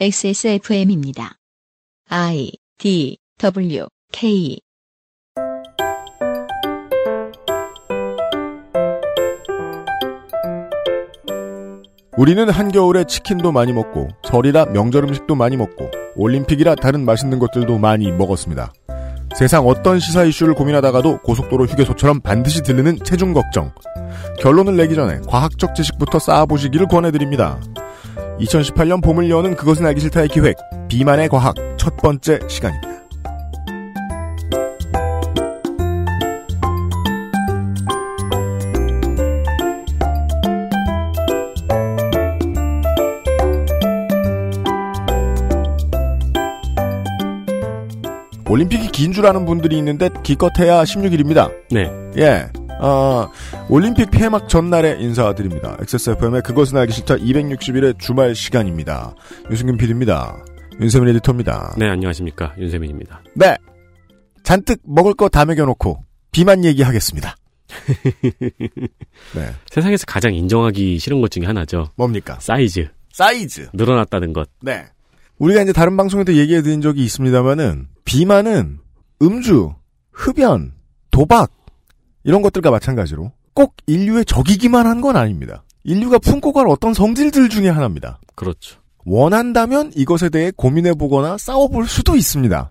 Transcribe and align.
XSFM입니다. 0.00 1.34
I 2.08 2.50
D 2.78 3.18
W 3.38 3.86
K 4.10 4.58
우리는 12.16 12.48
한겨울에 12.48 13.04
치킨도 13.04 13.52
많이 13.52 13.72
먹고 13.72 14.08
설이라 14.24 14.66
명절 14.66 15.04
음식도 15.04 15.34
많이 15.34 15.56
먹고 15.56 15.90
올림픽이라 16.16 16.74
다른 16.76 17.04
맛있는 17.04 17.38
것들도 17.38 17.78
많이 17.78 18.10
먹었습니다. 18.10 18.72
세상 19.36 19.66
어떤 19.66 20.00
시사 20.00 20.24
이슈를 20.24 20.54
고민하다가도 20.54 21.20
고속도로 21.22 21.66
휴게소처럼 21.66 22.20
반드시 22.20 22.62
들르는 22.62 22.98
체중 23.04 23.34
걱정. 23.34 23.72
결론을 24.40 24.76
내기 24.76 24.94
전에 24.94 25.20
과학적 25.28 25.74
지식부터 25.74 26.18
쌓아보시기를 26.18 26.86
권해드립니다. 26.88 27.60
2018년 28.42 29.02
봄을 29.02 29.30
여는 29.30 29.56
그것은 29.56 29.86
알기 29.86 30.00
싫다의 30.00 30.28
기획 30.28 30.56
비만의 30.88 31.28
과학 31.28 31.54
첫 31.78 31.96
번째 31.96 32.40
시간입니다. 32.48 32.91
올림픽이 48.52 48.88
긴 48.88 49.12
줄 49.14 49.24
아는 49.26 49.46
분들이 49.46 49.78
있는데 49.78 50.10
기껏해야 50.22 50.82
16일입니다. 50.82 51.50
네. 51.70 51.90
예. 52.18 52.48
어, 52.82 53.26
올림픽 53.70 54.10
폐막 54.10 54.46
전날에 54.48 54.98
인사드립니다. 55.00 55.78
XSFM의 55.80 56.42
그것은 56.42 56.76
알기 56.76 56.92
싫다 56.92 57.16
261의 57.16 57.98
주말 57.98 58.34
시간입니다. 58.34 59.14
유승균 59.50 59.78
PD입니다. 59.78 60.44
윤세민 60.82 61.08
에디터입니다. 61.08 61.76
네, 61.78 61.88
안녕하십니까. 61.88 62.54
윤세민입니다. 62.58 63.22
네. 63.36 63.56
잔뜩 64.42 64.80
먹을 64.84 65.14
거 65.14 65.28
다 65.30 65.46
먹여놓고 65.46 66.04
비만 66.30 66.62
얘기하겠습니다. 66.66 67.36
네. 69.34 69.50
세상에서 69.70 70.04
가장 70.06 70.34
인정하기 70.34 70.98
싫은 70.98 71.22
것 71.22 71.30
중에 71.30 71.46
하나죠. 71.46 71.88
뭡니까? 71.96 72.36
사이즈. 72.40 72.88
사이즈. 73.12 73.68
늘어났다는 73.72 74.34
것. 74.34 74.50
네. 74.60 74.84
우리가 75.38 75.62
이제 75.62 75.72
다른 75.72 75.96
방송에도 75.96 76.34
얘기해 76.34 76.60
드린 76.62 76.82
적이 76.82 77.04
있습니다만은 77.04 77.88
비만은 78.12 78.78
음주, 79.22 79.72
흡연, 80.12 80.74
도박 81.10 81.50
이런 82.24 82.42
것들과 82.42 82.70
마찬가지로 82.70 83.32
꼭 83.54 83.74
인류의 83.86 84.26
적이기만 84.26 84.86
한 84.86 85.00
건 85.00 85.16
아닙니다. 85.16 85.64
인류가 85.82 86.18
품고 86.18 86.52
갈 86.52 86.68
어떤 86.68 86.92
성질들 86.92 87.48
중에 87.48 87.70
하나입니다. 87.70 88.20
그렇죠. 88.34 88.78
원한다면 89.06 89.92
이것에 89.96 90.28
대해 90.28 90.52
고민해 90.54 90.92
보거나 90.92 91.38
싸워볼 91.38 91.88
수도 91.88 92.14
있습니다. 92.14 92.70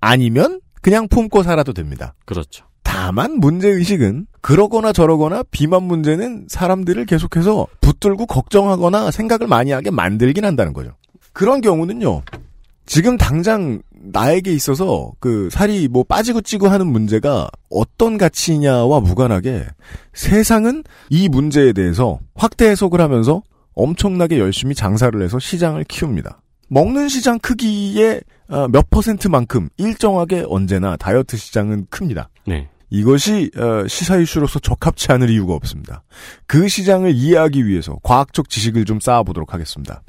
아니면 0.00 0.60
그냥 0.82 1.08
품고 1.08 1.42
살아도 1.42 1.72
됩니다. 1.72 2.12
그렇죠. 2.26 2.66
다만 2.82 3.40
문제의식은 3.40 4.26
그러거나 4.42 4.92
저러거나 4.92 5.42
비만 5.50 5.84
문제는 5.84 6.48
사람들을 6.50 7.06
계속해서 7.06 7.66
붙들고 7.80 8.26
걱정하거나 8.26 9.10
생각을 9.10 9.46
많이 9.46 9.70
하게 9.70 9.90
만들긴 9.90 10.44
한다는 10.44 10.74
거죠. 10.74 10.90
그런 11.32 11.62
경우는요. 11.62 12.20
지금 12.84 13.16
당장 13.16 13.80
나에게 13.90 14.52
있어서 14.52 15.12
그 15.20 15.48
살이 15.50 15.88
뭐 15.88 16.02
빠지고 16.02 16.40
찌고 16.40 16.68
하는 16.68 16.86
문제가 16.88 17.48
어떤 17.70 18.18
가치냐와 18.18 19.00
무관하게 19.00 19.64
세상은 20.12 20.82
이 21.08 21.28
문제에 21.28 21.72
대해서 21.72 22.18
확대 22.34 22.68
해석을 22.68 23.00
하면서 23.00 23.42
엄청나게 23.74 24.38
열심히 24.38 24.74
장사를 24.74 25.20
해서 25.22 25.38
시장을 25.38 25.84
키웁니다. 25.84 26.42
먹는 26.68 27.08
시장 27.08 27.38
크기의 27.38 28.20
어, 28.48 28.66
몇 28.68 28.90
퍼센트만큼 28.90 29.68
일정하게 29.76 30.44
언제나 30.48 30.96
다이어트 30.96 31.36
시장은 31.36 31.86
큽니다. 31.88 32.28
네. 32.46 32.68
이것이 32.90 33.50
어, 33.56 33.86
시사 33.86 34.18
이슈로서 34.18 34.58
적합치 34.58 35.12
않을 35.12 35.30
이유가 35.30 35.54
없습니다. 35.54 36.02
그 36.46 36.68
시장을 36.68 37.14
이해하기 37.14 37.66
위해서 37.66 37.98
과학적 38.02 38.50
지식을 38.50 38.84
좀 38.84 39.00
쌓아보도록 39.00 39.54
하겠습니다. 39.54 40.02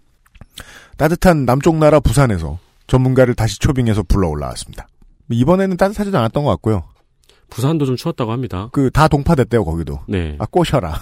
따뜻한 0.97 1.45
남쪽 1.45 1.77
나라 1.77 1.99
부산에서 1.99 2.59
전문가를 2.87 3.33
다시 3.35 3.59
초빙해서 3.59 4.03
불러 4.03 4.29
올라왔습니다. 4.29 4.87
이번에는 5.29 5.77
따뜻하지도 5.77 6.17
않았던 6.17 6.43
것 6.43 6.49
같고요. 6.51 6.83
부산도 7.49 7.85
좀 7.85 7.95
추웠다고 7.95 8.31
합니다. 8.31 8.69
그 8.71 8.89
다 8.89 9.07
동파됐대요 9.07 9.63
거기도. 9.63 9.99
네. 10.07 10.35
아 10.39 10.45
꼬셔라. 10.49 10.99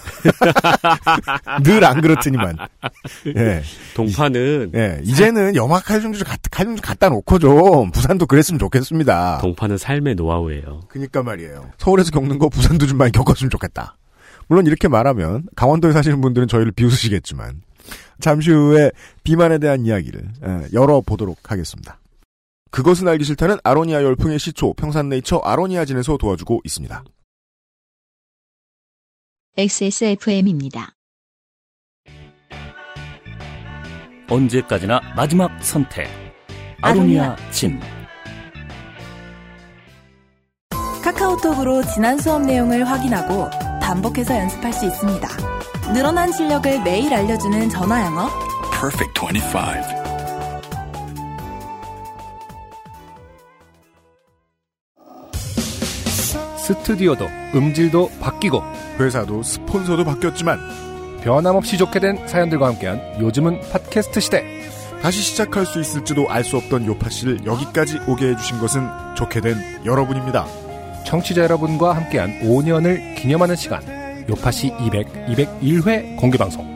늘 1.64 1.84
안 1.86 2.02
그렇더니만. 2.02 2.58
예. 3.38 3.64
동파는 3.96 4.72
예. 4.75 5.00
이제는 5.03 5.53
좀 5.53 6.24
갖다 6.25 6.42
칼좀 6.52 6.75
갖다 6.78 7.09
놓고 7.09 7.40
좀 7.40 7.92
부산도 7.92 8.25
그랬으면 8.25 8.59
좋겠습니다. 8.59 9.40
동파는 9.42 9.78
삶의 9.78 10.16
노하우예요. 10.16 10.81
그니까 10.90 11.24
말이에요. 11.24 11.72
서울에서 11.78 12.12
겪는 12.12 12.38
거 12.38 12.50
부산도 12.50 12.86
좀 12.86 12.98
많이 12.98 13.12
겪었으면 13.13 13.50
좋겠다. 13.50 13.98
물론 14.48 14.68
이렇게 14.68 14.88
말하면 14.90 15.44
강원도에 15.56 15.94
사시는 15.94 16.19
분들은 16.19 16.50
저희를 16.50 16.74
비웃으시겠지만 16.74 17.62
잠시 18.21 18.51
후에 18.51 18.91
비만에 19.23 19.57
대한 19.57 19.85
이야기를 19.85 20.29
예, 20.45 20.67
열어보도록 20.73 21.51
하겠습니다. 21.51 21.99
그것은 22.71 23.07
알기 23.07 23.25
싫다는 23.25 23.57
아로니아 23.63 24.01
열풍의 24.03 24.39
시초 24.39 24.73
평산네이처 24.73 25.41
아로니아진에서 25.43 26.17
도와주고 26.17 26.61
있습니다. 26.63 27.03
XSFM입니다. 29.57 30.93
언제까지나 34.29 35.01
마지막 35.15 35.51
선택. 35.61 36.07
아로니아 36.81 37.35
진. 37.51 37.77
카카오톡으로 41.03 41.83
지난 41.93 42.17
수업 42.17 42.43
내용을 42.43 42.88
확인하고 42.88 43.49
반복해서 43.81 44.38
연습할 44.38 44.71
수 44.71 44.85
있습니다. 44.85 45.50
늘어난 45.94 46.31
실력을 46.31 46.81
매일 46.84 47.13
알려주는 47.13 47.69
전화 47.69 48.06
영어. 48.06 48.29
Perfect 48.72 49.19
25. 49.19 50.02
스튜디오도 56.57 57.25
음질도 57.53 58.09
바뀌고 58.22 58.62
회사도 59.00 59.44
스폰서도 59.44 60.06
바뀌었지만 60.06 60.59
변함없이 61.24 61.78
좋게 61.78 62.00
된 62.00 62.25
사연들과 62.25 62.68
함께한 62.68 63.19
요즘은 63.19 63.59
팟캐스트 63.72 64.22
시대 64.22 64.46
다시 65.01 65.22
시작할 65.22 65.66
수 65.66 65.81
있을지도 65.81 66.30
알 66.30 66.46
수 66.46 66.56
없던 66.56 66.85
요파 66.85 67.09
씨를 67.09 67.46
여기까지 67.46 68.00
오게 68.07 68.30
해주신 68.30 68.59
것은 68.59 68.88
좋게 69.18 69.41
된 69.41 69.57
여러분입니다. 69.85 70.46
청취자 71.06 71.44
여러분과 71.44 71.94
함께한 71.96 72.40
5년을 72.44 73.16
기념하는 73.16 73.56
시간 73.57 73.81
요파시 74.29 74.73
200, 74.79 75.27
201회 75.27 76.17
공개방송 76.17 76.71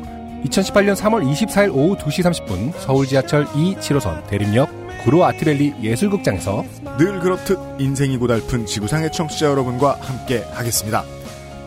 2018년 0.46 0.96
3월 0.96 1.26
24일 1.32 1.74
오후 1.74 1.98
2시 1.98 2.24
30분 2.24 2.74
서울 2.80 3.08
지하철 3.08 3.48
2, 3.56 3.76
7호선 3.76 4.28
대림역 4.28 4.70
구로 5.04 5.24
아트밸리 5.26 5.74
예술극장에서 5.82 6.64
늘 6.98 7.20
그렇듯 7.20 7.58
인생이 7.80 8.18
고달픈 8.18 8.66
지구상의 8.66 9.12
청취자 9.12 9.48
여러분과 9.48 9.98
함께 10.02 10.44
하겠습니다. 10.52 11.04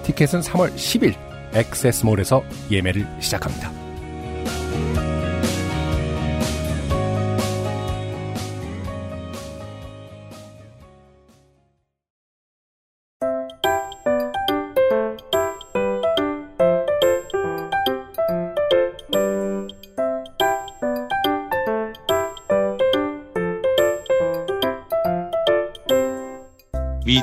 티켓은 0.04 0.40
3월 0.40 0.74
10일 0.74 1.14
엑세스몰에서 1.54 2.42
예매를 2.70 3.06
시작합니다. 3.20 3.87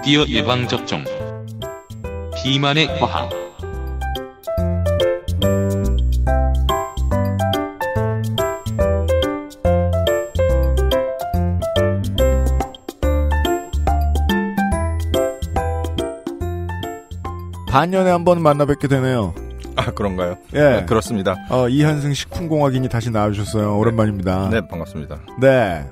미디어 0.06 0.24
예방접종 0.28 1.04
비만의 2.36 3.00
과학 3.00 3.28
반년에 17.68 18.10
한 18.10 18.24
번 18.24 18.42
만나 18.42 18.66
뵙게 18.66 18.88
되네요. 18.88 19.34
아 19.76 19.92
그런가요? 19.92 20.38
예. 20.54 20.60
네, 20.60 20.86
그렇습니다. 20.86 21.36
어, 21.50 21.68
이한승 21.68 22.14
식품공학인이 22.14 22.88
다시 22.90 23.10
나와주셨어요. 23.12 23.78
오랜만입니다. 23.78 24.50
네 24.50 24.62
반갑습니다. 24.68 25.20
네. 25.42 25.86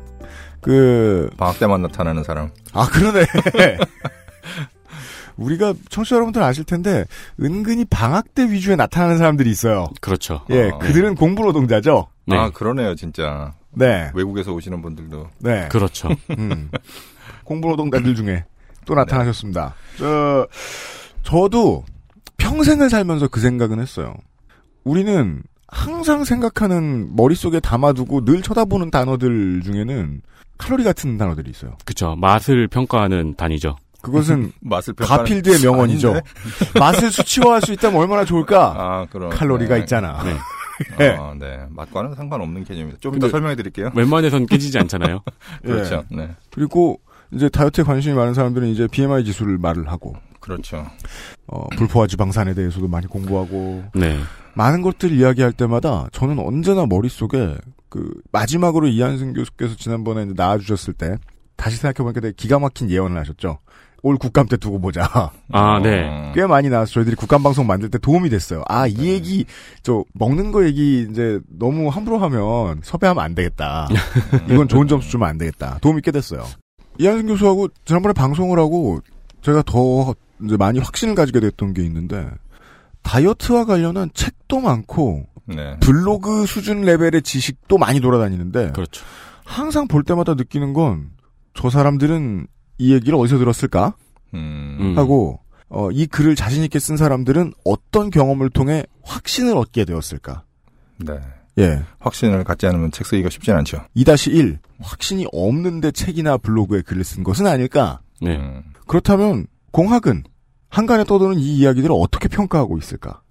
그, 0.63 1.30
방학 1.38 1.60
때만 1.60 1.81
나타나는 1.81 2.24
사람. 2.24 2.51
아, 2.74 2.88
그러네. 2.88 3.25
우리가 5.38 5.74
청취자 5.89 6.15
여러분들 6.15 6.44
아실 6.44 6.63
텐데, 6.63 7.06
은근히 7.42 7.86
방학 7.86 8.33
때 8.36 8.50
위주에 8.50 8.75
나타나는 8.75 9.18
사람들이 9.18 9.50
있어요. 9.50 9.88
그렇죠. 10.01 10.42
예, 10.51 10.69
어. 10.69 10.80
그들은 10.80 11.15
공부 11.15 11.44
노동자죠. 11.44 12.07
네. 12.25 12.38
아 12.38 12.50
그러네요 12.50 12.95
진짜. 12.95 13.54
네. 13.71 14.12
외국에서 14.13 14.54
오시는 14.54 14.81
분들도 14.81 15.30
네. 15.39 15.68
그렇죠. 15.69 16.10
음. 16.38 16.69
공부 17.44 17.69
노동자들 17.69 18.16
중에 18.16 18.45
또 18.86 18.95
나타나셨습니다. 18.95 19.74
저, 19.98 20.48
저도 21.24 21.83
평생을 22.38 22.89
살면서 22.89 23.27
그 23.30 23.39
생각은 23.39 23.80
했어요. 23.80 24.13
우리는 24.83 25.42
항상 25.74 26.24
생각하는 26.24 27.16
머릿속에 27.16 27.60
담아두고 27.60 28.25
늘 28.25 28.42
쳐다보는 28.42 28.92
단어들 28.92 29.62
중에는 29.64 30.22
칼로리 30.58 30.84
같은 30.84 31.18
단어들이 31.18 31.50
있어요. 31.50 31.75
그쵸. 31.84 32.16
맛을 32.16 32.68
평가하는 32.68 33.34
단위죠. 33.36 33.75
그것은 34.02 34.52
맛을 34.62 34.94
평가하는- 34.94 35.08
가필드의 35.08 35.60
명언이죠. 35.64 36.14
맛을 36.80 37.10
수치화할 37.12 37.62
수 37.62 37.74
있다면 37.74 38.00
얼마나 38.00 38.24
좋을까? 38.24 38.74
아, 38.78 39.06
그럼. 39.10 39.30
칼로리가 39.31 39.75
네. 39.75 39.81
있잖아. 39.81 40.22
네. 40.24 40.36
네. 41.00 41.18
아, 41.20 41.34
네. 41.38 41.60
맛과는 41.70 42.14
상관없는 42.16 42.64
개념입니다. 42.66 43.00
좀 43.00 43.16
이따 43.16 43.30
설명해 43.30 43.56
드릴게요. 43.56 43.92
웬만해선 43.96 44.46
깨지지 44.46 44.78
않잖아요. 44.80 45.22
그렇죠. 45.64 46.04
예. 46.12 46.16
네. 46.16 46.30
그리고 46.54 47.00
이제 47.31 47.50
다이어트에 47.50 47.84
관심이 47.84 48.14
많은 48.16 48.34
사람들은 48.36 48.68
이제 48.68 48.88
BMI 48.88 49.24
지수를 49.26 49.58
말을 49.58 49.90
하고 49.92 50.16
그렇죠. 50.44 50.86
어, 51.48 51.66
불포화 51.78 52.06
지방산에 52.06 52.54
대해서도 52.54 52.90
많이 52.90 53.07
공부하고 53.07 53.86
네. 53.95 54.19
많은 54.56 54.81
것들 54.81 55.13
이야기할 55.13 55.54
때마다 55.54 56.07
저는 56.12 56.38
언제나 56.38 56.86
머릿속에 56.86 57.56
그 57.88 58.13
마지막으로 58.34 58.88
이한승 58.88 59.31
교수께서 59.34 59.75
지난번에 59.78 60.24
이제 60.24 60.34
나와주셨을 60.36 60.95
때 60.95 61.18
다시 61.56 61.78
생각해보니까 61.78 62.19
되게 62.19 62.34
기가 62.36 62.60
막힌 62.60 62.90
예언을 62.90 63.18
하셨죠. 63.22 63.60
올 64.01 64.18
국감 64.18 64.48
때 64.48 64.57
두고 64.57 64.80
보자. 64.80 65.31
아, 65.54 65.80
네. 65.80 66.04
어, 66.04 66.34
꽤 66.36 66.45
많이 66.45 66.68
나와서 66.68 66.92
저희들이 66.92 67.16
국감 67.16 67.42
방송 67.42 67.66
만들 67.66 67.90
때 67.90 67.98
도움이 67.98 68.30
됐어요. 68.30 68.62
아, 68.68 68.86
이 68.86 69.07
얘기, 69.07 69.45
저, 69.81 70.04
먹는 70.13 70.51
거 70.51 70.66
얘기 70.66 71.07
이제 71.10 71.40
너무 71.48 71.88
함부로 71.88 72.18
하면 72.18 72.81
섭외하면 72.84 73.24
안 73.24 73.34
되겠다. 73.34 73.88
이건 74.51 74.68
좋은 74.68 74.90
점수 74.90 75.10
주면 75.10 75.30
안 75.30 75.38
되겠다. 75.38 75.78
도움이 75.80 76.01
꽤 76.01 76.12
됐어요. 76.12 76.44
이한승 77.00 77.28
교수하고 77.28 77.69
지난번에 77.86 78.12
방송을 78.12 78.60
하고 78.60 79.00
제가 79.42 79.62
더 79.66 80.13
이제 80.44 80.57
많이 80.57 80.80
확신을 80.80 81.15
가지게 81.15 81.39
됐던 81.39 81.74
게 81.74 81.83
있는데 81.83 82.30
다이어트와 83.01 83.65
관련한 83.65 84.09
책도 84.13 84.59
많고 84.59 85.25
네. 85.45 85.77
블로그 85.80 86.45
수준 86.45 86.81
레벨의 86.81 87.21
지식도 87.21 87.77
많이 87.77 88.00
돌아다니는데 88.00 88.71
그렇죠. 88.71 89.03
항상 89.44 89.88
볼 89.88 90.03
때마다 90.03 90.33
느끼는 90.35 90.74
건 90.74 91.13
저 91.53 91.69
사람들은 91.69 92.47
이 92.77 92.94
얘기를 92.94 93.18
어디서 93.18 93.38
들었을까 93.38 93.95
음. 94.33 94.77
음. 94.80 94.97
하고 94.97 95.39
어, 95.69 95.89
이 95.91 96.06
글을 96.06 96.35
자신 96.35 96.63
있게 96.63 96.80
쓴 96.80 96.97
사람들은 96.97 97.53
어떤 97.65 98.09
경험을 98.09 98.50
통해 98.50 98.83
확신을 99.03 99.57
얻게 99.57 99.85
되었을까? 99.85 100.44
네. 100.97 101.13
예. 101.59 101.83
확신을 102.00 102.44
갖지 102.44 102.65
않으면 102.68 102.91
책 102.91 103.07
쓰기가 103.07 103.30
쉽진 103.30 103.56
않죠. 103.56 103.83
2-1 103.95 104.57
확신이 104.80 105.25
없는데 105.31 105.91
책이나 105.91 106.38
블로그에 106.38 106.81
글을 106.81 107.03
쓴 107.03 107.24
것은 107.24 107.47
아닐까? 107.47 108.01
네. 108.21 108.38
음. 108.38 108.63
그렇다면 108.88 109.47
공학은 109.78 110.24
한간에 110.70 111.04
떠도는 111.04 111.40
이 111.40 111.58
이야기들을 111.58 111.94
어떻게 111.98 112.28
평가하고 112.30 112.78
있을까? 112.78 113.22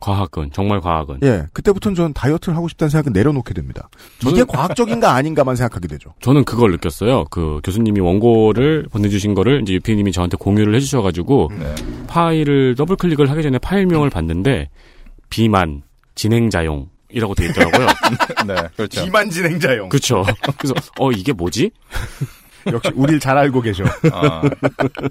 과학은, 0.00 0.50
정말 0.54 0.80
과학은. 0.80 1.18
예, 1.22 1.44
그때부터는 1.52 1.94
전 1.94 2.14
다이어트를 2.14 2.56
하고 2.56 2.68
싶다는 2.68 2.88
생각은 2.88 3.12
내려놓게 3.12 3.52
됩니다. 3.52 3.90
이게 4.26 4.42
저는- 4.44 4.48
과학적인가 4.48 5.12
아닌가만 5.12 5.56
생각하게 5.56 5.88
되죠. 5.88 6.14
저는 6.22 6.44
그걸 6.44 6.70
느꼈어요. 6.72 7.26
그 7.30 7.60
교수님이 7.62 8.00
원고를 8.00 8.86
보내주신 8.90 9.34
거를 9.34 9.60
이제 9.60 9.74
유피님이 9.74 10.12
저한테 10.12 10.38
공유를 10.38 10.74
해주셔가지고 10.76 11.50
네. 11.58 11.74
파일을 12.06 12.76
더블 12.76 12.96
클릭을 12.96 13.30
하기 13.30 13.42
전에 13.42 13.58
파일명을 13.58 14.08
봤는데 14.08 14.70
비만 15.28 15.82
진행자용 16.14 16.88
이라고 17.10 17.34
되어 17.34 17.50
있더라고요. 17.50 17.86
네. 18.48 18.54
그렇죠. 18.76 19.04
비만 19.04 19.28
진행자용. 19.28 19.90
그렇죠. 19.90 20.24
그래서 20.56 20.74
어 20.98 21.12
이게 21.12 21.34
뭐지? 21.34 21.72
역시 22.72 22.90
우리를 22.94 23.20
잘 23.20 23.36
알고 23.38 23.60
계셔. 23.60 23.84
아, 24.12 24.42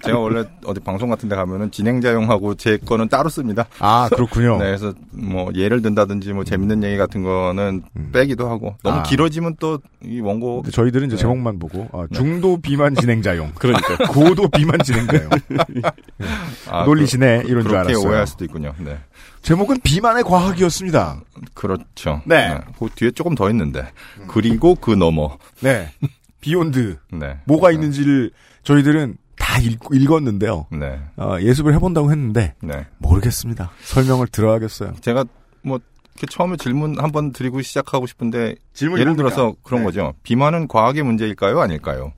제가 0.03 0.19
원래 0.19 0.43
어디 0.65 0.79
방송 0.79 1.09
같은 1.09 1.29
데 1.29 1.35
가면은 1.35 1.71
진행자용하고 1.71 2.55
제 2.55 2.77
거는 2.77 3.09
따로 3.09 3.29
씁니다. 3.29 3.65
아, 3.79 4.09
그렇군요. 4.11 4.57
네, 4.57 4.65
그래서 4.65 4.93
뭐 5.11 5.49
예를 5.55 5.81
든다든지 5.81 6.33
뭐 6.33 6.43
재밌는 6.43 6.83
얘기 6.83 6.97
같은 6.97 7.23
거는 7.23 7.83
빼기도 8.11 8.49
하고 8.49 8.75
너무 8.83 8.99
아. 8.99 9.03
길어지면 9.03 9.55
또 9.59 9.79
이 10.01 10.21
원고 10.21 10.61
근데 10.61 10.71
저희들은 10.71 11.07
이제 11.07 11.17
네. 11.17 11.21
제목만 11.21 11.59
보고 11.59 11.89
아, 11.91 12.07
중도 12.13 12.57
비만 12.61 12.95
진행자용, 12.95 13.51
그러니까 13.59 13.97
고도 14.07 14.47
비만 14.47 14.79
진행자용 14.81 15.29
아, 16.71 16.85
놀리시네 16.85 17.43
이런 17.47 17.63
줄 17.63 17.75
알았어요. 17.75 18.07
오해할 18.07 18.25
수도 18.25 18.45
있군요. 18.45 18.73
네. 18.77 18.97
제목은 19.41 19.81
비만의 19.83 20.23
과학이었습니다. 20.23 21.19
그렇죠. 21.53 22.21
네. 22.25 22.57
그 22.77 22.87
뒤에 22.95 23.11
조금 23.11 23.35
더 23.35 23.49
있는데. 23.49 23.89
그리고 24.27 24.75
그 24.75 24.91
너머. 24.91 25.37
네, 25.61 25.91
비욘드 26.41 26.97
네. 27.13 27.38
뭐가 27.45 27.71
있는지를 27.71 28.31
저희들은 28.63 29.18
다 29.38 29.57
읽, 29.59 29.80
읽었는데요. 29.91 30.68
네. 30.71 31.00
어, 31.18 31.38
예습을 31.39 31.74
해본다고 31.74 32.12
했는데 32.12 32.56
네. 32.62 32.86
모르겠습니다. 33.00 33.71
설명을 33.81 34.27
들어야겠어요. 34.27 34.94
제가 35.01 35.25
뭐 35.62 35.80
이렇게 36.15 36.27
처음에 36.30 36.57
질문 36.57 37.00
한번 37.00 37.31
드리고 37.31 37.62
시작하고 37.62 38.06
싶은데 38.06 38.56
질문이 38.74 39.00
예를 39.00 39.13
뭡니까? 39.13 39.36
들어서 39.36 39.56
그런 39.63 39.81
네. 39.81 39.86
거죠. 39.86 40.13
비만은 40.24 40.68
과학의 40.68 41.03
문제일까요, 41.03 41.59
아닐까요? 41.59 42.13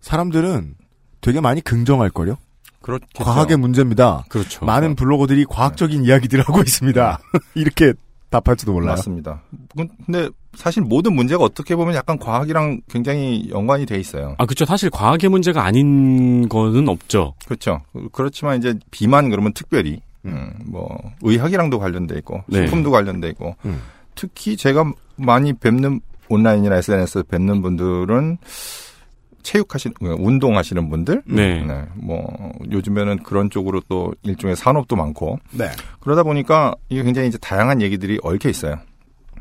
사람들은 0.00 0.74
되게 1.22 1.40
많이 1.40 1.62
긍정할 1.62 2.10
거요. 2.10 2.36
그렇겠죠. 2.82 3.24
과학의 3.24 3.56
문제입니다. 3.56 4.24
그렇죠. 4.28 4.66
많은 4.66 4.94
블로거들이 4.94 5.46
과학적인 5.46 6.04
이야기들을 6.04 6.44
하고 6.46 6.60
있습니다. 6.60 7.18
이렇게 7.56 7.94
답할지도 8.34 8.72
몰라요. 8.72 8.90
맞습니다. 8.90 9.42
근데 10.06 10.28
사실 10.54 10.82
모든 10.82 11.14
문제가 11.14 11.44
어떻게 11.44 11.76
보면 11.76 11.94
약간 11.94 12.18
과학이랑 12.18 12.80
굉장히 12.88 13.48
연관이 13.50 13.86
돼 13.86 13.98
있어요. 13.98 14.34
아 14.38 14.46
그렇죠. 14.46 14.64
사실 14.64 14.90
과학의 14.90 15.30
문제가 15.30 15.64
아닌 15.64 16.48
거는 16.48 16.88
없죠. 16.88 17.34
그렇죠. 17.44 17.82
그렇지만 18.12 18.58
이제 18.58 18.74
비만 18.90 19.30
그러면 19.30 19.52
특별히 19.52 20.00
음, 20.24 20.52
뭐 20.64 20.98
의학이랑도 21.22 21.78
관련돼 21.78 22.16
있고 22.18 22.42
네. 22.46 22.62
식품도 22.62 22.90
관련돼 22.90 23.28
있고 23.30 23.54
음. 23.64 23.80
특히 24.14 24.56
제가 24.56 24.90
많이 25.16 25.52
뵙는 25.52 26.00
온라인이나 26.28 26.76
SNS에서 26.76 27.22
뵙는 27.24 27.62
분들은 27.62 28.38
체육하시는 29.44 29.94
운동하시는 30.00 30.90
분들 30.90 31.22
네. 31.26 31.64
뭐 31.94 32.52
요즘에는 32.72 33.22
그런 33.22 33.50
쪽으로 33.50 33.80
또 33.88 34.12
일종의 34.22 34.56
산업도 34.56 34.96
많고 34.96 35.38
네. 35.52 35.70
그러다 36.00 36.24
보니까 36.24 36.74
이게 36.88 37.04
굉장히 37.04 37.28
이제 37.28 37.38
다양한 37.38 37.80
얘기들이 37.80 38.18
얽혀 38.24 38.48
있어요. 38.48 38.76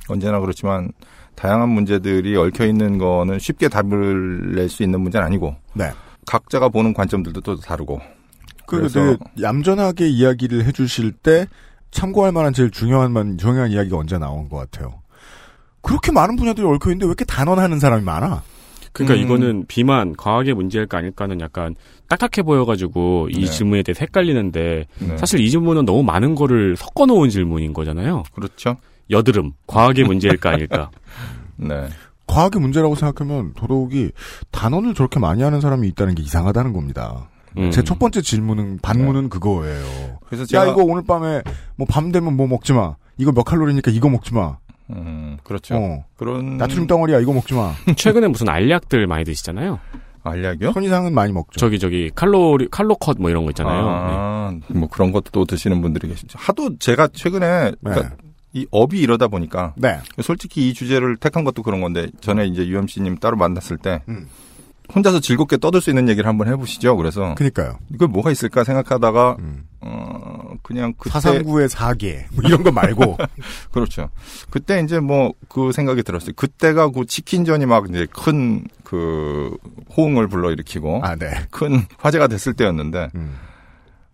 언제나 0.10 0.40
그렇지만 0.40 0.92
다양한 1.36 1.70
문제들이 1.70 2.36
얽혀 2.38 2.68
있는 2.68 2.98
거는 3.00 3.39
쉽게 3.39 3.70
답을 3.70 4.54
낼 4.56 4.70
수 4.70 4.84
있는 4.84 5.01
문제는 5.01 5.25
아니고 5.25 5.56
네. 5.74 5.89
각자가 6.27 6.70
보는 6.70 6.94
관점들도 6.94 7.42
또 7.42 7.56
다르고 7.60 8.00
그리고 8.66 8.88
그래서 8.89 9.00
되게 9.00 9.18
얌전하게 9.42 10.08
이야기를 10.10 10.66
해주실 10.66 11.13
때 11.13 11.48
참고할 11.92 12.32
만한 12.32 12.54
제일 12.54 12.72
중요한 12.72 13.12
만 13.12 13.38
중요한 13.38 13.72
이야기가 13.72 13.98
언제 13.98 14.18
나온 14.18 14.50
것 14.50 14.58
같아요. 14.58 15.01
그렇게 15.82 16.12
많은 16.12 16.36
분야들이 16.36 16.66
얽혀 16.66 16.89
있는데 16.92 17.06
왜 17.06 17.10
이렇게 17.10 17.25
단언하는 17.25 17.80
사람이 17.80 18.04
많아? 18.04 18.42
그러니까 18.94 19.16
음. 19.16 19.26
이거는 19.26 19.66
비만 19.68 20.16
과학의 20.16 20.54
문제일까 20.54 21.00
아닐까는 21.00 21.42
약간 21.42 21.76
딱딱해 22.08 22.44
보여가지고 22.44 23.30
이 23.32 23.42
네. 23.42 23.46
질문에 23.46 23.84
대해 23.84 23.96
헷갈리는데 24.00 24.86
네. 25.00 25.18
사실 25.18 25.40
이 25.40 25.50
질문은 25.50 25.86
너무 25.86 26.04
많은 26.04 26.36
거를 26.36 26.76
섞어놓은 26.78 27.30
질문인 27.30 27.74
거잖아요. 27.74 28.24
그렇죠. 28.34 28.78
여드름 29.10 29.52
과학의 29.68 30.06
문제일까 30.06 30.52
아닐까. 30.52 30.92
네. 31.58 31.88
과학의 32.28 32.62
문제라고 32.62 32.96
생각하면 32.96 33.54
더더욱이 33.56 34.12
단언을 34.52 34.94
저렇게 34.94 35.20
많이 35.20 35.44
하는 35.44 35.60
사람이 35.60 35.88
있다는 35.90 36.16
게 36.16 36.24
이상하다는 36.24 36.72
겁니다. 36.74 37.30
음. 37.58 37.70
제첫 37.72 38.00
번째 38.00 38.22
질문은 38.22 38.80
반문은 38.82 39.30
그거예요. 39.30 40.20
그래서 40.26 40.44
야 40.44 40.46
제가 40.46 40.68
이거 40.68 40.84
오늘 40.84 41.04
밤에 41.06 41.42
뭐 41.76 41.86
밤 41.88 42.12
되면 42.12 42.36
뭐 42.36 42.48
먹지 42.48 42.74
마. 42.74 42.96
이거 43.18 43.32
몇 43.32 43.44
칼로리니까 43.44 43.92
이거 43.92 44.10
먹지 44.10 44.34
마. 44.34 44.58
음, 44.90 45.38
그렇죠. 45.44 45.75
어. 45.75 46.06
그런 46.18 46.58
나트륨 46.58 46.88
덩어리야 46.88 47.20
이거 47.20 47.34
먹지 47.34 47.54
마. 47.54 47.74
최근에 47.96 48.28
무슨 48.28 48.50
알약들 48.50 49.08
많이 49.08 49.24
드시잖아요. 49.24 49.80
알약이요? 50.24 50.72
선이상은 50.72 51.13
많이 51.13 51.34
먹죠. 51.34 51.60
저기 51.60 51.80
저기 51.80 52.10
칼로리 52.16 52.68
칼로 52.72 52.96
컷 52.96 53.18
뭐 53.20 53.30
이런 53.30 53.44
거 53.44 53.52
있잖아요. 53.52 53.82
네. 53.82 53.88
아, 53.90 54.54
뭐 54.70 54.88
그런 54.88 55.12
것도 55.12 55.32
또 55.32 55.46
드시는 55.46 55.82
분들이 55.82 56.08
계시죠. 56.08 56.38
하도 56.40 56.78
제가 56.78 57.10
최근에 57.10 57.74
그러니까 57.84 58.16
이 58.54 58.66
업이 58.72 59.00
이러다 59.02 59.28
보니까 59.28 59.74
네. 59.75 60.00
솔직히 60.22 60.70
이 60.70 60.74
주제를 60.74 61.18
택한 61.18 61.44
것도 61.44 61.62
그런 61.63 61.82
건데 61.82 62.08
전에 62.22 62.46
이제 62.46 62.66
UMC님 62.68 63.18
따로 63.18 63.36
만났을 63.36 63.78
때 63.78 64.02
음. 64.08 64.28
혼자서 64.94 65.20
즐겁게 65.20 65.58
떠들 65.58 65.82
수 65.82 65.90
있는 65.90 66.10
얘기를 66.10 66.28
한번 66.28 66.48
해보시죠. 66.48 66.98
그래서 66.98 67.36
그니까요. 67.36 67.78
이거 67.94 68.08
뭐가 68.08 68.32
있을까 68.32 68.63
생각하다가 68.63 69.38
음. 69.40 69.68
어 69.82 70.54
그냥 70.62 70.94
그때 70.98 71.18
439의 71.20 71.70
4개 71.70 72.25
뭐 72.34 72.44
이런 72.46 72.63
거 72.63 72.72
말고 72.72 73.18
그렇죠. 73.72 74.10
그때 74.50 74.80
이제 74.82 75.00
뭐 75.00 75.34
그 75.48 75.72
생각이 75.72 76.02
들었어요. 76.04 76.34
그때가 76.36 76.90
그 76.90 77.06
치킨전이 77.06 77.66
막 77.66 77.88
이제 77.90 78.08
큰 78.12 78.66
그 78.94 79.58
호응을 79.98 80.28
불러일으키고 80.28 81.02
아 81.04 81.16
네. 81.16 81.32
큰 81.50 81.84
화제가 81.98 82.28
됐을 82.28 82.54
때였는데 82.54 83.10
음. 83.16 83.40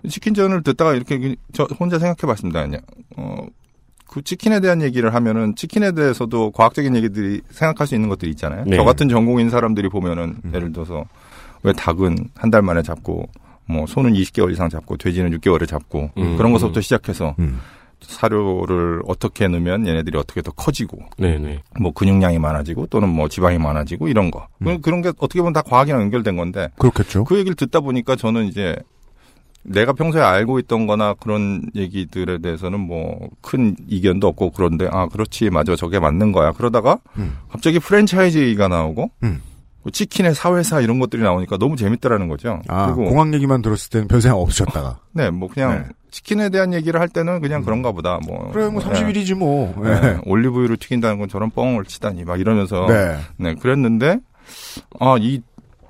치킨전을 0.07 0.63
듣다가 0.63 0.93
이렇게 0.93 1.35
저 1.51 1.65
혼자 1.77 1.99
생각해봤습니다. 1.99 2.61
그냥 2.61 2.81
어 3.17 3.45
그 4.09 4.23
치킨에 4.23 4.59
대한 4.59 4.81
얘기를 4.81 5.13
하면은 5.13 5.55
치킨에 5.55 5.91
대해서도 5.91 6.49
과학적인 6.51 6.95
얘기들이 6.95 7.41
생각할 7.51 7.85
수 7.85 7.93
있는 7.93 8.09
것들이 8.09 8.31
있잖아요. 8.31 8.63
네. 8.65 8.75
저 8.75 8.83
같은 8.83 9.07
전공인 9.07 9.49
사람들이 9.51 9.87
보면은 9.89 10.37
예를 10.53 10.73
들어서 10.73 11.05
왜 11.61 11.73
닭은 11.73 12.29
한 12.35 12.49
달 12.49 12.61
만에 12.63 12.81
잡고 12.81 13.29
뭐 13.67 13.85
소는 13.85 14.13
20개월 14.13 14.51
이상 14.51 14.67
잡고 14.69 14.97
돼지는 14.97 15.29
6개월에 15.37 15.67
잡고 15.67 16.09
음, 16.17 16.37
그런 16.37 16.51
것부터 16.53 16.81
시작해서 16.81 17.35
음. 17.37 17.59
사료를 18.01 19.01
어떻게 19.07 19.47
넣으면 19.47 19.85
얘네들이 19.85 20.17
어떻게 20.17 20.41
더 20.41 20.51
커지고 20.51 20.97
네네. 21.17 21.61
뭐 21.79 21.91
근육량이 21.91 22.39
많아지고 22.39 22.87
또는 22.87 23.09
뭐 23.09 23.27
지방이 23.27 23.57
많아지고 23.59 24.07
이런 24.07 24.31
거 24.31 24.47
음. 24.65 24.81
그런 24.81 25.01
게 25.01 25.09
어떻게 25.19 25.39
보면 25.39 25.53
다 25.53 25.61
과학이랑 25.61 26.01
연결된 26.01 26.35
건데 26.35 26.69
그렇겠죠. 26.79 27.25
그 27.25 27.37
얘기를 27.37 27.55
듣다 27.55 27.81
보니까 27.81 28.15
저는 28.15 28.45
이제 28.45 28.75
내가 29.63 29.93
평소에 29.93 30.21
알고 30.21 30.59
있던 30.59 30.87
거나 30.87 31.13
그런 31.15 31.63
얘기들에 31.75 32.39
대해서는 32.39 32.79
뭐 32.79 33.29
큰 33.41 33.75
이견도 33.87 34.27
없고 34.27 34.51
그런데 34.51 34.87
아 34.91 35.07
그렇지 35.07 35.49
맞아 35.49 35.75
저게 35.75 35.99
맞는 35.99 36.31
거야 36.31 36.51
그러다가 36.51 36.99
음. 37.17 37.37
갑자기 37.49 37.79
프랜차이즈 37.79 38.37
얘기가 38.37 38.67
나오고 38.67 39.09
음. 39.23 39.41
뭐 39.81 39.91
치킨의 39.91 40.35
사회사 40.35 40.81
이런 40.81 40.99
것들이 40.99 41.23
나오니까 41.23 41.57
너무 41.57 41.75
재밌더라는 41.77 42.27
거죠. 42.27 42.61
아, 42.67 42.87
그리고 42.87 43.09
공항 43.09 43.33
얘기만 43.33 43.61
들었을 43.61 43.89
때는 43.89 44.07
별 44.07 44.21
생각 44.21 44.37
없으셨다가. 44.37 44.99
네, 45.13 45.29
뭐 45.29 45.47
그냥 45.47 45.85
네. 45.87 45.93
치킨에 46.11 46.49
대한 46.49 46.73
얘기를 46.73 46.99
할 46.99 47.07
때는 47.07 47.39
그냥 47.39 47.63
그런가 47.63 47.91
보다. 47.93 48.19
뭐 48.27 48.51
그래, 48.51 48.67
뭐 48.67 48.83
네. 48.83 48.89
30일이지 48.89 49.35
뭐. 49.35 49.73
네, 49.81 49.99
네. 50.01 50.17
올리브유를 50.25 50.77
튀긴다는 50.77 51.17
건 51.17 51.29
저런 51.29 51.49
뻥을 51.49 51.85
치다니 51.85 52.25
막 52.25 52.39
이러면서 52.39 52.87
네. 52.87 53.17
네, 53.37 53.55
그랬는데, 53.55 54.19
아, 54.99 55.15
이, 55.17 55.41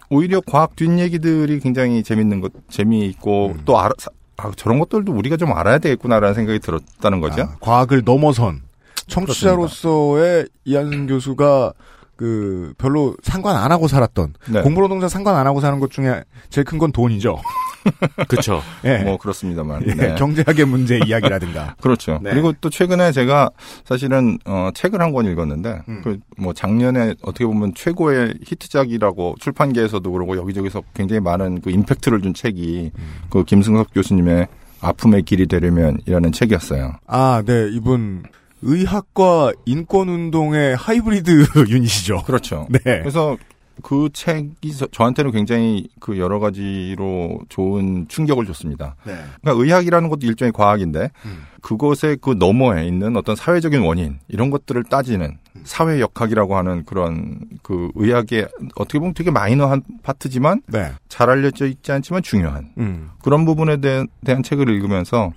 오히려 0.09 0.41
과학 0.41 0.75
뒷얘기들이 0.75 1.59
굉장히 1.59 2.03
재밌는 2.03 2.41
것, 2.41 2.51
재미있고, 2.69 3.53
음. 3.55 3.61
또 3.65 3.79
알아, 3.79 3.91
사- 3.97 4.09
아, 4.37 4.51
저런 4.55 4.79
것들도 4.79 5.11
우리가 5.11 5.37
좀 5.37 5.51
알아야 5.53 5.77
되겠구나라는 5.79 6.33
생각이 6.33 6.59
들었다는 6.59 7.19
거죠. 7.19 7.43
아, 7.43 7.55
과학을 7.59 8.03
넘어선 8.05 8.61
청취자로서의 9.07 10.47
이한승 10.65 11.07
교수가 11.07 11.73
그 12.15 12.73
별로 12.77 13.15
상관 13.23 13.55
안 13.55 13.71
하고 13.71 13.87
살았던 13.87 14.33
네. 14.49 14.61
공부노동자 14.61 15.07
상관 15.07 15.35
안 15.35 15.47
하고 15.47 15.61
사는 15.61 15.79
것 15.79 15.89
중에 15.91 16.23
제일 16.49 16.65
큰 16.65 16.77
건 16.79 16.91
돈이죠. 16.91 17.39
그쵸. 18.27 18.61
예. 18.85 18.99
뭐, 18.99 19.17
그렇습니다만. 19.17 19.83
예, 19.87 19.93
네. 19.93 20.15
경제학의 20.15 20.65
문제 20.65 20.99
이야기라든가. 21.05 21.75
그렇죠. 21.81 22.19
네. 22.21 22.31
그리고 22.31 22.53
또 22.61 22.69
최근에 22.69 23.11
제가 23.11 23.49
사실은, 23.85 24.37
어, 24.45 24.69
책을 24.73 25.01
한 25.01 25.09
권 25.13 25.25
읽었는데, 25.25 25.81
음. 25.89 26.01
그, 26.03 26.19
뭐, 26.37 26.53
작년에 26.53 27.15
어떻게 27.23 27.45
보면 27.45 27.73
최고의 27.73 28.35
히트작이라고 28.45 29.35
출판계에서도 29.39 30.11
그러고 30.11 30.37
여기저기서 30.37 30.83
굉장히 30.93 31.19
많은 31.21 31.61
그 31.61 31.71
임팩트를 31.71 32.21
준 32.21 32.33
책이 32.33 32.91
음. 32.95 33.13
그 33.29 33.43
김승석 33.43 33.93
교수님의 33.93 34.47
아픔의 34.81 35.23
길이 35.23 35.47
되려면이라는 35.47 36.31
책이었어요. 36.31 36.93
아, 37.07 37.43
네, 37.45 37.69
이분 37.71 38.23
의학과 38.61 39.51
인권운동의 39.65 40.75
하이브리드 40.75 41.45
유닛이죠. 41.69 42.23
그렇죠. 42.23 42.67
네. 42.69 42.79
그래서 42.83 43.37
그 43.83 44.09
책이 44.13 44.73
저- 44.75 44.87
저한테는 44.87 45.31
굉장히 45.31 45.87
그 45.99 46.17
여러 46.17 46.39
가지로 46.39 47.39
좋은 47.49 48.07
충격을 48.07 48.45
줬습니다. 48.45 48.95
네. 49.05 49.13
그러니까 49.41 49.63
의학이라는 49.63 50.09
것도 50.09 50.25
일종의 50.27 50.51
과학인데 50.51 51.11
음. 51.25 51.43
그것의 51.61 52.17
그 52.21 52.35
너머에 52.37 52.87
있는 52.87 53.17
어떤 53.17 53.35
사회적인 53.35 53.81
원인 53.81 54.19
이런 54.27 54.49
것들을 54.49 54.81
따지는 54.85 55.37
음. 55.55 55.61
사회 55.65 55.99
역학이라고 55.99 56.55
하는 56.55 56.85
그런 56.85 57.39
그 57.63 57.91
의학의 57.95 58.47
어떻게 58.75 58.99
보면 58.99 59.13
되게 59.13 59.29
마이너한 59.31 59.81
파트지만 60.03 60.61
네. 60.67 60.91
잘 61.09 61.29
알려져 61.29 61.67
있지 61.67 61.91
않지만 61.91 62.21
중요한 62.23 62.69
음. 62.77 63.09
그런 63.21 63.43
부분에 63.45 63.77
대, 63.81 64.05
한 64.27 64.41
책을 64.43 64.69
읽으면서 64.69 65.33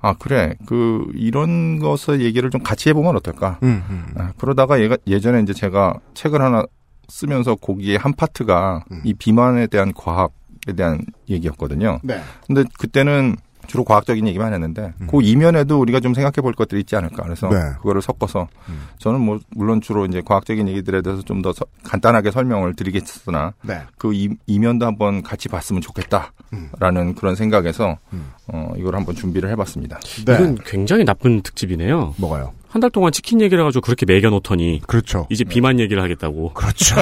아 0.00 0.14
그래 0.18 0.54
그 0.66 1.06
이런 1.14 1.78
것을 1.78 2.20
얘기를 2.22 2.50
좀 2.50 2.62
같이 2.62 2.88
해보면 2.88 3.14
어떨까 3.16 3.58
음, 3.62 3.82
음. 3.88 4.06
아, 4.16 4.32
그러다가 4.38 4.80
얘가 4.80 4.96
예전에 5.06 5.40
이제 5.42 5.52
제가 5.52 5.94
책을 6.14 6.40
하나 6.42 6.64
쓰면서 7.10 7.54
거기에 7.56 7.96
한 7.96 8.14
파트가 8.14 8.84
음. 8.90 9.00
이 9.04 9.12
비만에 9.14 9.66
대한 9.66 9.92
과학에 9.92 10.72
대한 10.76 11.00
얘기였거든요. 11.28 12.00
네. 12.02 12.20
근데 12.46 12.64
그때는 12.78 13.36
주로 13.66 13.84
과학적인 13.84 14.26
얘기만 14.26 14.52
했는데 14.52 14.92
음. 15.00 15.06
그 15.08 15.22
이면에도 15.22 15.78
우리가 15.78 16.00
좀 16.00 16.12
생각해 16.12 16.42
볼 16.42 16.54
것들이 16.54 16.80
있지 16.80 16.96
않을까. 16.96 17.22
그래서 17.22 17.48
네. 17.48 17.56
그거를 17.76 18.02
섞어서 18.02 18.48
음. 18.68 18.86
저는 18.98 19.20
뭐 19.20 19.38
물론 19.50 19.80
주로 19.80 20.06
이제 20.06 20.20
과학적인 20.24 20.66
얘기들에 20.66 21.02
대해서 21.02 21.22
좀 21.22 21.40
더 21.40 21.52
간단하게 21.84 22.32
설명을 22.32 22.74
드리겠으나 22.74 23.54
네. 23.62 23.80
그 23.96 24.12
이, 24.12 24.28
이면도 24.46 24.86
한번 24.86 25.22
같이 25.22 25.48
봤으면 25.48 25.82
좋겠다라는 25.82 27.14
그런 27.14 27.36
생각에서 27.36 27.96
음. 28.12 28.32
어, 28.48 28.72
이걸 28.76 28.96
한번 28.96 29.14
준비를 29.14 29.48
해봤습니다. 29.50 30.00
네. 30.26 30.34
이건 30.34 30.58
굉장히 30.64 31.04
나쁜 31.04 31.40
특집이네요. 31.42 32.14
뭐가요? 32.18 32.52
한 32.70 32.80
달 32.80 32.88
동안 32.90 33.10
치킨 33.12 33.40
얘기를 33.40 33.60
해가지고 33.62 33.82
그렇게 33.82 34.06
매겨놓더니 34.06 34.82
그렇죠. 34.86 35.26
이제 35.28 35.42
비만 35.44 35.80
얘기를 35.80 36.00
하겠다고. 36.02 36.52
그렇죠. 36.54 36.94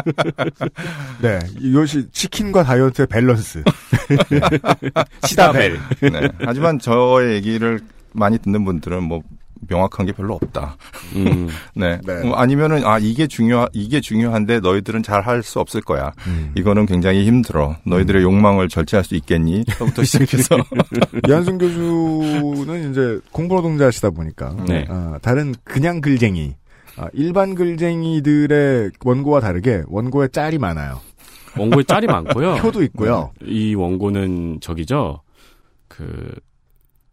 네. 1.20 1.38
이것이 1.60 2.10
치킨과 2.10 2.62
다이어트의 2.64 3.06
밸런스. 3.06 3.62
시다벨. 5.26 5.78
네. 6.00 6.28
하지만 6.40 6.78
저의 6.78 7.34
얘기를 7.34 7.80
많이 8.12 8.38
듣는 8.38 8.64
분들은 8.64 9.02
뭐 9.02 9.22
명확한 9.68 10.06
게 10.06 10.12
별로 10.12 10.34
없다. 10.34 10.76
음. 11.16 11.48
네. 11.74 12.00
네. 12.04 12.22
뭐 12.22 12.34
아니면은 12.36 12.84
아 12.84 12.98
이게 12.98 13.26
중요 13.26 13.66
이게 13.72 14.00
중요한데 14.00 14.60
너희들은 14.60 15.02
잘 15.02 15.22
할 15.22 15.42
수 15.42 15.60
없을 15.60 15.80
거야. 15.80 16.12
음. 16.26 16.52
이거는 16.56 16.86
굉장히 16.86 17.24
힘들어. 17.26 17.76
너희들의 17.84 18.22
욕망을 18.22 18.68
절제할 18.68 19.04
수 19.04 19.14
있겠니? 19.14 19.64
부터 19.78 20.02
시작해서 20.04 20.56
이한승 21.28 21.58
교수는 21.58 22.90
이제 22.90 23.20
공부노동자시다 23.32 24.10
보니까 24.10 24.54
네. 24.66 24.84
아, 24.88 25.18
다른 25.22 25.54
그냥 25.64 26.00
글쟁이 26.00 26.54
아, 26.96 27.06
일반 27.12 27.54
글쟁이들의 27.54 28.90
원고와 29.04 29.40
다르게 29.40 29.82
원고에 29.86 30.28
짤이 30.28 30.58
많아요. 30.58 31.00
원고에 31.56 31.84
짤이 31.84 32.06
많고요. 32.06 32.56
표도 32.62 32.82
있고요. 32.84 33.30
이 33.44 33.74
원고는 33.74 34.58
저기죠. 34.60 35.20
그 35.88 36.34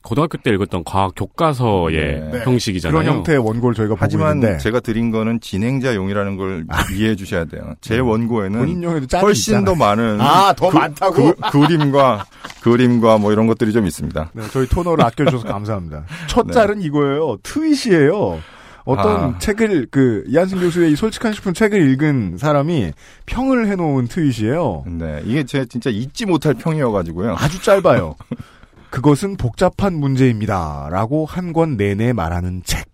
고등학교 0.02 0.38
때 0.38 0.50
읽었던 0.52 0.84
과학 0.86 1.14
교과서의 1.16 2.30
네. 2.32 2.40
형식이잖아요. 2.44 2.98
그런 2.98 3.16
형태의 3.18 3.38
원고를 3.40 3.76
저희가 3.76 3.96
보고 3.96 4.04
하지만 4.04 4.38
있는데 4.38 4.58
제가 4.58 4.80
드린 4.80 5.12
거는 5.12 5.42
진행자용이라는 5.42 6.38
걸 6.38 6.66
이해해 6.96 7.16
주셔야 7.16 7.46
돼요. 7.46 7.74
제 7.82 8.00
원고에는 8.00 8.60
본인용에도 8.60 9.08
짤이 9.08 9.22
훨씬 9.24 9.56
있잖아요. 9.56 9.66
더 9.66 9.76
많은 9.76 10.22
아, 10.22 10.54
더 10.54 10.72
많다고? 10.72 11.36
그, 11.36 11.52
그림과 11.52 12.26
그림과 12.64 13.18
뭐 13.18 13.34
이런 13.34 13.48
것들이 13.48 13.74
좀 13.74 13.86
있습니다. 13.86 14.32
네, 14.34 14.44
저희 14.52 14.68
토너를 14.68 15.04
아껴주셔서 15.04 15.48
감사합니다. 15.48 16.06
첫 16.28 16.48
네. 16.48 16.54
짤은 16.54 16.82
이거예요. 16.82 17.38
트윗이에요. 17.44 18.40
어떤 18.86 19.36
아. 19.36 19.38
책을 19.38 19.88
그 19.92 20.24
이한승 20.28 20.62
교수의 20.62 20.94
이 20.94 20.96
솔직한 20.96 21.34
식품 21.34 21.54
책을 21.54 21.92
읽은 21.92 22.38
사람이 22.38 22.94
평을 23.26 23.68
해놓은 23.68 24.08
트윗이에요. 24.08 24.86
네, 24.88 25.22
이게 25.26 25.44
제 25.44 25.66
진짜 25.66 25.90
잊지 25.90 26.26
못할 26.26 26.54
평이어가지고요. 26.54 27.36
아주 27.38 27.62
짧아요. 27.62 28.16
그것은 28.90 29.38
복잡한 29.38 29.94
문제입니다 30.00 30.88
라고 30.92 31.26
한 31.26 31.54
권 31.54 31.78
내내 31.78 32.14
말하는 32.14 32.62
책. 32.64 32.86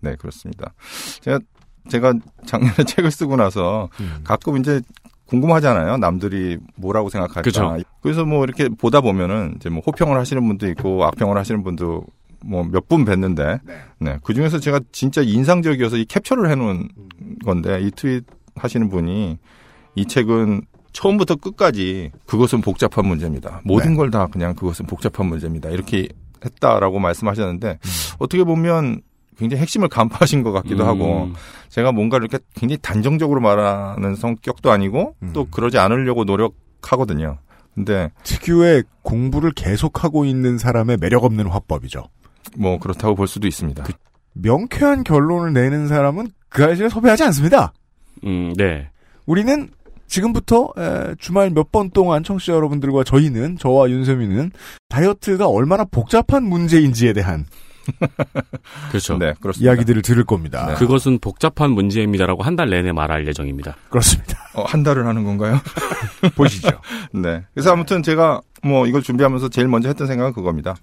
네, 0.00 0.16
그렇습니다. 0.16 0.72
제가 1.20 1.38
제가 1.88 2.14
작년에 2.46 2.74
책을 2.86 3.10
쓰고 3.10 3.36
나서 3.36 3.88
음. 4.00 4.20
가끔 4.24 4.56
이제 4.58 4.80
궁금하잖아요. 5.26 5.96
남들이 5.96 6.58
뭐라고 6.76 7.08
생각할까. 7.08 7.42
그죠. 7.42 7.76
그래서 8.02 8.24
뭐 8.24 8.44
이렇게 8.44 8.68
보다 8.68 9.00
보면은 9.00 9.54
이제 9.56 9.68
뭐 9.70 9.82
호평을 9.86 10.18
하시는 10.18 10.46
분도 10.46 10.68
있고 10.68 11.04
악평을 11.04 11.36
하시는 11.38 11.62
분도 11.62 12.04
뭐 12.44 12.64
몇 12.64 12.88
분 12.88 13.04
뵀는데, 13.04 13.60
네. 14.00 14.18
그 14.24 14.34
중에서 14.34 14.58
제가 14.58 14.80
진짜 14.90 15.22
인상적이어서 15.22 15.96
이 15.96 16.04
캡처를 16.04 16.50
해놓은 16.50 16.88
건데 17.44 17.80
이 17.80 17.90
트윗 17.92 18.24
하시는 18.56 18.88
분이 18.88 19.38
이 19.94 20.06
책은 20.06 20.62
처음부터 20.92 21.36
끝까지 21.36 22.10
그것은 22.26 22.60
복잡한 22.60 23.06
문제입니다. 23.06 23.60
모든 23.64 23.90
네. 23.90 23.96
걸다 23.96 24.26
그냥 24.26 24.54
그것은 24.54 24.86
복잡한 24.86 25.26
문제입니다. 25.26 25.70
이렇게 25.70 26.08
했다라고 26.44 26.98
말씀하셨는데 26.98 27.78
어떻게 28.18 28.44
보면 28.44 29.00
굉장히 29.38 29.62
핵심을 29.62 29.88
간파하신 29.88 30.42
것 30.42 30.52
같기도 30.52 30.84
음. 30.84 30.88
하고 30.88 31.30
제가 31.68 31.92
뭔가 31.92 32.18
이렇게 32.18 32.38
굉장히 32.54 32.78
단정적으로 32.82 33.40
말하는 33.40 34.14
성격도 34.14 34.70
아니고 34.70 35.16
음. 35.22 35.30
또 35.32 35.46
그러지 35.46 35.78
않으려고 35.78 36.24
노력하거든요. 36.24 37.38
근데 37.74 38.10
특유의 38.24 38.84
공부를 39.02 39.52
계속하고 39.52 40.26
있는 40.26 40.58
사람의 40.58 40.98
매력 41.00 41.24
없는 41.24 41.46
화법이죠. 41.46 42.04
뭐 42.58 42.78
그렇다고 42.78 43.14
볼 43.14 43.26
수도 43.26 43.48
있습니다. 43.48 43.84
명쾌한 44.34 45.04
결론을 45.04 45.54
내는 45.54 45.88
사람은 45.88 46.28
그 46.48 46.64
아저씨를 46.64 46.90
섭외하지 46.90 47.24
않습니다. 47.24 47.72
음, 48.24 48.52
네. 48.56 48.90
우리는 49.24 49.70
지금부터 50.12 50.72
에, 50.76 51.14
주말 51.18 51.50
몇 51.50 51.72
번 51.72 51.90
동안 51.90 52.22
청취자 52.22 52.52
여러분들과 52.52 53.02
저희는 53.02 53.56
저와 53.56 53.88
윤세민은 53.88 54.50
다이어트가 54.90 55.48
얼마나 55.48 55.84
복잡한 55.84 56.44
문제인지에 56.44 57.14
대한 57.14 57.46
그렇죠. 58.90 59.16
네, 59.18 59.32
그렇습니다. 59.40 59.72
이야기들을 59.72 60.02
들을 60.02 60.22
겁니다. 60.24 60.66
네. 60.66 60.74
그것은 60.74 61.18
복잡한 61.18 61.70
문제입니다라고 61.72 62.42
한 62.42 62.56
달 62.56 62.68
내내 62.70 62.92
말할 62.92 63.26
예정입니다. 63.26 63.74
그렇습니다. 63.88 64.38
어, 64.54 64.62
한 64.64 64.82
달을 64.82 65.06
하는 65.06 65.24
건가요? 65.24 65.58
보시죠. 66.36 66.68
네. 67.14 67.42
그래서 67.54 67.72
아무튼 67.72 68.02
제가 68.02 68.40
뭐 68.62 68.86
이걸 68.86 69.02
준비하면서 69.02 69.48
제일 69.48 69.66
먼저 69.68 69.88
했던 69.88 70.06
생각은 70.06 70.32
그겁니다. 70.34 70.76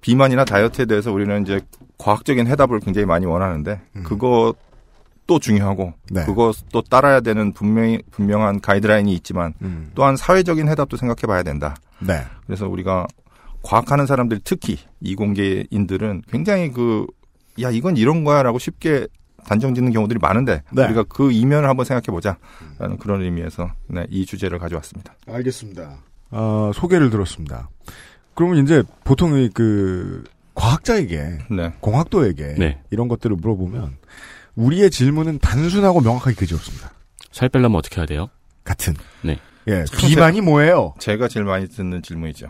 비만이나 0.00 0.44
다이어트에 0.46 0.86
대해서 0.86 1.12
우리는 1.12 1.42
이제 1.42 1.60
과학적인 1.98 2.46
해답을 2.48 2.80
굉장히 2.80 3.04
많이 3.06 3.26
원하는데 3.26 3.80
그것 4.02 4.54
도 5.26 5.38
중요하고 5.38 5.92
네. 6.10 6.24
그것도 6.24 6.82
따라야 6.90 7.20
되는 7.20 7.52
분명히 7.52 8.02
분명한 8.10 8.60
가이드라인이 8.60 9.12
있지만 9.14 9.54
음. 9.62 9.92
또한 9.94 10.16
사회적인 10.16 10.68
해답도 10.68 10.96
생각해 10.96 11.28
봐야 11.28 11.44
된다. 11.44 11.76
네. 12.00 12.24
그래서 12.44 12.68
우리가 12.68 13.06
과학하는 13.62 14.06
사람들 14.06 14.40
특히 14.42 14.78
이공계인들은 15.00 16.22
굉장히 16.28 16.72
그 16.72 17.06
야 17.60 17.70
이건 17.70 17.96
이런 17.96 18.24
거야라고 18.24 18.58
쉽게 18.58 19.06
단정 19.44 19.74
짓는 19.74 19.92
경우들이 19.92 20.18
많은데 20.20 20.62
네. 20.72 20.84
우리가 20.84 21.04
그 21.04 21.32
이면을 21.32 21.68
한번 21.68 21.84
생각해 21.84 22.06
보자라는 22.06 22.98
그런 22.98 23.22
의미에서 23.22 23.72
네, 23.88 24.06
이 24.08 24.24
주제를 24.24 24.58
가져왔습니다. 24.58 25.14
알겠습니다. 25.26 25.98
어, 26.30 26.70
소개를 26.74 27.10
들었습니다. 27.10 27.68
그러면 28.34 28.62
이제 28.62 28.82
보통 29.04 29.36
이그 29.36 30.24
과학자에게 30.54 31.38
네. 31.50 31.72
공학도에게 31.80 32.54
네. 32.58 32.80
이런 32.90 33.08
것들을 33.08 33.36
물어보면 33.36 33.96
우리의 34.56 34.90
질문은 34.90 35.38
단순하고 35.38 36.00
명확하게 36.00 36.36
그지없습니다. 36.36 36.92
살 37.30 37.48
빼려면 37.48 37.78
어떻게 37.78 37.96
해야 38.00 38.06
돼요? 38.06 38.28
같은. 38.64 38.94
네. 39.22 39.38
예, 39.68 39.84
비만이 39.96 40.40
뭐예요? 40.40 40.94
제가 40.98 41.28
제일 41.28 41.44
많이 41.44 41.68
듣는 41.68 42.02
질문이죠. 42.02 42.48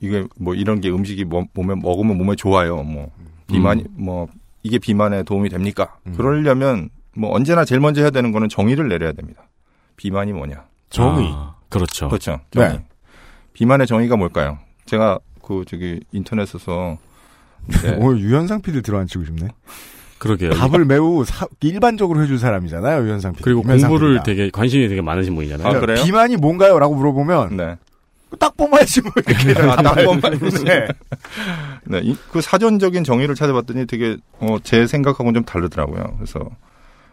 이게 0.00 0.24
뭐 0.38 0.54
이런 0.54 0.80
게 0.80 0.88
음식이 0.90 1.24
뭐- 1.24 1.44
몸에 1.52 1.74
먹으면 1.74 2.16
몸에 2.16 2.34
좋아요. 2.36 2.82
뭐 2.82 3.10
비만이 3.48 3.84
뭐 3.90 4.28
이게 4.62 4.78
비만에 4.78 5.22
도움이 5.24 5.50
됩니까? 5.50 5.96
음. 6.06 6.14
그러려면 6.16 6.88
뭐 7.14 7.34
언제나 7.34 7.64
제일 7.66 7.80
먼저 7.80 8.00
해야 8.00 8.10
되는 8.10 8.32
거는 8.32 8.48
정의를 8.48 8.88
내려야 8.88 9.12
됩니다. 9.12 9.42
비만이 9.96 10.32
뭐냐? 10.32 10.64
정의. 10.88 11.28
아, 11.32 11.54
그렇죠. 11.68 12.08
그렇죠. 12.08 12.40
정의. 12.50 12.70
네. 12.78 12.84
비만의 13.52 13.86
정의가 13.86 14.16
뭘까요? 14.16 14.58
제가 14.86 15.18
그 15.42 15.64
저기 15.68 16.00
인터넷에서 16.12 16.96
네. 17.82 17.96
오늘 18.00 18.20
유현상 18.20 18.62
PD 18.62 18.80
들어앉히고 18.82 19.24
싶네. 19.26 19.48
그러게요. 20.24 20.50
답을 20.54 20.84
매우 20.84 21.24
사- 21.24 21.46
일반적으로 21.60 22.22
해줄 22.22 22.38
사람이잖아요, 22.38 23.04
유현상 23.06 23.32
PD. 23.32 23.44
그리고 23.44 23.62
공부를 23.62 24.08
PD가. 24.18 24.22
되게 24.24 24.50
관심이 24.50 24.88
되게 24.88 25.00
많으신 25.00 25.34
분이잖아요. 25.34 25.68
아, 25.68 25.78
그래요? 25.80 26.02
비만이 26.02 26.36
뭔가요? 26.38 26.78
라고 26.78 26.94
물어보면 26.94 27.56
네. 27.56 27.76
딱 28.40 28.56
뽑아야지 28.56 29.00
뭐 29.02 29.12
이렇게 29.16 29.60
아, 29.70 29.76
딱 29.76 29.94
뽑아야지. 29.94 30.64
네. 30.64 30.88
네, 31.84 32.00
이- 32.02 32.16
그 32.32 32.40
사전적인 32.40 33.04
정의를 33.04 33.34
찾아봤더니 33.34 33.86
되게 33.86 34.16
어, 34.40 34.56
제 34.62 34.86
생각하고는 34.86 35.34
좀 35.34 35.44
다르더라고요. 35.44 36.14
그래서 36.16 36.40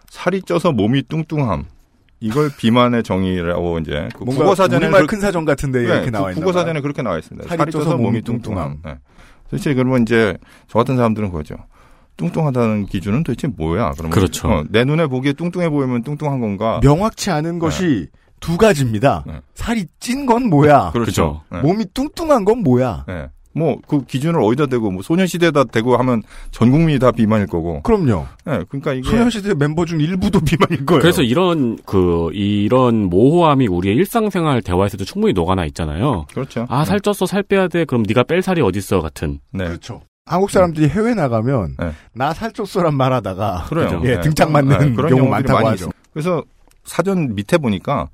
살이 0.09 0.41
쪄서 0.41 0.71
몸이 0.71 1.03
뚱뚱함. 1.07 1.65
이걸 2.23 2.51
비만의 2.55 3.01
정의라고 3.03 3.79
이제 3.79 4.07
그 4.15 4.23
뭔가 4.23 4.43
국어 4.43 4.55
사전에 4.55 4.85
우리말 4.85 5.07
큰 5.07 5.19
사전 5.19 5.43
같은데 5.43 5.81
이렇게 5.81 6.11
나와 6.11 6.31
있나 6.31 6.39
국어. 6.45 6.53
사전에 6.53 6.79
그렇게 6.81 7.01
나와 7.01 7.17
있습니다. 7.17 7.47
살이 7.55 7.71
쪄서 7.71 7.97
몸이 7.97 8.21
뚱뚱함. 8.21 8.77
네. 8.85 8.97
도대체 9.49 9.73
그러면 9.73 10.03
이제 10.03 10.37
저 10.67 10.77
같은 10.79 10.95
사람들은 10.97 11.29
그거죠. 11.31 11.55
뚱뚱하다는 12.17 12.85
기준은 12.87 13.23
도대체 13.23 13.47
뭐야? 13.47 13.91
그러면 13.93 14.11
그렇죠. 14.11 14.47
어, 14.47 14.63
내 14.69 14.83
눈에 14.83 15.07
보기에 15.07 15.33
뚱뚱해 15.33 15.69
보이면 15.69 16.03
뚱뚱한 16.03 16.39
건가? 16.39 16.79
명확치 16.83 17.31
않은 17.31 17.59
것이 17.59 18.07
두 18.39 18.57
가지입니다. 18.57 19.23
네. 19.27 19.33
살이 19.55 19.85
찐 19.99 20.25
건 20.25 20.49
뭐야? 20.49 20.91
그렇죠. 20.91 21.41
네. 21.51 21.61
몸이 21.61 21.85
뚱뚱한 21.93 22.45
건 22.45 22.59
뭐야? 22.63 23.05
네. 23.07 23.27
뭐그 23.53 24.05
기준을 24.05 24.41
어디다 24.41 24.67
대고 24.67 24.91
뭐 24.91 25.01
소년시대에다 25.01 25.65
대고 25.65 25.97
하면 25.97 26.23
전 26.51 26.71
국민이 26.71 26.99
다 26.99 27.11
비만일 27.11 27.47
거고. 27.47 27.81
그럼요. 27.81 28.25
네, 28.45 28.63
그러니까 28.69 28.93
이게 28.93 29.09
소녀시대 29.09 29.55
멤버 29.55 29.83
중 29.83 29.99
일부도 29.99 30.39
비만일 30.45 30.85
거예요. 30.85 31.01
그래서 31.01 31.21
이런 31.21 31.77
그 31.85 32.29
이런 32.33 33.09
모호함이 33.09 33.67
우리의 33.67 33.95
일상생활 33.97 34.61
대화에서도 34.61 35.03
충분히 35.03 35.33
녹아나 35.33 35.65
있잖아요. 35.65 36.27
그렇죠. 36.33 36.65
아 36.69 36.85
살 36.85 37.01
쪘어 37.01 37.25
살 37.27 37.43
빼야 37.43 37.67
돼 37.67 37.83
그럼 37.83 38.03
네가 38.07 38.23
뺄 38.23 38.41
살이 38.41 38.61
어딨어 38.61 39.01
같은. 39.01 39.39
네. 39.51 39.65
그렇죠. 39.65 40.01
한국 40.25 40.51
사람들이 40.51 40.87
해외 40.89 41.13
나가면 41.13 41.75
네. 41.79 41.91
나 42.13 42.33
살쪘어란 42.33 42.93
말하다가 42.93 43.65
그래요. 43.69 44.01
예, 44.03 44.15
네. 44.15 44.21
등짝 44.21 44.51
맞는 44.51 44.77
네, 44.77 44.93
그런 44.93 45.15
경우 45.15 45.29
많다고 45.29 45.67
하죠. 45.67 45.75
있어요. 45.75 45.91
그래서 46.13 46.43
사전 46.83 47.35
밑에 47.35 47.57
보니까 47.57 48.09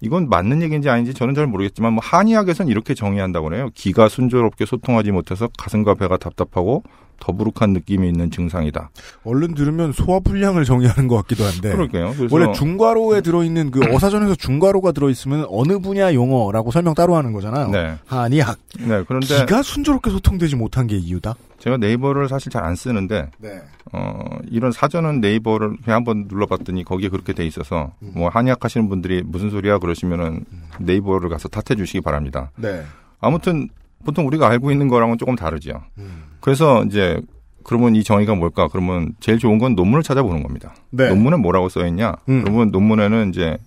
이건 0.00 0.28
맞는 0.28 0.62
얘기인지 0.62 0.90
아닌지 0.90 1.14
저는 1.14 1.34
잘 1.34 1.46
모르겠지만 1.46 1.94
뭐 1.94 2.02
한의학에서는 2.04 2.70
이렇게 2.70 2.94
정의한다고 2.94 3.48
그래요. 3.48 3.70
기가 3.74 4.08
순조롭게 4.08 4.66
소통하지 4.66 5.12
못해서 5.12 5.48
가슴과 5.58 5.94
배가 5.94 6.18
답답하고 6.18 6.82
더부룩한 7.20 7.70
느낌이 7.72 8.08
있는 8.08 8.30
증상이다. 8.30 8.90
얼른 9.24 9.54
들으면 9.54 9.92
소화 9.92 10.20
불량을 10.20 10.64
정의하는 10.64 11.08
것 11.08 11.16
같기도 11.16 11.44
한데. 11.44 11.72
그럴게요. 11.72 12.14
원래 12.30 12.52
중괄호에 12.52 13.20
들어있는 13.22 13.70
그 13.70 13.80
어사전에서 13.94 14.34
중괄호가 14.34 14.92
들어있으면 14.92 15.46
어느 15.48 15.78
분야 15.78 16.12
용어라고 16.14 16.70
설명 16.70 16.94
따로 16.94 17.16
하는 17.16 17.32
거잖아요. 17.32 17.70
네. 17.70 17.94
한의학. 18.06 18.58
네, 18.78 19.02
그런데 19.06 19.26
기가 19.26 19.62
순조롭게 19.62 20.10
소통되지 20.10 20.56
못한 20.56 20.86
게 20.86 20.96
이유다? 20.96 21.34
제가 21.58 21.78
네이버를 21.78 22.28
사실 22.28 22.52
잘 22.52 22.66
안 22.66 22.74
쓰는데 22.74 23.30
네. 23.38 23.60
어, 23.92 24.20
이런 24.50 24.72
사전은 24.72 25.20
네이버를 25.20 25.76
그냥 25.84 25.96
한번 25.96 26.26
눌러봤더니 26.28 26.84
거기에 26.84 27.08
그렇게 27.08 27.32
돼 27.32 27.46
있어서 27.46 27.92
음. 28.02 28.12
뭐 28.14 28.28
한의학 28.28 28.64
하시는 28.64 28.88
분들이 28.88 29.22
무슨 29.24 29.50
소리야 29.50 29.78
그러시면은 29.78 30.44
네이버를 30.80 31.28
가서 31.28 31.48
탓해 31.48 31.76
주시기 31.76 32.00
바랍니다. 32.00 32.50
네. 32.56 32.82
아무튼 33.20 33.68
보통 34.06 34.26
우리가 34.26 34.48
알고 34.48 34.70
있는 34.70 34.88
거랑은 34.88 35.18
조금 35.18 35.34
다르죠. 35.36 35.82
음. 35.98 36.22
그래서 36.40 36.82
이제 36.84 37.20
그러면 37.64 37.94
이 37.96 38.04
정의가 38.04 38.34
뭘까? 38.36 38.68
그러면 38.70 39.12
제일 39.20 39.38
좋은 39.38 39.58
건 39.58 39.74
논문을 39.74 40.02
찾아보는 40.02 40.42
겁니다. 40.42 40.74
네. 40.90 41.08
논문에 41.08 41.36
뭐라고 41.36 41.68
써 41.68 41.84
있냐? 41.86 42.14
음. 42.28 42.42
그러면 42.44 42.70
논문에는 42.70 43.30
이제 43.30 43.58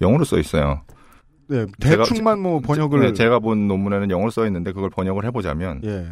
영어로 0.00 0.24
써 0.24 0.38
있어요. 0.38 0.82
네. 1.48 1.64
제가- 1.80 2.04
대충만 2.04 2.38
뭐 2.40 2.60
번역을. 2.60 3.00
네, 3.00 3.12
제가 3.14 3.38
본 3.40 3.66
논문에는 3.66 4.10
영어로 4.10 4.30
써 4.30 4.46
있는데 4.46 4.72
그걸 4.72 4.90
번역을 4.90 5.24
해보자면 5.24 5.80
예. 5.84 6.06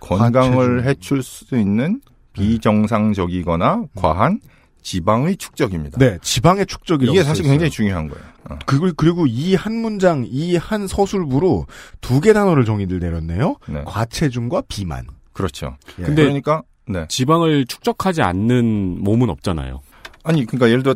건강을 0.00 0.78
과체중. 0.82 0.84
해칠 0.84 1.22
수 1.22 1.56
있는 1.56 2.00
비정상적이거나 2.32 3.84
과한 3.94 4.40
지방의 4.84 5.36
축적입니다. 5.38 5.98
네. 5.98 6.18
지방의 6.22 6.66
축적이라고. 6.66 7.12
이게 7.12 7.24
사실. 7.24 7.44
굉장히 7.44 7.70
중요한 7.70 8.06
거예요. 8.08 8.22
어. 8.50 8.58
그걸 8.66 8.92
그리고 8.96 9.26
이 9.26 9.54
한 9.56 9.74
문장, 9.74 10.24
이 10.28 10.56
한 10.56 10.86
서술부로 10.86 11.66
두 12.00 12.20
개 12.20 12.32
단어를 12.32 12.64
정의를 12.64 13.00
내렸네요. 13.00 13.56
네, 13.68 13.82
과체중과 13.86 14.62
비만. 14.68 15.06
그렇죠. 15.32 15.76
예. 15.98 16.02
근데- 16.04 16.22
그러니까 16.22 16.62
네. 16.86 17.06
지방을 17.08 17.64
축적하지 17.66 18.22
않는 18.22 19.02
몸은 19.02 19.30
없잖아요. 19.30 19.80
아니 20.22 20.44
그러니까 20.44 20.68
예를 20.68 20.82
들어 20.82 20.94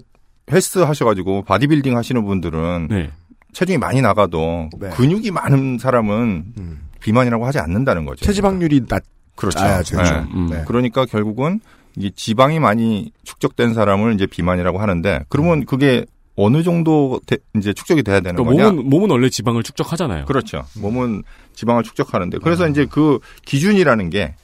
헬스 0.52 0.78
하셔가지고 0.80 1.42
바디빌딩 1.42 1.96
하시는 1.96 2.24
분들은 2.24 2.88
네. 2.90 3.10
체중이 3.54 3.78
많이 3.78 4.00
나가도 4.02 4.68
네. 4.78 4.90
근육이 4.90 5.30
많은 5.30 5.78
사람은 5.78 6.44
음. 6.58 6.80
비만이라고 7.00 7.46
하지 7.46 7.58
않는다는 7.58 8.04
거죠. 8.04 8.24
체지방률이 8.26 8.86
낮. 8.86 9.02
그렇죠. 9.34 9.58
아. 9.60 9.82
네. 9.82 10.26
음. 10.34 10.48
네. 10.50 10.64
그러니까 10.66 11.06
결국은 11.06 11.60
이 11.98 12.10
지방이 12.12 12.58
많이 12.60 13.10
축적된 13.24 13.74
사람을 13.74 14.14
이제 14.14 14.26
비만이라고 14.26 14.78
하는데 14.78 15.24
그러면 15.28 15.64
그게 15.66 16.04
어느 16.36 16.62
정도 16.62 17.20
대- 17.26 17.38
이제 17.56 17.72
축적이 17.72 18.02
돼야 18.04 18.20
되는 18.20 18.36
그러니까 18.36 18.62
거냐? 18.64 18.70
몸은 18.72 18.90
몸은 18.90 19.10
원래 19.10 19.28
지방을 19.28 19.62
축적하잖아요. 19.64 20.24
그렇죠. 20.26 20.64
몸은 20.80 21.24
지방을 21.54 21.82
축적하는데 21.82 22.38
그래서 22.38 22.68
이제 22.68 22.86
그 22.88 23.18
기준이라는 23.44 24.10
게 24.10 24.34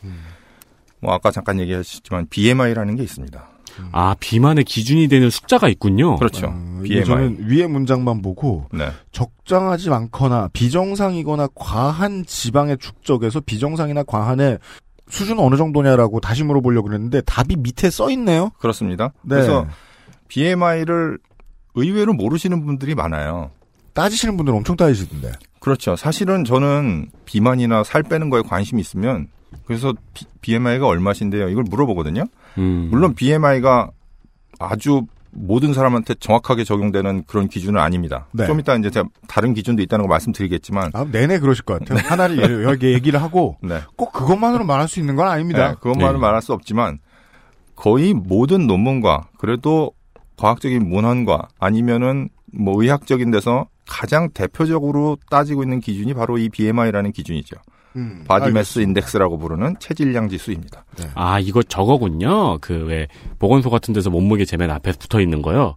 뭐 1.01 1.13
아까 1.13 1.31
잠깐 1.31 1.61
얘기하셨지만 1.61 2.29
BMI라는 2.31 2.97
게 2.97 3.03
있습니다. 3.03 3.51
아 3.93 4.15
비만의 4.21 4.65
기준이 4.65 5.09
되는 5.09 5.29
숫자가 5.29 5.69
있군요. 5.69 6.17
그렇죠. 6.17 6.47
어, 6.47 6.81
이게 6.85 7.03
BMI. 7.03 7.05
저는 7.05 7.39
위에 7.51 7.67
문장만 7.67 8.23
보고 8.23 8.67
네. 8.73 8.89
적당하지 9.13 9.91
않거나 9.91 10.49
비정상이거나 10.55 11.49
과한 11.55 12.25
지방의 12.25 12.79
축적에서 12.79 13.41
비정상이나 13.41 14.05
과한의 14.05 14.59
수준은 15.09 15.43
어느 15.43 15.57
정도냐라고 15.57 16.21
다시 16.21 16.45
물어보려고 16.45 16.89
그랬는데 16.89 17.21
답이 17.23 17.57
밑에 17.57 17.91
써 17.91 18.11
있네요. 18.11 18.51
그렇습니다. 18.59 19.13
네. 19.23 19.37
그래서 19.37 19.67
BMI를 20.29 21.19
의외로 21.75 22.13
모르시는 22.15 22.65
분들이 22.65 22.95
많아요. 22.95 23.51
따지시는 23.93 24.37
분들은 24.37 24.59
엄청 24.59 24.77
따지시던데. 24.77 25.33
그렇죠. 25.61 25.97
사실은 25.97 26.45
저는 26.45 27.11
비만이나 27.25 27.85
살 27.85 28.03
빼는 28.03 28.31
거에 28.31 28.43
관심이 28.43 28.81
있으면 28.81 29.29
그래서 29.67 29.95
BMI가 30.41 30.87
얼마신데요? 30.87 31.49
이걸 31.49 31.65
물어보거든요. 31.65 32.25
음. 32.59 32.89
물론 32.91 33.15
BMI가 33.15 33.91
아주 34.59 35.07
모든 35.35 35.75
사람한테 35.75 36.15
정확하게 36.15 36.65
적용되는 36.65 37.25
그런 37.27 37.49
기준은 37.49 37.81
아닙니다. 37.81 38.27
네. 38.33 38.47
좀 38.47 38.61
이따 38.61 38.75
이제 38.77 38.91
제가 38.91 39.09
다른 39.29 39.55
기준도 39.55 39.83
있다는 39.83 40.05
거 40.05 40.09
말씀드리겠지만 40.09 40.91
아, 40.95 41.05
내내 41.11 41.39
그러실 41.39 41.65
것 41.65 41.79
같아요. 41.81 41.99
하나를 42.09 42.37
예를- 42.37 42.63
여러 42.65 42.77
개 42.77 42.93
얘기를 42.93 43.21
하고 43.21 43.57
네. 43.63 43.81
꼭 43.97 44.13
그것만으로 44.13 44.65
말할 44.65 44.89
수 44.89 45.01
있는 45.01 45.17
건 45.17 45.29
아닙니다. 45.29 45.69
네, 45.71 45.75
그것만은 45.81 46.15
네. 46.15 46.19
말할 46.21 46.41
수 46.43 46.53
없지만 46.53 46.99
거의 47.77 48.15
모든 48.15 48.67
논문과 48.67 49.29
그래도 49.39 49.93
과학적인 50.37 50.89
문헌과 50.89 51.49
아니면은 51.59 52.29
뭐 52.53 52.81
의학적인 52.83 53.31
데서 53.31 53.67
가장 53.89 54.31
대표적으로 54.31 55.19
따지고 55.31 55.63
있는 55.63 55.81
기준이 55.81 56.15
바로 56.15 56.39
이 56.39 56.49
BMI라는 56.49 57.13
기준이죠. 57.13 57.57
음, 57.97 58.25
body 58.27 58.53
mass 58.53 58.79
알겠습니다. 58.81 58.89
index라고 58.89 59.39
부르는 59.39 59.77
체질량 59.79 60.29
지수입니다. 60.29 60.85
아 61.15 61.39
이거 61.41 61.63
저거군요. 61.63 62.59
그 62.61 62.85
왜 62.85 63.09
보건소 63.39 63.71
같은 63.71 63.95
데서 63.95 64.11
몸무게 64.11 64.45
재면 64.45 64.71
앞에 64.71 64.93
붙어 64.93 65.21
있는 65.21 65.41
거요. 65.43 65.77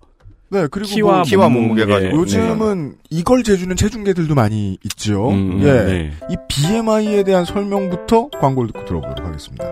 네, 0.50 0.66
그리고 0.72 0.88
키와, 0.88 1.14
뭐 1.16 1.22
키와 1.24 1.50
몸무게, 1.50 1.86
몸무게가 1.86 2.00
네. 2.10 2.12
요즘은 2.18 2.96
이걸 3.10 3.44
재주는 3.44 3.76
체중계들도 3.76 4.34
많이 4.34 4.78
있죠. 4.86 5.30
음, 5.30 5.60
예. 5.62 5.66
네. 5.84 6.12
이 6.30 6.36
BMI에 6.48 7.24
대한 7.24 7.44
설명부터 7.44 8.30
광고를 8.40 8.72
듣고 8.72 8.86
들어보도록 8.86 9.28
하겠습니다. 9.28 9.66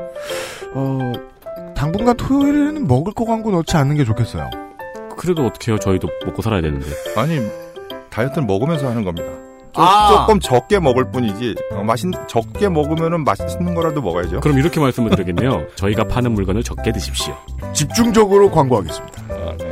어, 0.73 1.13
당분간 1.77 2.17
토요일에는 2.17 2.87
먹을 2.87 3.13
거 3.13 3.23
광고 3.25 3.51
넣지 3.51 3.77
않는 3.77 3.95
게 3.95 4.03
좋겠어요. 4.03 4.49
그래도 5.17 5.45
어떻게 5.45 5.71
해요? 5.71 5.79
저희도 5.79 6.09
먹고 6.25 6.41
살아야 6.41 6.61
되는데. 6.61 6.85
아니 7.15 7.39
다이어트는 8.09 8.45
먹으면서 8.45 8.89
하는 8.89 9.03
겁니다. 9.05 9.29
조- 9.75 9.81
아. 9.81 10.09
조금 10.09 10.39
적게 10.39 10.79
먹을 10.79 11.11
뿐이지 11.11 11.55
어, 11.73 11.83
맛있 11.83 12.05
적게 12.27 12.69
먹으면은 12.69 13.23
맛있는 13.23 13.75
거라도 13.75 14.01
먹어야죠. 14.01 14.39
그럼 14.39 14.57
이렇게 14.57 14.79
말씀을 14.79 15.11
드리겠네요. 15.11 15.67
저희가 15.75 16.05
파는 16.05 16.31
물건을 16.33 16.63
적게 16.63 16.91
드십시오. 16.91 17.35
집중적으로 17.73 18.49
광고하겠습니다. 18.51 19.23
아, 19.29 19.55
네. 19.57 19.71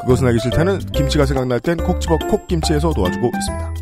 그것은 0.00 0.26
알기 0.28 0.40
싫다는 0.40 0.78
김치가 0.92 1.26
생각날 1.26 1.60
땐 1.60 1.76
콕 1.76 2.00
집어 2.00 2.16
콕 2.30 2.48
김치에서 2.48 2.92
도와주고 2.92 3.30
있습니다. 3.34 3.74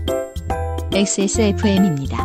XSFM입니다. 0.94 2.18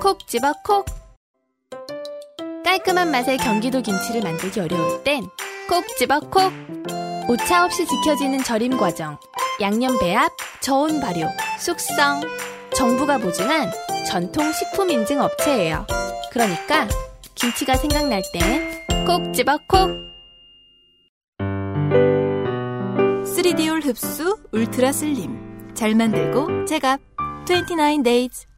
콕 0.00 0.26
집어 0.26 0.52
콕. 0.64 0.84
깔끔한 2.70 3.10
맛의 3.10 3.36
경기도 3.38 3.82
김치를 3.82 4.22
만들기 4.22 4.60
어려울 4.60 5.02
땐 5.02 5.24
콕 5.68 5.84
집어 5.98 6.20
콕. 6.20 6.52
오차 7.28 7.64
없이 7.64 7.84
지켜지는 7.84 8.44
절임 8.44 8.76
과정, 8.76 9.18
양념 9.60 9.98
배합, 9.98 10.30
저온 10.60 11.00
발효, 11.00 11.26
숙성. 11.58 12.20
정부가 12.72 13.18
보증한 13.18 13.72
전통 14.06 14.52
식품 14.52 14.88
인증 14.88 15.20
업체예요. 15.20 15.84
그러니까 16.30 16.86
김치가 17.34 17.74
생각날 17.74 18.22
땐 18.32 18.84
콕 19.04 19.34
집어 19.34 19.58
콕. 19.66 19.90
3D올 23.24 23.84
흡수 23.84 24.38
울트라 24.52 24.92
슬림. 24.92 25.74
잘 25.74 25.96
만들고 25.96 26.66
제갑. 26.66 27.00
29 27.46 28.04
days. 28.04 28.49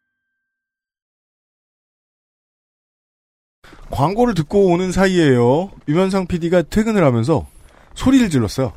광고를 3.93 4.35
듣고 4.35 4.67
오는 4.69 4.91
사이에요. 4.91 5.71
유면상 5.87 6.27
PD가 6.27 6.63
퇴근을 6.63 7.05
하면서 7.05 7.47
소리를 7.95 8.29
질렀어요. 8.31 8.73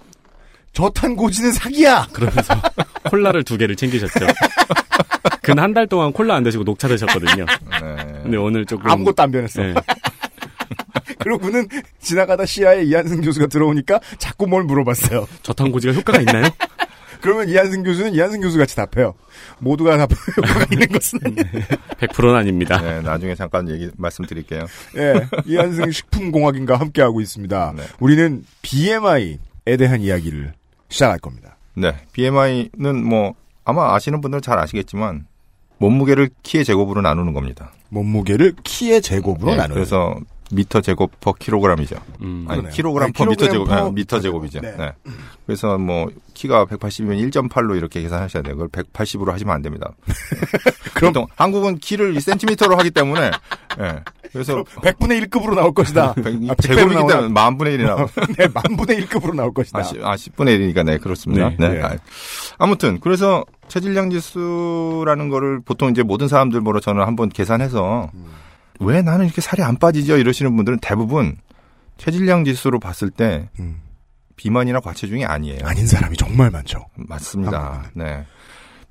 저탄 0.73 1.15
고지는 1.15 1.53
사기야! 1.53 2.07
그러면서 2.11 2.53
콜라를 3.09 3.43
두 3.43 3.57
개를 3.57 3.75
챙기셨죠. 3.77 4.19
근 5.41 5.57
한 5.57 5.73
달 5.73 5.87
동안 5.87 6.11
콜라 6.11 6.35
안 6.35 6.43
드시고 6.43 6.63
녹차 6.65 6.87
드셨거든요. 6.89 7.45
네. 7.45 7.95
근데 8.23 8.35
오늘 8.37 8.65
조금 8.65 8.89
아무것도 8.91 9.23
안 9.23 9.31
변했어. 9.31 9.61
네. 9.61 9.73
그러고는 11.19 11.67
지나가다 12.01 12.45
시야에 12.45 12.83
이한승 12.83 13.21
교수가 13.21 13.47
들어오니까 13.47 13.99
자꾸 14.17 14.47
뭘 14.47 14.63
물어봤어요. 14.63 15.27
저탄 15.43 15.71
고지가 15.71 15.93
효과가 15.93 16.19
있나요? 16.19 16.49
그러면 17.25 17.49
이한승 17.49 17.81
교수는 17.81 18.13
이한승 18.13 18.39
교수 18.39 18.59
같이 18.59 18.75
답해요. 18.75 19.15
모두가 19.57 19.97
다 19.97 20.05
효과가 20.37 20.67
있는 20.71 20.87
것은 20.89 21.19
100%는 21.19 22.35
아닙니다. 22.35 22.79
네, 22.79 23.01
나중에 23.01 23.33
잠깐 23.33 23.67
얘기 23.67 23.89
말씀드릴게요. 23.97 24.67
예, 24.97 25.27
이한승 25.47 25.89
식품공학인과 25.89 26.75
함께하고 26.79 27.21
있습니다. 27.21 27.73
네. 27.77 27.83
우리는 27.99 28.45
BMI에 28.61 29.37
대한 29.79 30.01
이야기를 30.01 30.53
시작할 30.89 31.17
겁니다. 31.17 31.57
네, 31.75 31.95
BMI는 32.13 33.03
뭐 33.03 33.33
아마 33.63 33.95
아시는 33.95 34.21
분들은 34.21 34.43
잘 34.43 34.59
아시겠지만 34.59 35.25
몸무게를 35.79 36.29
키의 36.43 36.63
제곱으로 36.63 37.01
나누는 37.01 37.33
겁니다. 37.33 37.71
몸무게를 37.89 38.53
키의 38.63 39.01
제곱으로 39.01 39.51
네, 39.51 39.57
나누는. 39.57 39.73
그래서 39.73 40.15
미터 40.55 40.81
제곱 40.81 41.11
퍼 41.19 41.33
킬로그램이죠. 41.33 41.95
음. 42.21 42.45
아니 42.47 42.59
그러네요. 42.61 42.73
킬로그램 42.73 43.07
네, 43.07 43.13
퍼 43.13 43.25
미터 43.25 43.45
킬로그램 43.45 43.67
제곱, 43.67 43.67
퍼 43.67 43.85
아, 43.87 43.91
미터 43.91 44.19
제곱이죠. 44.19 44.61
제곱. 44.61 44.77
네. 44.77 44.85
네. 44.85 45.11
그래서 45.45 45.77
뭐 45.77 46.09
키가 46.33 46.65
180이면 46.65 47.31
1.8로 47.31 47.75
이렇게 47.77 48.01
계산하셔야 48.01 48.41
돼요. 48.43 48.55
그걸 48.55 48.69
180으로 48.69 49.31
하시면 49.31 49.53
안 49.55 49.61
됩니다. 49.61 49.91
그럼- 50.95 51.13
보통 51.13 51.27
한국은 51.35 51.77
키를 51.77 52.19
센티미터로 52.19 52.77
하기 52.77 52.91
때문에 52.91 53.31
예. 53.79 53.99
그래서 54.31 54.63
100분의 54.63 55.25
1급으로 55.29 55.55
나올 55.55 55.73
것이다. 55.73 56.13
백- 56.21 56.35
아, 56.49 56.55
제곱이기? 56.61 56.95
때문에 57.07 57.27
만 57.29 57.57
분의 57.57 57.77
1이 57.77 57.85
나오. 57.85 58.07
네, 58.37 58.47
만분의 58.53 59.05
1급으로 59.05 59.33
나올 59.35 59.53
것이다. 59.53 59.79
아, 59.79 59.83
10, 59.83 60.03
아, 60.03 60.15
10분의 60.15 60.59
1이니까 60.73 60.83
네, 60.85 60.97
그렇습니다. 60.97 61.49
네. 61.49 61.55
네. 61.59 61.69
네. 61.75 61.81
아, 61.81 61.95
아무튼 62.57 62.99
그래서 62.99 63.43
체질량 63.67 64.09
지수라는 64.09 65.29
거를 65.29 65.59
보통 65.61 65.89
이제 65.89 66.03
모든 66.03 66.27
사람들 66.27 66.61
보러 66.61 66.79
저는 66.79 67.03
한번 67.05 67.29
계산해서 67.29 68.09
왜 68.79 69.01
나는 69.01 69.25
이렇게 69.25 69.41
살이 69.41 69.61
안 69.63 69.77
빠지죠? 69.77 70.17
이러시는 70.17 70.55
분들은 70.55 70.79
대부분 70.81 71.37
체질량 71.97 72.43
지수로 72.45 72.79
봤을 72.79 73.09
때 73.09 73.49
음, 73.59 73.81
비만이나 74.35 74.79
과체중이 74.81 75.25
아니에요. 75.25 75.59
아닌 75.63 75.87
사람이 75.87 76.17
정말 76.17 76.51
많죠. 76.51 76.85
맞습니다. 76.95 77.89
네. 77.93 78.25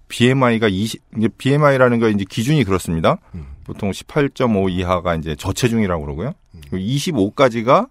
BMI가 0.08 0.68
20, 0.68 1.02
이제 1.18 1.28
BMI라는 1.38 1.98
거 1.98 2.08
이제 2.08 2.24
기준이 2.28 2.64
그렇습니다. 2.64 3.18
음. 3.34 3.46
보통 3.64 3.90
18.5 3.90 4.70
이하가 4.70 5.14
이제 5.16 5.34
저체중이라고 5.34 6.02
그러고요. 6.04 6.34
25까지가 6.72 7.88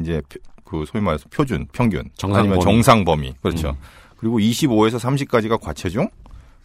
이제 0.00 0.20
표- 0.28 0.40
그 0.64 0.84
소위 0.86 1.02
말해서 1.02 1.26
표준, 1.30 1.66
평균, 1.72 2.04
정상 2.16 2.40
아니면 2.40 2.58
범위. 2.58 2.64
정상 2.64 3.04
범위. 3.04 3.34
그렇죠. 3.42 3.70
음. 3.70 3.74
그리고 4.16 4.38
25에서 4.38 4.98
30까지가 4.98 5.60
과체중, 5.60 6.08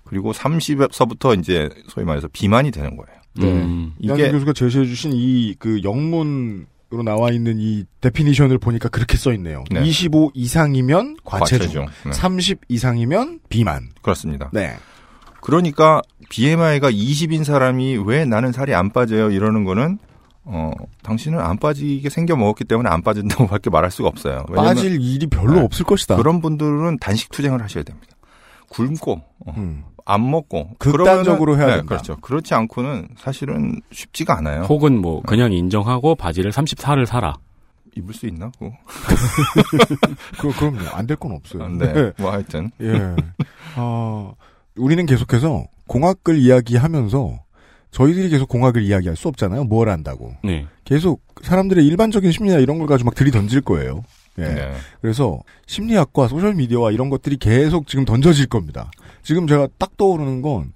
그리고 0.04 0.32
30에서부터 0.34 1.38
이제 1.40 1.70
소위 1.88 2.06
말해서 2.06 2.28
비만이 2.32 2.72
되는 2.72 2.96
거예요. 2.96 3.20
음. 3.45 3.93
이한승 4.00 4.23
이게 4.26 4.32
교수가 4.32 4.54
제시해주신 4.54 5.12
이 5.13 5.56
그 5.60 5.82
영문으로 5.84 7.04
나와 7.04 7.32
있는 7.32 7.58
이 7.60 7.84
definition을 8.02 8.58
보니까 8.60 8.89
그렇게 8.89 9.17
써 9.17 9.34
있네요. 9.34 9.63
네. 9.71 9.84
25 9.84 10.32
이상이면 10.34 11.17
과체중, 11.23 11.60
과체중. 11.67 11.86
네. 12.06 12.12
30 12.13 12.62
이상이면 12.69 13.39
비만. 13.50 13.89
그렇습니다. 14.02 14.50
네. 14.54 14.73
그러니까 15.41 16.02
BMI가 16.30 16.91
20인 16.91 17.43
사람이 17.43 17.97
왜 18.06 18.26
나는 18.26 18.52
살이 18.52 18.73
안 18.73 18.89
빠져요 18.91 19.32
이러는 19.32 19.63
거는 19.63 19.97
어 20.43 20.71
당신은 21.04 21.39
안 21.39 21.58
빠지게 21.58 22.10
생겨 22.10 22.36
먹었기 22.36 22.63
때문에 22.65 22.89
안 22.89 23.02
빠진다고 23.02 23.47
밖에 23.47 23.69
말할 23.69 23.91
수가 23.91 24.08
없어요. 24.10 24.45
왜냐면 24.50 24.76
빠질 24.76 25.02
일이 25.02 25.28
별로 25.28 25.56
네. 25.56 25.62
없을 25.62 25.86
것이다. 25.86 26.15
그런 26.17 26.41
분들은 26.41 26.97
단식 27.00 27.30
투쟁을 27.32 27.62
하셔야 27.62 27.84
됩니다. 27.84 28.08
굶고 28.69 29.21
어, 29.45 29.54
음. 29.58 29.84
안 30.10 30.30
먹고 30.32 30.70
극단적으로 30.80 31.56
그러면은- 31.56 31.58
해야 31.60 31.65
네, 31.67 31.72
된다. 31.78 31.88
그렇죠. 31.88 32.15
그렇지 32.22 32.54
않고는 32.54 33.10
사실은 33.17 33.82
쉽지가 33.91 34.38
않아요. 34.38 34.62
혹은 34.63 35.00
뭐 35.02 35.22
그냥 35.24 35.52
인정하고 35.52 36.15
바지를 36.15 36.52
34를 36.52 37.06
사라. 37.06 37.34
입을 37.96 38.13
수 38.13 38.26
있나? 38.28 38.50
그거? 38.58 38.72
그, 40.39 40.52
그럼요. 40.54 40.80
안 40.93 41.08
될 41.08 41.17
건 41.17 41.32
없어요. 41.34 41.67
네. 41.70 42.12
뭐 42.17 42.32
하여튼 42.32 42.72
예. 42.82 43.15
어, 43.76 44.34
우리는 44.78 45.06
계속해서 45.06 45.65
공학을 45.88 46.38
이야기하면서 46.38 47.39
저희들이 47.91 48.30
계속 48.30 48.48
공학을 48.50 48.84
이야기할 48.84 49.15
수 49.15 49.28
없잖아요. 49.28 49.63
뭘 49.65 49.89
안다고. 49.89 50.34
네. 50.43 50.65
계속 50.84 51.22
사람들의 51.41 51.86
일반적인 51.86 52.32
심리나 52.32 52.60
이런 52.60 52.78
걸 52.78 52.88
가지고 52.88 53.08
막 53.10 53.15
들이던질 53.15 53.62
거예요. 53.62 54.04
예. 54.39 54.43
네. 54.43 54.74
그래서 55.02 55.39
심리학과 55.65 56.28
소셜미디어와 56.28 56.91
이런 56.91 57.10
것들이 57.10 57.38
계속 57.38 57.88
지금 57.88 58.06
던져질 58.06 58.48
겁니다. 58.48 58.91
지금 59.28 59.46
제가 59.46 59.68
딱 59.78 59.98
떠오르는 59.98 60.42
건 60.42 60.72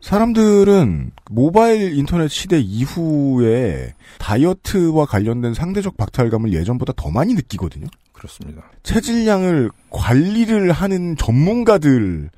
사람들은 0.00 1.10
모바일 1.28 1.98
인터넷 1.98 2.28
시대 2.28 2.60
이후에 2.60 3.94
다이어트와 4.20 5.06
관련된 5.06 5.54
상대적 5.54 5.96
박탈감을 5.96 6.52
예전보다 6.52 6.92
더 6.94 7.10
많이 7.10 7.34
느끼거든요. 7.34 7.88
그렇습니다. 8.12 8.62
체질량을 8.84 9.72
관리를 9.90 10.70
하는 10.70 11.16
전문가들의 11.16 12.30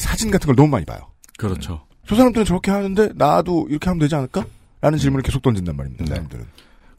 사진 0.00 0.30
같은 0.30 0.46
걸 0.46 0.56
너무 0.56 0.68
많이 0.68 0.86
봐요. 0.86 1.00
그렇죠. 1.36 1.84
저 2.06 2.16
사람들은 2.16 2.46
저렇게 2.46 2.70
하는데 2.70 3.10
나도 3.14 3.66
이렇게 3.68 3.90
하면 3.90 3.98
되지 3.98 4.14
않을까? 4.14 4.46
라는 4.80 4.98
질문을 4.98 5.22
계속 5.22 5.42
던진단 5.42 5.76
말입니다. 5.76 6.04
네. 6.04 6.14
사람들은. 6.14 6.46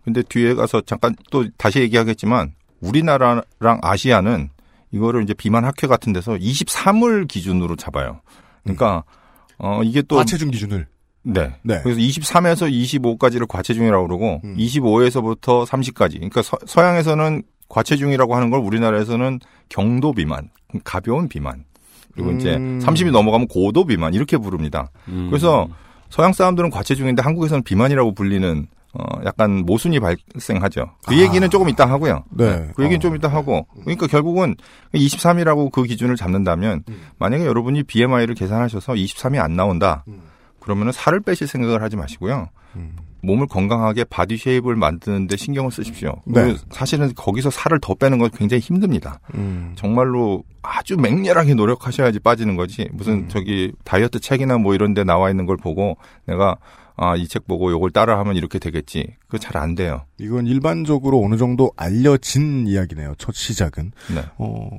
근데 0.04 0.22
뒤에 0.22 0.54
가서 0.54 0.82
잠깐 0.82 1.16
또 1.32 1.50
다시 1.58 1.80
얘기하겠지만 1.80 2.54
우리나라랑 2.82 3.80
아시아는 3.82 4.50
이거를 4.96 5.24
이제 5.24 5.34
비만 5.34 5.66
학회 5.66 5.88
같은 5.88 6.14
데서 6.14 6.34
23을 6.34 7.28
기준으로 7.28 7.76
잡아요. 7.76 8.22
그러니까 8.64 9.04
어 9.58 9.82
이게 9.84 10.02
또 10.02 10.16
과체중 10.16 10.52
기준을. 10.52 10.88
네. 11.24 11.56
네. 11.64 11.82
그래서 11.84 12.00
23에서 12.00 12.72
25까지를 12.72 13.48
과체중이라고 13.48 14.08
그러고 14.08 14.42
음. 14.44 14.56
25에서부터 14.58 15.66
30까지. 15.66 16.14
그러니까 16.14 16.42
서, 16.42 16.58
서양에서는 16.66 17.44
과체중이라고 17.68 18.36
하는 18.36 18.52
걸 18.52 18.60
우리나라에서는 18.62 19.40
경도 19.70 20.14
비만, 20.14 20.50
가벼운 20.84 21.28
비만. 21.28 21.66
그리고 22.14 22.32
이제 22.32 22.56
음. 22.56 22.80
30이 22.82 23.12
넘어가면 23.12 23.48
고도 23.48 23.86
비만 23.86 24.14
이렇게 24.14 24.38
부릅니다. 24.38 24.92
음. 25.10 25.28
그래서 25.30 25.68
서양 26.10 26.32
사람들은 26.32 26.70
과체중인데 26.70 27.22
한국에서는 27.22 27.64
비만이라고 27.64 28.14
불리는 28.14 28.68
어 28.98 29.22
약간 29.26 29.66
모순이 29.66 30.00
발생하죠. 30.00 30.92
그 31.06 31.16
아. 31.16 31.18
얘기는 31.18 31.48
조금 31.50 31.70
이따 31.70 31.86
하고요. 31.86 32.24
네. 32.32 32.70
그 32.76 32.84
얘기는 32.84 32.98
어. 32.98 33.00
좀 33.00 33.16
이따 33.16 33.28
하고. 33.28 33.68
그러니까 33.82 34.08
결국은 34.08 34.56
23이라고 34.94 35.72
그 35.72 35.84
기준을 35.84 36.16
잡는다면 36.16 36.84
음. 36.90 37.02
만약에 37.20 37.46
여러분이 37.46 37.84
BMI를 37.84 38.36
계산하셔서 38.36 38.94
23이 38.94 39.40
안 39.40 39.56
나온다. 39.56 40.04
음. 40.08 40.22
그러면은 40.60 40.92
살을 40.92 41.20
빼실 41.20 41.48
생각을 41.48 41.84
하지 41.84 41.96
마시고요. 41.96 42.50
음. 42.76 42.96
몸을 43.26 43.48
건강하게 43.48 44.04
body 44.06 44.38
shape을 44.38 44.76
만드는데 44.76 45.36
신경을 45.36 45.72
쓰십시오. 45.72 46.22
네. 46.26 46.56
사실은 46.70 47.12
거기서 47.16 47.50
살을 47.50 47.80
더 47.82 47.96
빼는 47.96 48.20
건 48.20 48.30
굉장히 48.32 48.62
힘듭니다. 48.62 49.20
음. 49.34 49.74
정말로 49.76 50.44
아주 50.62 50.96
맹렬하게 50.96 51.56
노력하셔야지 51.56 52.20
빠지는 52.20 52.56
거지. 52.56 52.88
무슨 52.94 53.14
음. 53.14 53.28
저기 53.28 53.72
다이어트 53.84 54.20
책이나 54.20 54.58
뭐 54.58 54.74
이런 54.76 54.94
데 54.94 55.04
나와 55.04 55.30
있는 55.30 55.46
걸 55.46 55.58
보고 55.58 55.98
내가 56.26 56.56
아, 56.98 57.16
이 57.16 57.28
책 57.28 57.48
보고 57.48 57.72
요걸 57.72 57.92
따라하면 57.92 58.36
이렇게 58.36 58.58
되겠지. 58.60 59.16
그거 59.28 59.38
잘 59.38 59.58
안 59.58 59.76
돼요. 59.76 60.06
이건 60.18 60.48
일반적으로 60.48 61.22
어느 61.24 61.36
정도 61.38 61.72
알려진 61.76 62.68
이야기네요. 62.68 63.16
첫 63.18 63.34
시작은. 63.36 63.92
네. 64.14 64.24
어, 64.38 64.70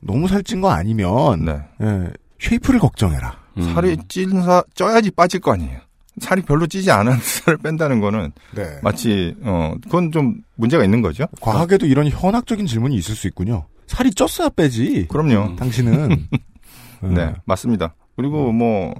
너무 0.00 0.28
살찐 0.28 0.60
거 0.60 0.70
아니면 0.70 1.44
네. 1.44 1.58
예, 1.82 2.10
쉐이프를 2.40 2.78
걱정해라. 2.80 3.38
음. 3.58 3.74
살이 3.74 3.96
찐 4.08 4.42
사, 4.42 4.62
쪄야지 4.74 5.10
빠질 5.12 5.40
거 5.40 5.52
아니에요. 5.52 5.80
살이 6.20 6.42
별로 6.42 6.66
찌지 6.66 6.90
않은 6.92 7.16
살을 7.20 7.58
뺀다는 7.58 8.00
거는 8.00 8.30
네. 8.54 8.78
마치 8.82 9.34
어 9.42 9.74
그건 9.82 10.12
좀 10.12 10.42
문제가 10.54 10.84
있는 10.84 11.02
거죠. 11.02 11.26
과학에도 11.40 11.86
이런 11.86 12.08
현학적인 12.08 12.66
질문이 12.66 12.94
있을 12.96 13.16
수 13.16 13.26
있군요. 13.26 13.66
살이 13.88 14.10
쪘어야 14.10 14.54
빼지. 14.54 15.06
그럼요. 15.08 15.56
당신은. 15.56 16.28
네, 17.02 17.34
맞습니다. 17.44 17.94
그리고 18.16 18.50
뭐, 18.52 18.94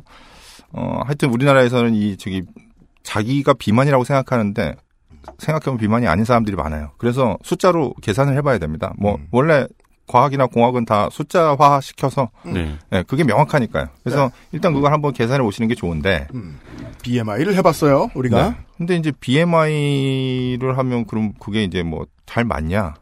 어, 0.72 1.00
하여튼 1.06 1.30
우리나라에서는 1.30 1.94
이, 1.94 2.16
저기, 2.18 2.42
자기가 3.04 3.54
비만이라고 3.54 4.02
생각하는데, 4.04 4.74
생각해보면 5.38 5.78
비만이 5.78 6.06
아닌 6.08 6.24
사람들이 6.24 6.56
많아요. 6.56 6.90
그래서 6.98 7.38
숫자로 7.42 7.94
계산을 8.02 8.36
해봐야 8.38 8.58
됩니다. 8.58 8.92
뭐, 8.98 9.14
음. 9.14 9.28
원래 9.30 9.66
과학이나 10.06 10.46
공학은 10.46 10.84
다 10.84 11.08
숫자화 11.10 11.80
시켜서, 11.80 12.28
네. 12.44 12.76
예, 12.92 13.04
그게 13.04 13.24
명확하니까요. 13.24 13.86
그래서 14.02 14.30
일단 14.52 14.74
그걸 14.74 14.92
한번 14.92 15.12
계산해 15.12 15.42
보시는 15.42 15.68
게 15.68 15.74
좋은데, 15.74 16.26
음. 16.34 16.58
BMI를 17.02 17.54
해봤어요, 17.54 18.10
우리가. 18.14 18.50
네. 18.50 18.56
근데 18.76 18.96
이제 18.96 19.12
BMI를 19.20 20.76
하면 20.76 21.06
그럼 21.06 21.32
그게 21.38 21.62
이제 21.62 21.82
뭐 21.84 22.04
잘 22.26 22.44
맞냐? 22.44 22.94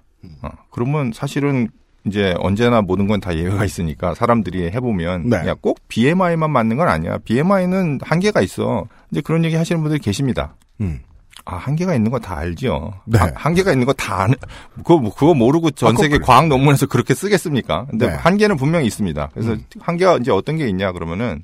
어, 0.43 0.49
그러면 0.71 1.12
사실은 1.15 1.69
이제 2.07 2.35
언제나 2.38 2.83
모든 2.83 3.07
건 3.07 3.21
다 3.21 3.35
예외가 3.37 3.65
있으니까 3.65 4.15
사람들이 4.15 4.71
해보면 4.73 5.29
네. 5.29 5.37
야꼭 5.47 5.79
BMI만 5.88 6.51
맞는 6.51 6.77
건 6.77 6.88
아니야. 6.88 7.19
BMI는 7.19 8.01
한계가 8.03 8.41
있어. 8.43 8.87
이제 9.11 9.21
그런 9.21 9.45
얘기 9.45 9.55
하시는 9.55 9.81
분들이 9.81 10.01
계십니다. 10.01 10.55
음. 10.81 11.01
아 11.45 11.57
한계가 11.57 11.95
있는 11.95 12.11
거 12.11 12.19
다 12.19 12.37
알죠. 12.38 12.93
네. 13.07 13.19
아, 13.19 13.31
한계가 13.35 13.73
있는 13.73 13.85
거 13.87 13.93
다 13.95 14.23
아는 14.23 14.35
그거 14.79 14.99
뭐- 14.99 15.12
그거 15.15 15.35
모르고 15.35 15.71
전 15.73 15.95
아, 15.97 16.01
세계 16.01 16.19
그거 16.19 16.27
과학 16.33 16.47
논문에서 16.49 16.87
그렇게 16.87 17.15
쓰겠습니까? 17.15 17.87
근데 17.91 18.09
네. 18.09 18.15
한계는 18.15 18.57
분명히 18.57 18.87
있습니다. 18.87 19.31
그래서 19.33 19.53
음. 19.53 19.65
한계가 19.81 20.19
이제 20.19 20.31
어떤 20.31 20.57
게 20.57 20.69
있냐 20.69 20.93
그러면은 20.93 21.43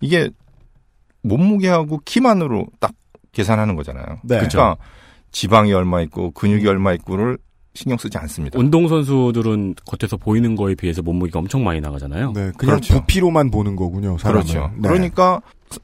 이게 0.00 0.28
몸무게하고 1.22 2.00
키만으로 2.04 2.66
딱 2.80 2.92
계산하는 3.32 3.76
거잖아요. 3.76 4.04
네. 4.22 4.36
그러니까 4.36 4.76
지방이 5.30 5.72
얼마 5.72 6.02
있고 6.02 6.30
근육이 6.32 6.66
얼마 6.66 6.92
있고를 6.92 7.38
신경 7.74 7.96
쓰지 7.96 8.18
않습니다. 8.18 8.58
운동 8.58 8.86
선수들은 8.88 9.76
겉에서 9.86 10.16
보이는 10.16 10.54
거에 10.56 10.74
비해서 10.74 11.00
몸무게가 11.02 11.38
엄청 11.38 11.64
많이 11.64 11.80
나가잖아요. 11.80 12.32
네, 12.32 12.52
그냥 12.56 12.76
그렇죠. 12.76 12.94
부피로만 12.94 13.50
보는 13.50 13.76
거군요, 13.76 14.18
사람을. 14.18 14.42
그렇죠. 14.42 14.70
네. 14.76 14.88
그러니까 14.88 15.40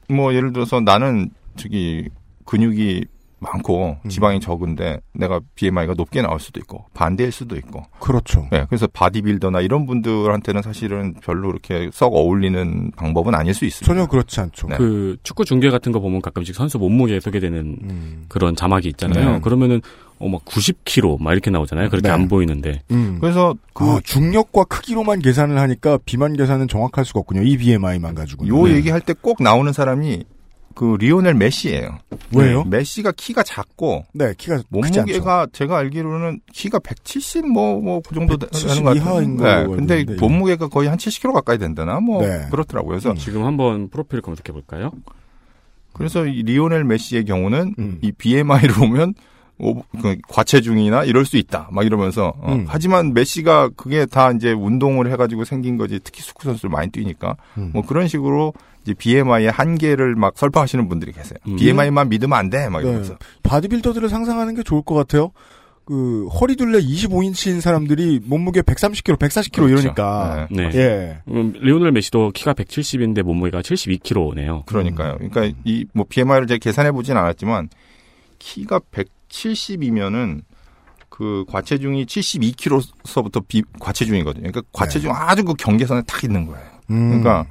뭐 0.07 0.33
예를 0.33 0.53
들어서 0.53 0.79
나는 0.79 1.31
저기 1.55 2.07
근육이 2.45 3.05
많고 3.39 3.97
음. 4.03 4.09
지방이 4.09 4.39
적은데 4.39 4.99
내가 5.13 5.39
BMI가 5.55 5.93
높게 5.95 6.21
나올 6.21 6.39
수도 6.39 6.59
있고 6.59 6.85
반대일 6.93 7.31
수도 7.31 7.55
있고. 7.55 7.83
그렇죠. 7.99 8.47
네, 8.51 8.65
그래서 8.69 8.87
바디빌더나 8.87 9.61
이런 9.61 9.85
분들한테는 9.85 10.61
사실은 10.61 11.13
별로 11.23 11.47
그렇게 11.49 11.89
썩 11.93 12.13
어울리는 12.13 12.91
방법은 12.95 13.35
아닐 13.35 13.53
수 13.53 13.65
있습니다. 13.65 13.85
전혀 13.93 14.07
그렇지 14.07 14.39
않죠. 14.41 14.67
네. 14.67 14.77
그 14.77 15.17
축구 15.23 15.45
중계 15.45 15.69
같은 15.69 15.91
거 15.91 15.99
보면 15.99 16.21
가끔씩 16.21 16.55
선수 16.55 16.77
몸무게 16.79 17.19
소개되는 17.19 17.57
음. 17.81 18.25
그런 18.27 18.55
자막이 18.55 18.87
있잖아요. 18.89 19.33
네. 19.33 19.39
그러면은 19.39 19.81
어막 20.21 20.43
90kg 20.43 21.21
막 21.21 21.31
이렇게 21.31 21.49
나오잖아요. 21.49 21.89
그렇게 21.89 22.09
네. 22.09 22.13
안 22.13 22.27
보이는데. 22.27 22.81
음. 22.91 23.19
그래서 23.21 23.55
그 23.73 23.85
아, 23.85 23.99
중력과 24.03 24.65
크기로만 24.65 25.19
계산을 25.19 25.57
하니까 25.59 25.97
비만 26.03 26.33
계산은 26.35 26.67
정확할 26.67 27.05
수가 27.05 27.21
없군요. 27.21 27.43
이 27.43 27.55
BMI만 27.57 28.15
가지고. 28.15 28.47
요 28.47 28.69
얘기할 28.69 28.99
때 29.01 29.13
꼭 29.21 29.41
나오는 29.43 29.71
사람이 29.73 30.23
그 30.75 30.95
리오넬 30.99 31.33
메시예요. 31.33 31.97
왜요? 32.35 32.63
네, 32.63 32.77
메시가 32.77 33.11
키가 33.17 33.43
작고 33.43 34.05
네, 34.13 34.33
키가 34.37 34.57
크지 34.57 34.67
않죠. 34.71 35.01
몸무게가 35.01 35.47
제가 35.51 35.77
알기로는 35.77 36.39
키가 36.53 36.79
170 36.79 37.47
뭐 37.47 37.81
뭐 37.81 38.01
그 38.01 38.15
정도 38.15 38.37
170 38.37 38.67
되는 38.69 38.83
것. 38.83 39.03
걸로 39.03 39.19
네, 39.43 39.65
근데 39.75 39.99
있는데, 40.01 40.21
몸무게가 40.21 40.67
거의 40.67 40.87
한 40.89 40.97
70kg 40.97 41.33
가까이 41.33 41.57
된다나 41.57 41.99
뭐 41.99 42.25
네. 42.25 42.47
그렇더라고요. 42.51 42.89
그래서 42.99 43.13
지금 43.15 43.43
한번 43.45 43.89
프로필 43.89 44.21
검색해 44.21 44.53
볼까요? 44.53 44.91
그래서 45.93 46.25
이 46.25 46.43
리오넬 46.43 46.83
메시의 46.85 47.25
경우는 47.25 47.75
음. 47.77 47.97
이 48.01 48.11
BMI로 48.11 48.73
보면 48.75 49.13
오- 49.61 49.81
그 50.01 50.15
과체중이나 50.29 51.03
이럴 51.03 51.25
수 51.25 51.35
있다. 51.35 51.67
막 51.73 51.85
이러면서 51.85 52.33
어, 52.37 52.53
음. 52.53 52.65
하지만 52.69 53.13
메시가 53.13 53.71
그게 53.75 54.05
다 54.05 54.31
이제 54.31 54.53
운동을 54.53 55.11
해가지고 55.11 55.43
생긴 55.43 55.75
거지. 55.77 55.99
특히 56.01 56.21
축구 56.23 56.43
선수들 56.45 56.69
많이 56.69 56.89
뛰니까 56.91 57.35
음. 57.57 57.71
뭐 57.73 57.81
그런 57.85 58.07
식으로 58.07 58.53
이제 58.83 58.93
BMI의 58.93 59.51
한계를 59.51 60.15
막 60.15 60.37
설파하시는 60.37 60.87
분들이 60.87 61.11
계세요. 61.11 61.37
음. 61.47 61.55
BMI만 61.57 62.09
믿으면 62.09 62.37
안 62.37 62.49
돼. 62.49 62.69
막 62.69 62.81
네. 62.81 62.87
이러면서. 62.87 63.17
바디빌더들을 63.43 64.09
상상하는 64.09 64.55
게 64.55 64.63
좋을 64.63 64.81
것 64.83 64.95
같아요. 64.95 65.31
그 65.85 66.27
허리둘레 66.27 66.81
25인치인 66.81 67.61
사람들이 67.61 68.21
몸무게 68.23 68.61
130kg, 68.61 69.17
140kg 69.17 69.55
그렇죠. 69.55 69.73
이러니까. 69.73 70.47
네. 70.51 70.69
예. 70.75 71.17
음, 71.29 71.51
리오넬 71.55 71.91
메시도 71.93 72.29
키가 72.31 72.53
170인데 72.53 73.23
몸무게가 73.23 73.61
72kg네요. 73.61 74.67
그러니까요. 74.67 75.17
그러니까 75.17 75.57
이뭐 75.63 76.05
BMI를 76.07 76.45
제가 76.45 76.59
계산해 76.59 76.91
보진 76.91 77.17
않았지만 77.17 77.69
키가 78.37 78.81
170이면은 78.91 80.43
그 81.09 81.43
과체중이 81.49 82.05
72kg서부터 82.05 83.43
비, 83.47 83.63
과체중이거든요. 83.79 84.51
그러니까 84.51 84.61
과체중 84.71 85.11
아주 85.11 85.43
그 85.43 85.53
경계선에 85.55 86.03
딱 86.07 86.23
있는 86.23 86.45
거예요. 86.45 86.65
음. 86.91 87.07
그러니까 87.09 87.45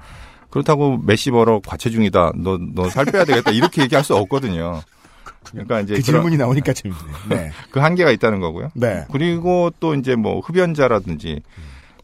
그렇다고 0.50 0.98
메시 0.98 1.30
벌어 1.30 1.60
과체 1.66 1.90
중이다. 1.90 2.32
너 2.36 2.58
너 2.74 2.88
살 2.90 3.04
빼야 3.06 3.24
되겠다. 3.24 3.50
이렇게 3.50 3.82
얘기할 3.82 4.04
수 4.04 4.14
없거든요. 4.16 4.80
그러니까 5.50 5.80
이제 5.80 5.94
그 5.94 6.02
그런- 6.02 6.04
질문이 6.04 6.36
나오니까 6.36 6.72
재밌네. 6.72 7.00
네. 7.30 7.50
그 7.70 7.80
한계가 7.80 8.10
있다는 8.10 8.40
거고요. 8.40 8.70
네. 8.74 9.04
그리고 9.12 9.70
또 9.80 9.94
이제 9.94 10.14
뭐 10.16 10.40
흡연자라든지 10.40 11.40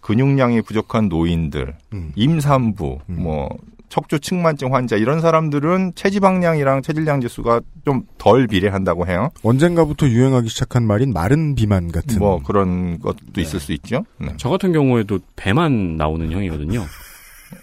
근육량이 0.00 0.62
부족한 0.62 1.08
노인들, 1.08 1.74
음. 1.94 2.12
임산부, 2.14 2.98
음. 3.08 3.16
뭐 3.22 3.48
척추 3.88 4.18
측만증 4.18 4.74
환자 4.74 4.96
이런 4.96 5.20
사람들은 5.20 5.92
체지방량이랑 5.94 6.82
체질량 6.82 7.20
지수가 7.20 7.60
좀 7.84 8.02
덜 8.18 8.46
비례한다고 8.46 9.06
해요. 9.06 9.28
언젠가부터 9.42 10.08
유행하기 10.08 10.48
시작한 10.48 10.84
말인 10.86 11.12
마른 11.12 11.54
비만 11.54 11.92
같은. 11.92 12.18
뭐 12.18 12.42
그런 12.42 12.98
것도 13.00 13.40
있을 13.40 13.60
수 13.60 13.72
있죠. 13.72 14.04
네. 14.18 14.28
저 14.38 14.48
같은 14.48 14.72
경우에도 14.72 15.20
배만 15.36 15.96
나오는 15.96 16.30
형이거든요. 16.32 16.82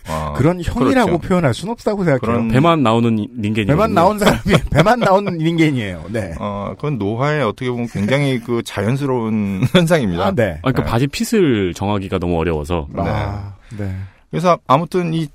아, 0.08 0.34
그런 0.36 0.62
형이라고 0.62 1.17
그렇죠. 1.17 1.27
표현할 1.27 1.54
수는 1.54 1.71
없다고 1.73 2.04
생각해요. 2.04 2.19
그런 2.19 2.47
배만 2.49 2.84
나오는 2.84 3.15
닌겐이 3.15 3.67
배만 3.67 3.93
나온 3.93 4.17
사람이 4.19 4.41
배만 4.71 4.99
나온 4.99 5.39
인간이에요. 5.39 6.06
네. 6.10 6.34
어, 6.39 6.73
그건 6.75 6.97
노화에 6.97 7.41
어떻게 7.41 7.69
보면 7.69 7.88
굉장히 7.88 8.39
그 8.39 8.62
자연스러운 8.63 9.63
현상입니다. 9.73 10.25
아, 10.27 10.32
네. 10.32 10.54
아, 10.58 10.71
그러니까 10.71 10.84
네. 10.84 10.89
바지 10.89 11.08
fit을 11.07 11.73
정하기가 11.73 12.19
너무 12.19 12.38
어려워서 12.39 12.88
아, 12.95 13.54
네. 13.77 13.95
그래서 14.30 14.58
아무튼 14.67 15.13
이 15.13 15.27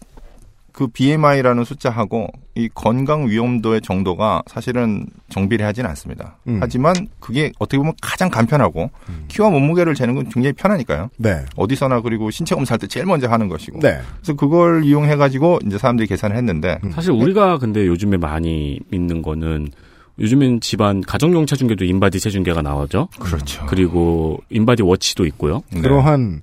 그 0.77 0.87
BMI라는 0.89 1.65
숫자하고 1.65 2.29
이 2.57 2.71
건강 2.75 3.29
위험도의 3.29 3.83
정도가 3.83 4.43
사실은 4.47 5.07
정비례하지는 5.29 5.89
않습니다. 5.91 6.39
음. 6.49 6.57
하지만 6.61 6.95
그게 7.21 7.53
어떻게 7.59 7.77
보면 7.77 7.93
가장 8.01 8.31
간편하고 8.31 8.91
음. 9.11 9.25
키와 9.29 9.51
몸무게를 9.51 9.95
재는 9.95 10.15
건 10.15 10.29
굉장히 10.31 10.55
편하니까요. 10.55 11.11
네. 11.19 11.45
어디서나 11.55 12.01
그리고 12.01 12.31
신체 12.31 12.55
검사할 12.55 12.79
때 12.79 12.87
제일 12.87 13.05
먼저 13.05 13.29
하는 13.29 13.49
것이고. 13.49 13.81
네. 13.81 14.01
그래서 14.17 14.35
그걸 14.35 14.85
이용해 14.85 15.17
가지고 15.17 15.59
이제 15.67 15.77
사람들이 15.77 16.09
계산을 16.09 16.35
했는데 16.35 16.79
음. 16.83 16.93
사실 16.93 17.11
우리가 17.13 17.59
근데 17.59 17.87
요즘에 17.87 18.17
많이 18.17 18.81
믿는 18.89 19.21
거는 19.21 19.69
요즘엔 20.19 20.61
집안 20.61 21.03
가정용 21.03 21.45
체중계도 21.45 21.85
인바디 21.85 22.21
체중계가 22.21 22.63
나오죠. 22.63 23.09
그렇죠. 23.19 23.67
그리고 23.67 24.39
인바디 24.49 24.83
워치도 24.83 25.27
있고요. 25.27 25.63
네. 25.71 25.83
그러한 25.83 26.41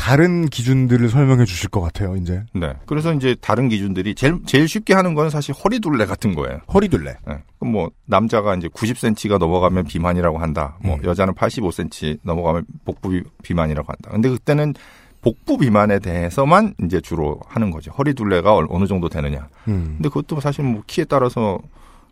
다른 0.00 0.46
기준들을 0.46 1.10
설명해 1.10 1.44
주실 1.44 1.68
것 1.68 1.82
같아요, 1.82 2.16
이제. 2.16 2.42
네. 2.54 2.72
그래서 2.86 3.12
이제 3.12 3.36
다른 3.38 3.68
기준들이 3.68 4.14
제일 4.14 4.38
제일 4.46 4.66
쉽게 4.66 4.94
하는 4.94 5.12
건 5.12 5.28
사실 5.28 5.54
허리둘레 5.54 6.06
같은 6.06 6.34
거예요. 6.34 6.60
허리둘레. 6.72 7.16
네. 7.26 7.34
그럼 7.58 7.72
뭐 7.72 7.90
남자가 8.06 8.54
이제 8.54 8.66
90cm가 8.68 9.36
넘어가면 9.38 9.84
비만이라고 9.84 10.38
한다. 10.38 10.78
뭐 10.82 10.96
음. 10.96 11.04
여자는 11.04 11.34
85cm 11.34 12.20
넘어가면 12.22 12.64
복부 12.86 13.10
비- 13.10 13.22
비만이라고 13.42 13.86
한다. 13.92 14.10
근데 14.10 14.30
그때는 14.30 14.72
복부 15.20 15.58
비만에 15.58 15.98
대해서만 15.98 16.74
이제 16.82 16.98
주로 17.02 17.38
하는 17.46 17.70
거죠. 17.70 17.90
허리둘레가 17.92 18.54
얼- 18.54 18.68
어느 18.70 18.86
정도 18.86 19.10
되느냐. 19.10 19.48
음. 19.68 19.96
근데 19.98 20.08
그것도 20.08 20.40
사실 20.40 20.64
뭐 20.64 20.82
키에 20.86 21.04
따라서 21.04 21.58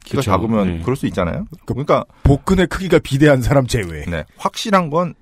키가 0.05 0.21
그쵸. 0.21 0.31
작으면 0.31 0.67
네. 0.77 0.83
그럴 0.83 0.95
수 0.95 1.07
있잖아요. 1.07 1.47
그러니까 1.65 2.05
복근의 2.23 2.67
크기가 2.67 2.99
비대한 2.99 3.41
사람 3.41 3.67
제외. 3.67 4.05
네. 4.05 4.25
확실한 4.37 4.91
건 4.91 5.15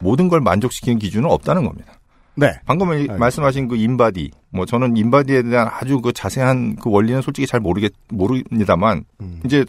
모든 0.00 0.28
걸 0.28 0.40
만족시키는 0.40 0.98
기준은 0.98 1.28
없다는 1.30 1.64
겁니다. 1.66 1.92
네. 2.36 2.52
방금 2.66 2.88
말씀하신 3.18 3.68
그 3.68 3.76
인바디, 3.76 4.30
뭐 4.50 4.66
저는 4.66 4.96
인바디에 4.96 5.42
대한 5.42 5.68
아주 5.70 6.00
그 6.00 6.12
자세한 6.12 6.76
그 6.76 6.90
원리는 6.90 7.20
솔직히 7.22 7.46
잘 7.46 7.60
모르겠 7.60 7.92
모릅니다만 8.08 9.04
음. 9.20 9.40
이제 9.44 9.64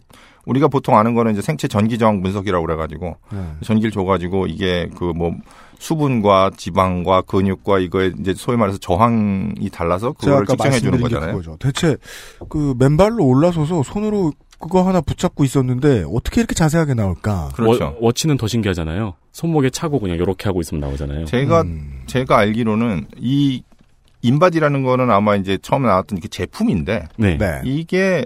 우리가 0.45 0.67
보통 0.67 0.97
아는 0.97 1.15
거는 1.15 1.33
이제 1.33 1.41
생체 1.41 1.67
전기 1.67 1.97
저항 1.97 2.21
분석이라고 2.21 2.65
그래 2.65 2.75
가지고 2.75 3.17
네. 3.31 3.39
전기를 3.63 3.91
줘 3.91 4.03
가지고 4.03 4.47
이게 4.47 4.89
그 4.95 5.05
뭐 5.15 5.33
수분과 5.79 6.51
지방과 6.57 7.21
근육과 7.21 7.79
이거에 7.79 8.11
이제 8.19 8.33
소위 8.35 8.57
말해서 8.57 8.77
저항이 8.77 9.69
달라서 9.71 10.13
아까 10.21 10.45
측정해 10.45 10.79
주는 10.79 10.99
거잖아요. 10.99 11.31
그거죠. 11.31 11.57
대체 11.59 11.97
그 12.49 12.73
맨발로 12.77 13.23
올라서서 13.25 13.83
손으로 13.83 14.31
그거 14.59 14.83
하나 14.87 15.01
붙잡고 15.01 15.43
있었는데 15.43 16.05
어떻게 16.11 16.41
이렇게 16.41 16.55
자세하게 16.55 16.93
나올까? 16.93 17.49
그렇죠. 17.55 17.83
워, 17.85 17.97
워치는 17.99 18.37
더 18.37 18.47
신기하잖아요. 18.47 19.15
손목에 19.31 19.69
차고 19.69 19.99
그냥 19.99 20.17
이렇게 20.17 20.45
하고 20.45 20.61
있으면 20.61 20.81
나오잖아요. 20.81 21.25
제가 21.25 21.61
음. 21.61 22.03
제가 22.07 22.37
알기로는 22.37 23.07
이 23.17 23.63
인바디라는 24.21 24.83
거는 24.83 25.11
아마 25.11 25.35
이제 25.35 25.57
처음에 25.61 25.87
나왔던 25.87 26.19
그 26.19 26.29
제품인데 26.29 27.07
네. 27.17 27.37
네. 27.37 27.61
이게 27.63 28.25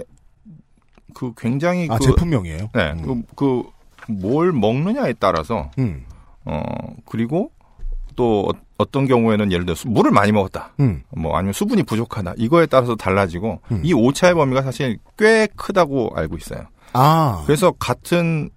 그 1.13 1.33
굉장히 1.37 1.87
아 1.89 1.97
그 1.97 2.05
제품명이에요. 2.05 2.69
네, 2.73 2.91
음. 2.91 3.01
그, 3.03 3.23
그, 3.35 3.63
뭘 4.11 4.51
먹느냐에 4.53 5.13
따라서, 5.19 5.69
음. 5.77 6.05
어, 6.45 6.61
그리고 7.05 7.51
또 8.19 8.49
어- 8.49 8.59
어떤 8.77 9.07
경우에는 9.07 9.51
예를 9.51 9.65
들어서 9.65 9.87
물을 9.89 10.11
많이 10.11 10.31
먹었다. 10.33 10.73
음. 10.81 11.03
뭐 11.15 11.35
아니면 11.37 11.53
수분이 11.53 11.83
부족하다. 11.83 12.33
이거에 12.37 12.65
따라서 12.65 12.95
달라지고, 12.95 13.61
음. 13.71 13.81
이 13.83 13.93
오차의 13.93 14.33
범위가 14.35 14.61
사실 14.61 14.97
꽤 15.17 15.47
크다고 15.55 16.11
알고 16.15 16.35
있어요. 16.37 16.65
아. 16.93 17.43
그래서 17.45 17.71
같은 17.71 18.49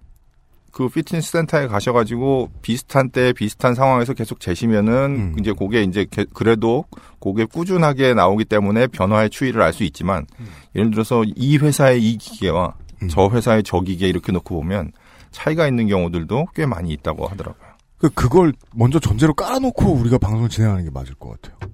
그 0.71 0.89
피트니스 0.89 1.31
센터에 1.31 1.67
가셔가지고 1.67 2.49
비슷한 2.63 3.09
때 3.11 3.31
비슷한 3.31 3.75
상황에서 3.75 4.13
계속 4.13 4.39
재시면은 4.39 4.93
음. 4.93 5.35
이제 5.39 5.53
그게 5.53 5.83
이제 5.83 6.05
게- 6.09 6.25
그래도 6.33 6.85
그게 7.21 7.45
꾸준하게 7.45 8.13
나오기 8.15 8.45
때문에 8.45 8.87
변화의 8.87 9.29
추이를 9.29 9.61
알 9.61 9.71
수 9.71 9.83
있지만 9.83 10.25
예를 10.75 10.89
들어서 10.91 11.23
이 11.35 11.57
회사의 11.57 12.01
이 12.03 12.17
기계와 12.17 12.73
음. 13.03 13.07
저 13.07 13.29
회사의 13.29 13.61
저 13.63 13.81
기계 13.81 14.07
이렇게 14.07 14.31
놓고 14.31 14.55
보면 14.55 14.91
차이가 15.31 15.67
있는 15.67 15.87
경우들도 15.87 16.47
꽤 16.55 16.65
많이 16.65 16.91
있다고 16.91 17.27
하더라고요. 17.27 17.62
그 18.03 18.09
그걸 18.09 18.51
먼저 18.75 18.99
전제로 18.99 19.33
깔아놓고 19.33 19.93
우리가 19.93 20.17
방송을 20.17 20.49
진행하는 20.49 20.83
게 20.83 20.89
맞을 20.91 21.15
것 21.15 21.41
같아요. 21.41 21.71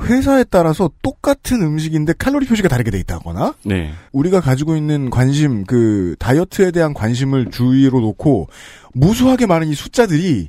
회사에 0.00 0.44
따라서 0.44 0.90
똑같은 1.02 1.60
음식인데 1.60 2.14
칼로리 2.16 2.46
표시가 2.46 2.68
다르게 2.68 2.90
돼 2.90 2.98
있다거나 3.00 3.54
네. 3.64 3.92
우리가 4.12 4.40
가지고 4.40 4.76
있는 4.76 5.10
관심 5.10 5.64
그 5.64 6.14
다이어트에 6.18 6.70
대한 6.70 6.94
관심을 6.94 7.50
주위로 7.50 8.00
놓고 8.00 8.48
무수하게 8.94 9.46
많은 9.46 9.68
이 9.68 9.74
숫자들이 9.74 10.48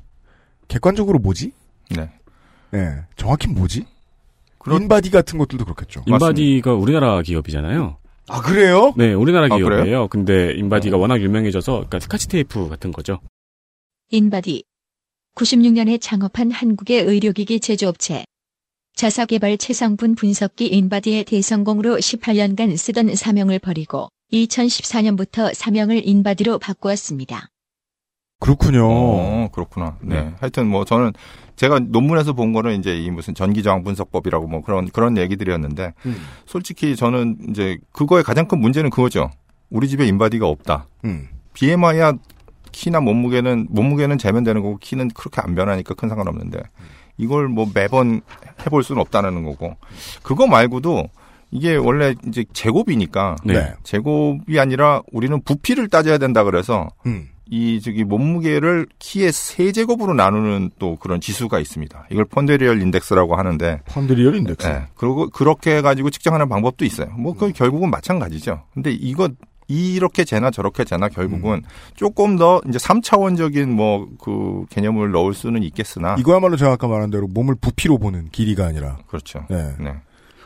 객관적으로 0.70 1.20
뭐지? 1.20 1.52
네. 1.98 2.10
네, 2.72 2.96
정확히 3.18 3.48
뭐지? 3.48 3.86
그렇- 4.60 4.78
인바디 4.78 5.10
같은 5.10 5.38
것들도 5.40 5.66
그렇겠죠. 5.66 6.04
인바디가 6.06 6.76
우리나라 6.76 7.22
기업이잖아요. 7.24 7.98
아 8.30 8.42
그래요? 8.42 8.94
네, 8.96 9.14
우리나라 9.14 9.46
아, 9.46 9.58
기업이에요. 9.58 9.84
그래요? 9.84 10.08
근데 10.10 10.54
인바디가 10.54 10.96
워낙 10.96 11.20
유명해져서 11.22 11.72
그러니까 11.74 12.00
스카치 12.00 12.28
테이프 12.30 12.70
같은 12.70 12.92
거죠. 12.92 13.20
인바디 14.12 14.64
96년에 15.39 16.02
창업한 16.02 16.52
한국의 16.52 17.04
의료기기 17.04 17.62
제조업체 17.62 18.25
자사개발 18.95 19.58
체성분 19.58 20.15
분석기 20.15 20.67
인바디의 20.67 21.23
대성공으로 21.23 21.95
18년간 21.95 22.75
쓰던 22.75 23.15
사명을 23.15 23.60
버리고 23.60 24.10
2014년부터 24.34 25.54
사명을 25.54 26.06
인바디로 26.06 26.60
바꾸었습니다. 26.60 27.47
그렇군요. 28.41 28.86
어, 28.86 29.49
그렇구나. 29.54 29.97
네. 30.02 30.23
네. 30.23 30.34
하여튼 30.39 30.67
뭐 30.67 30.84
저는 30.84 31.13
제가 31.56 31.80
논문에서 31.80 32.34
본 32.34 32.52
거는 32.52 32.78
이제 32.78 32.97
이 32.97 33.10
무슨 33.10 33.34
전기저항 33.34 33.84
분석법이라고 33.84 34.47
뭐 34.47 34.62
그런 34.62 34.89
그런 34.89 35.17
얘기들이었는데 35.17 35.93
음. 36.06 36.15
솔직히 36.45 36.97
저는 36.97 37.38
이제 37.49 37.78
그거의 37.93 38.23
가장 38.25 38.45
큰 38.47 38.60
문제는 38.60 38.89
그거죠. 38.89 39.30
우리 39.69 39.88
집에 39.88 40.06
인바디가 40.06 40.45
없다. 40.47 40.88
음. 41.06 41.30
BMI야 41.54 42.13
키나 42.80 43.02
몸무게는 43.02 43.68
몸무게는 43.72 44.18
재면 44.18 44.46
되는 44.46 44.62
거고 44.62 44.78
키는 44.78 45.10
그렇게 45.10 45.42
안 45.42 45.54
변하니까 45.54 45.96
큰 45.96 46.08
상관없는데 46.08 46.62
이걸 47.18 47.50
뭐 47.50 47.70
매번 47.74 48.22
해볼 48.65 48.84
수는 48.84 49.02
없다는 49.02 49.44
거고 49.44 49.76
그거 50.24 50.48
말고도 50.48 51.10
이게 51.52 51.76
원래 51.76 52.15
이제 52.26 52.46
제곱이니까 52.54 53.36
네. 53.44 53.54
네. 53.56 53.74
제곱이 53.84 54.58
아니라 54.58 55.02
우리는 55.12 55.42
부피를 55.42 55.89
따져야 55.89 56.18
된다 56.18 56.46
그래서 56.46 56.88
음. 57.06 57.28
이 57.52 57.82
저기 57.82 58.06
몸무게를 58.06 58.88
키의 59.00 59.34
세 59.34 59.74
제곱으로 59.74 60.13
나누는 60.13 60.70
또 60.80 60.96
그런 60.96 61.20
지수가 61.20 61.60
있습니다. 61.60 62.08
이걸 62.12 62.24
ponderal 62.26 62.82
index라고 62.82 63.36
하는데 63.36 63.82
ponderal 63.88 64.36
index. 64.36 64.68
네. 64.68 64.84
그리고 64.96 65.30
그렇게 65.32 65.76
해 65.78 65.82
가지고 65.82 66.12
측정하는 66.12 66.48
방법도 66.48 66.86
있어요. 66.86 67.08
뭐, 67.18 67.34
그 67.34 67.52
결국은 67.52 67.89
마찬가지죠. 67.89 68.62
근데 68.76 68.92
이거, 68.92 69.30
이렇게 69.70 70.24
재나 70.26 70.50
저렇게 70.52 70.84
재나 70.84 71.08
결국은 71.10 71.62
조금 71.96 72.36
더 72.38 72.60
이제 72.68 72.78
3차원적인 72.80 73.68
뭐 73.68 74.08
그 74.20 74.66
개념을 74.72 75.12
넣을 75.12 75.34
수는 75.34 75.64
있겠으나. 75.64 76.16
이거야말로 76.20 76.58
제가 76.58 76.72
아까 76.74 76.88
말한 76.88 77.10
대로 77.12 77.28
몸을 77.28 77.56
부피로 77.62 77.98
보는 78.00 78.30
길이가 78.32 78.66
아니라. 78.66 78.98
그렇죠. 79.08 79.46
네. 79.50 79.74
네. 79.80 79.94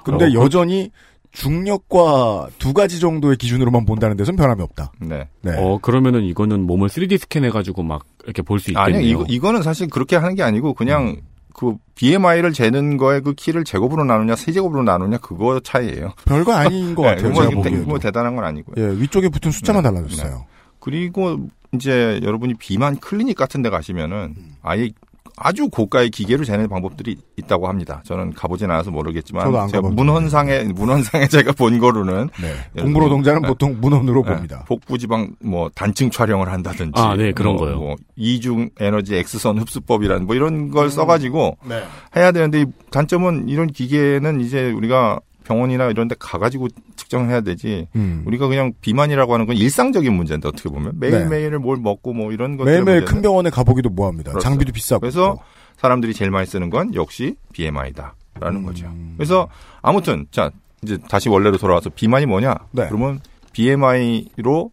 근데 0.04 0.26
어, 0.26 0.28
그- 0.30 0.34
여전히 0.34 0.92
중력과 1.32 2.48
두 2.60 2.74
가지 2.74 3.00
정도의 3.00 3.38
기준으로만 3.38 3.86
본다는 3.86 4.16
데선 4.18 4.36
변함이 4.36 4.62
없다. 4.62 4.92
네. 5.00 5.28
네. 5.42 5.52
어, 5.58 5.80
그러면은 5.82 6.24
이거는 6.24 6.66
몸을 6.68 6.90
3D 6.90 7.18
스캔해가지고 7.20 7.84
막 7.84 8.06
이렇게 8.26 8.42
볼 8.42 8.60
수 8.60 8.72
있겠네요. 8.72 8.96
아니요, 8.98 9.08
이거, 9.10 9.26
이거는 9.28 9.62
사실 9.64 9.88
그렇게 9.88 10.16
하는 10.16 10.36
게 10.36 10.44
아니고 10.44 10.74
그냥 10.74 11.08
음. 11.08 11.22
그 11.54 11.76
BMI를 11.96 12.52
재는 12.54 12.98
거에 12.98 13.20
그 13.22 13.34
키를 13.34 13.64
제곱으로 13.64 14.04
나누냐 14.04 14.36
세제곱으로 14.36 14.84
나누냐 14.84 15.20
그거 15.20 15.60
차이예요. 15.60 16.14
별거 16.26 16.54
아닌 16.58 16.96
것 16.96 17.04
같아요. 17.04 17.30
뭐, 17.30 17.44
제가 17.44 17.56
뭐. 17.56 17.86
뭐 17.86 18.00
대단한 18.00 18.36
건 18.36 18.44
아니고요. 18.46 18.76
예, 18.78 19.00
위쪽에 19.00 19.30
붙은 19.30 19.52
숫자만 19.52 19.84
네. 19.84 19.90
달라졌어요. 19.90 20.46
그리고 20.80 21.48
이제 21.74 22.20
여러분이 22.24 22.56
비만 22.56 22.98
클리닉 23.00 23.38
같은 23.38 23.62
데 23.62 23.70
가시면은 23.70 24.36
음. 24.38 24.56
아예 24.62 24.92
아주 25.38 25.68
고가의 25.70 26.10
기계로 26.10 26.44
재는 26.46 26.68
방법들이 26.70 27.18
있다고 27.38 27.68
합니다. 27.68 28.02
저는 28.06 28.34
가보진 28.34 28.70
않아서 28.70 28.92
모르겠지만 28.92 29.46
저도 29.46 29.60
안 29.60 29.68
제가. 29.68 29.90
문헌상에 29.90 30.64
문헌상에 30.64 31.28
제가 31.28 31.52
본 31.54 31.80
거로는 31.80 32.30
네. 32.42 32.48
예를 32.76 32.84
공부 32.84 33.00
노동자는 33.00 33.42
들면, 33.42 33.50
보통 33.50 33.78
문헌으로 33.82 34.24
네, 34.24 34.34
봅니다. 34.34 34.64
복부지방 34.68 35.36
뭐 35.42 35.70
단층 35.74 36.10
촬영을 36.12 36.52
한다든지 36.52 37.00
아, 37.00 37.16
네, 37.16 37.32
그런 37.32 37.56
뭐, 37.56 37.66
거요. 37.66 37.78
뭐 37.78 37.96
이중 38.16 38.70
에너지 38.80 39.16
X선 39.16 39.58
흡수법이라는 39.60 40.26
뭐 40.26 40.36
이런 40.36 40.54
음. 40.54 40.72
걸 40.72 40.90
써가지고 40.90 41.58
네. 41.68 41.84
해야 42.16 42.32
되는데 42.32 42.62
이 42.62 42.66
단점은 42.92 43.50
이런 43.50 43.68
기계는 43.68 44.42
이제 44.42 44.72
우리가 44.72 45.20
병원이나 45.44 45.90
이런 45.90 46.08
데 46.08 46.16
가가지고 46.18 46.70
측정해야 46.96 47.42
되지 47.42 47.88
음. 47.96 48.24
우리가 48.26 48.48
그냥 48.48 48.74
비만이라고 48.82 49.34
하는 49.34 49.46
건 49.46 49.56
일상적인 49.56 50.14
문제인데 50.14 50.48
어떻게 50.48 50.70
보면 50.70 51.00
매일매일 51.00 51.58
뭘 51.60 51.78
먹고 51.78 52.14
뭐 52.14 52.32
이런 52.32 52.58
것들 52.58 52.72
네. 52.72 52.78
매일매일 52.78 53.06
큰 53.06 53.22
병원에 53.22 53.50
가보기도 53.50 53.90
뭐합니다. 53.90 54.32
그렇죠. 54.32 54.44
장비도 54.44 54.72
비싸고. 54.72 55.02
그래서 55.02 55.38
사람들이 55.78 56.14
제일 56.14 56.32
많이 56.32 56.46
쓰는 56.46 56.70
건 56.70 56.94
역시 56.96 57.36
BMI다라는 57.54 58.14
음. 58.42 58.66
거죠. 58.66 58.92
그래서 59.18 59.48
아무튼 59.82 60.26
자 60.32 60.50
이제 60.82 60.98
다시 61.10 61.30
원래로 61.30 61.58
돌아와서 61.58 61.90
비만이 61.90 62.26
뭐냐? 62.26 62.56
네. 62.72 62.88
그러면 62.88 63.20
BMI로 63.54 64.72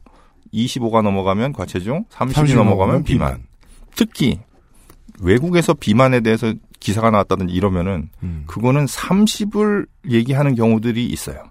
25가 0.52 1.02
넘어가면 1.02 1.52
과체중, 1.52 2.04
30이 2.10 2.32
30이 2.32 2.56
넘어가면 2.56 3.04
비만. 3.04 3.44
특히 3.94 4.40
외국에서 5.20 5.74
비만에 5.74 6.20
대해서 6.20 6.52
기사가 6.80 7.10
나왔다든지 7.10 7.52
이러면은 7.54 8.08
음. 8.22 8.44
그거는 8.46 8.86
30을 8.86 9.86
얘기하는 10.10 10.54
경우들이 10.54 11.06
있어요. 11.06 11.42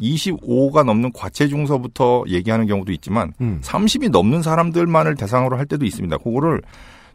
25가 0.00 0.84
넘는 0.84 1.12
과체중서부터 1.12 2.24
얘기하는 2.28 2.66
경우도 2.66 2.92
있지만 2.92 3.32
음. 3.40 3.60
30이 3.62 4.10
넘는 4.10 4.42
사람들만을 4.42 5.14
대상으로 5.16 5.56
할 5.56 5.66
때도 5.66 5.84
있습니다. 5.84 6.18
그거를 6.18 6.60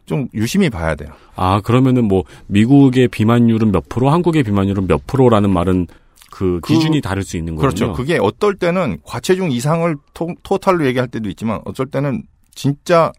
좀 0.06 0.28
유심히 0.34 0.70
봐야 0.70 0.94
돼요. 0.94 1.10
아, 1.36 1.60
그러면은 1.60 2.08
뭐 2.08 2.24
미국의 2.48 3.08
비만율은 3.08 3.70
몇 3.70 3.88
프로, 3.88 4.10
한국의 4.10 4.42
비만율은 4.42 4.86
몇 4.86 5.06
프로라는 5.06 5.50
말은 5.50 5.86
그 6.32 6.58
그- 6.62 6.72
기준이 6.74 7.00
다를 7.00 7.22
수 7.22 7.36
있는 7.36 7.54
거군요. 7.54 7.68
그렇죠. 7.68 7.92
그게 7.92 8.18
어떨 8.20 8.54
때는 8.56 8.98
과체중 9.04 9.50
이상을 9.52 9.94
토, 10.14 10.28
토탈로 10.42 10.86
얘기할 10.86 11.08
때도 11.08 11.28
있지만 11.28 11.60
어쩔 11.64 11.86
때는 11.86 12.22
진짜 12.54 13.12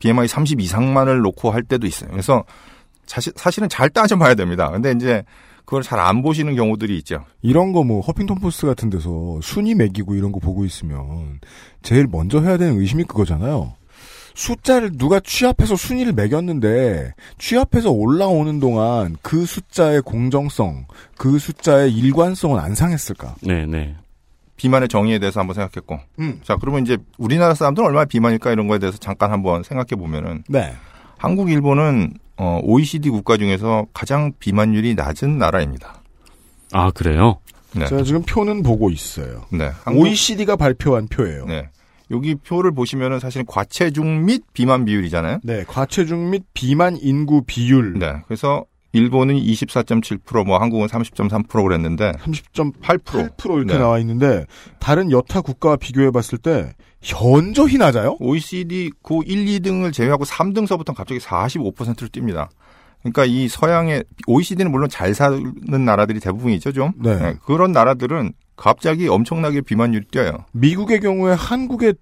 BMI 0.00 0.26
30 0.26 0.60
이상만을 0.60 1.20
놓고 1.20 1.50
할 1.50 1.62
때도 1.62 1.86
있어요. 1.86 2.10
그래서 2.10 2.44
사실, 3.06 3.32
사실은 3.36 3.68
잘 3.68 3.88
따져봐야 3.90 4.34
됩니다. 4.34 4.70
근데 4.70 4.92
이제 4.92 5.22
그걸 5.64 5.82
잘 5.82 5.98
안 5.98 6.22
보시는 6.22 6.54
경우들이 6.56 6.96
있죠. 6.98 7.24
이런 7.42 7.72
거 7.72 7.82
뭐 7.84 8.00
허핑턴 8.02 8.38
포스트 8.38 8.66
같은 8.66 8.90
데서 8.90 9.38
순위 9.42 9.74
매기고 9.74 10.14
이런 10.14 10.30
거 10.32 10.38
보고 10.40 10.64
있으면 10.64 11.40
제일 11.82 12.06
먼저 12.10 12.40
해야 12.40 12.56
되는 12.56 12.78
의심이 12.78 13.04
그거잖아요. 13.04 13.72
숫자를 14.34 14.90
누가 14.98 15.20
취합해서 15.20 15.76
순위를 15.76 16.12
매겼는데 16.12 17.12
취합해서 17.38 17.90
올라오는 17.92 18.58
동안 18.58 19.16
그 19.22 19.46
숫자의 19.46 20.02
공정성, 20.02 20.86
그 21.16 21.38
숫자의 21.38 21.92
일관성은 21.94 22.58
안 22.58 22.74
상했을까? 22.74 23.36
네, 23.42 23.64
네. 23.64 23.94
비만의 24.56 24.88
정의에 24.88 25.18
대해서 25.18 25.40
한번 25.40 25.54
생각했고. 25.54 25.98
음. 26.18 26.40
자, 26.42 26.56
그러면 26.56 26.82
이제 26.82 26.96
우리나라 27.16 27.54
사람들은 27.54 27.86
얼마나 27.86 28.04
비만일까 28.06 28.50
이런 28.52 28.66
거에 28.66 28.78
대해서 28.78 28.98
잠깐 28.98 29.30
한번 29.32 29.62
생각해 29.62 29.90
보면은 29.96 30.42
네. 30.48 30.74
한국, 31.16 31.50
일본은 31.50 32.14
어, 32.36 32.60
OECD 32.62 33.10
국가 33.10 33.36
중에서 33.36 33.86
가장 33.94 34.32
비만율이 34.38 34.94
낮은 34.94 35.38
나라입니다. 35.38 36.02
아, 36.72 36.90
그래요? 36.90 37.38
네. 37.76 37.86
제가 37.86 38.02
지금 38.02 38.22
표는 38.22 38.62
보고 38.62 38.90
있어요. 38.90 39.44
네. 39.50 39.70
한국- 39.84 40.02
OECD가 40.02 40.56
발표한 40.56 41.06
표예요. 41.08 41.46
네. 41.46 41.68
여기 42.10 42.34
표를 42.34 42.72
보시면은 42.72 43.18
사실은 43.18 43.46
과체중 43.46 44.26
및 44.26 44.42
비만 44.52 44.84
비율이잖아요. 44.84 45.40
네, 45.42 45.64
과체중 45.66 46.30
및 46.30 46.42
비만 46.52 46.96
인구 47.00 47.42
비율 47.46 47.98
네. 47.98 48.16
그래서 48.26 48.64
일본은 48.92 49.34
24.7%, 49.36 50.44
뭐 50.44 50.58
한국은 50.58 50.86
30.3% 50.86 51.48
그랬는데 51.64 52.12
30.8% 52.12 53.34
8% 53.36 53.56
이렇게 53.56 53.72
네. 53.72 53.78
나와 53.78 53.98
있는데 53.98 54.46
다른 54.78 55.10
여타 55.10 55.40
국가와 55.40 55.76
비교해 55.76 56.10
봤을 56.12 56.38
때 56.38 56.74
현저히 57.04 57.76
낮아요. 57.76 58.16
OECD 58.18 58.90
그 59.02 59.20
1, 59.24 59.44
2등을 59.44 59.92
제외하고 59.92 60.24
3등서부터 60.24 60.94
갑자기 60.94 61.20
45%를 61.20 62.08
뜁니다. 62.08 62.48
그러니까 63.02 63.26
이 63.26 63.48
서양의 63.48 64.04
OECD는 64.26 64.70
물론 64.72 64.88
잘 64.88 65.14
사는 65.14 65.84
나라들이 65.84 66.18
대부분이죠, 66.18 66.72
좀. 66.72 66.92
네. 66.96 67.34
그런 67.44 67.72
나라들은 67.72 68.32
갑자기 68.56 69.08
엄청나게 69.08 69.60
비만율이 69.60 70.06
뛰어요. 70.10 70.46
미국의 70.52 71.00
경우에 71.00 71.34
한국의 71.34 71.94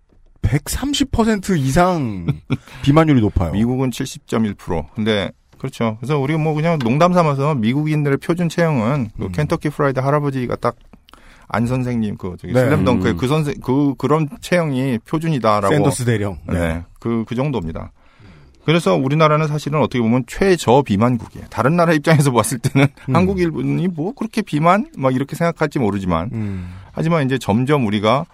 130% 0.43 1.59
이상 1.59 2.27
비만율이 2.83 3.21
높아요. 3.21 3.51
미국은 3.53 3.91
70.1%. 3.91 4.87
근데 4.95 5.33
그렇죠. 5.59 5.97
그래서 6.01 6.19
우리가 6.19 6.39
뭐 6.39 6.55
그냥 6.55 6.79
농담 6.79 7.13
삼아서 7.13 7.55
미국인들의 7.57 8.19
표준 8.19 8.49
체형은 8.49 9.11
그 9.17 9.25
음. 9.25 9.33
켄터키 9.33 9.71
프라이드 9.71 10.01
할아버지가 10.01 10.57
딱 10.57 10.77
안 11.53 11.67
선생님 11.67 12.17
그 12.17 12.35
저기 12.41 12.55
네. 12.55 12.61
슬램덩크의 12.61 13.13
음. 13.13 13.17
그 13.19 13.29
선생 13.29 13.55
그 13.63 13.95
그런 13.97 14.29
체형이 14.41 14.99
표준이다라고 15.07 15.73
샌더스 15.73 16.07
대령. 16.07 16.39
네. 16.49 16.83
그, 16.99 17.25
그 17.29 17.35
정도입니다. 17.35 17.93
그래서 18.65 18.95
우리나라는 18.95 19.49
사실은 19.49 19.81
어떻게 19.81 20.01
보면 20.01 20.25
최저 20.27 20.83
비만국이에요. 20.83 21.47
다른 21.51 21.77
나라 21.77 21.93
입장에서 21.93 22.33
봤을 22.33 22.59
때는 22.59 22.89
음. 23.09 23.15
한국 23.15 23.39
일본이 23.39 23.87
뭐 23.87 24.13
그렇게 24.15 24.41
비만? 24.41 24.87
막 24.97 25.15
이렇게 25.15 25.37
생각할지 25.37 25.79
모르지만 25.79 26.31
음. 26.33 26.75
하지만 26.93 27.27
이제 27.27 27.39
점점 27.39 27.87
우리가 27.87 28.25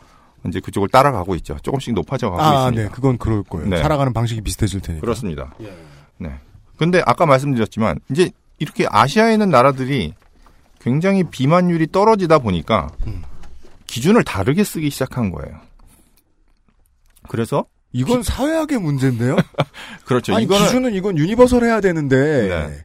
이제 0.47 0.61
그쪽을 0.61 0.89
따라가고 0.89 1.35
있죠. 1.37 1.57
조금씩 1.63 1.95
높아져 1.95 2.31
가고 2.31 2.43
아, 2.43 2.69
있습니다. 2.69 2.83
네, 2.83 2.89
그건 2.95 3.19
그럴 3.19 3.43
거예요. 3.43 3.69
네. 3.69 3.79
살아가는 3.79 4.13
방식이 4.13 4.41
비슷해질 4.43 4.81
테니까. 4.81 5.01
그렇습니다. 5.01 5.55
네. 6.19 6.31
근데 6.77 7.03
아까 7.05 7.27
말씀드렸지만 7.27 7.99
이제 8.11 8.31
이렇게 8.59 8.87
아시아에 8.89 9.33
있는 9.33 9.51
나라들이 9.51 10.15
굉장히 10.89 11.23
비만율이 11.25 11.89
떨어지다 11.93 12.39
보니까 12.39 12.89
음. 13.07 13.23
기준을 13.87 14.25
다르게 14.25 14.65
쓰기 14.65 14.89
시작한 14.89 15.31
거예요. 15.31 15.61
그래서 17.29 17.67
이건 17.93 18.23
사회학의 18.23 18.79
문제인데요. 18.79 19.37
그렇죠. 20.07 20.35
아니, 20.35 20.45
이거는 20.45 20.67
기준은 20.67 20.95
이건 20.95 21.19
유니버설 21.19 21.65
해야 21.65 21.81
되는데 21.81 22.17
네. 22.49 22.85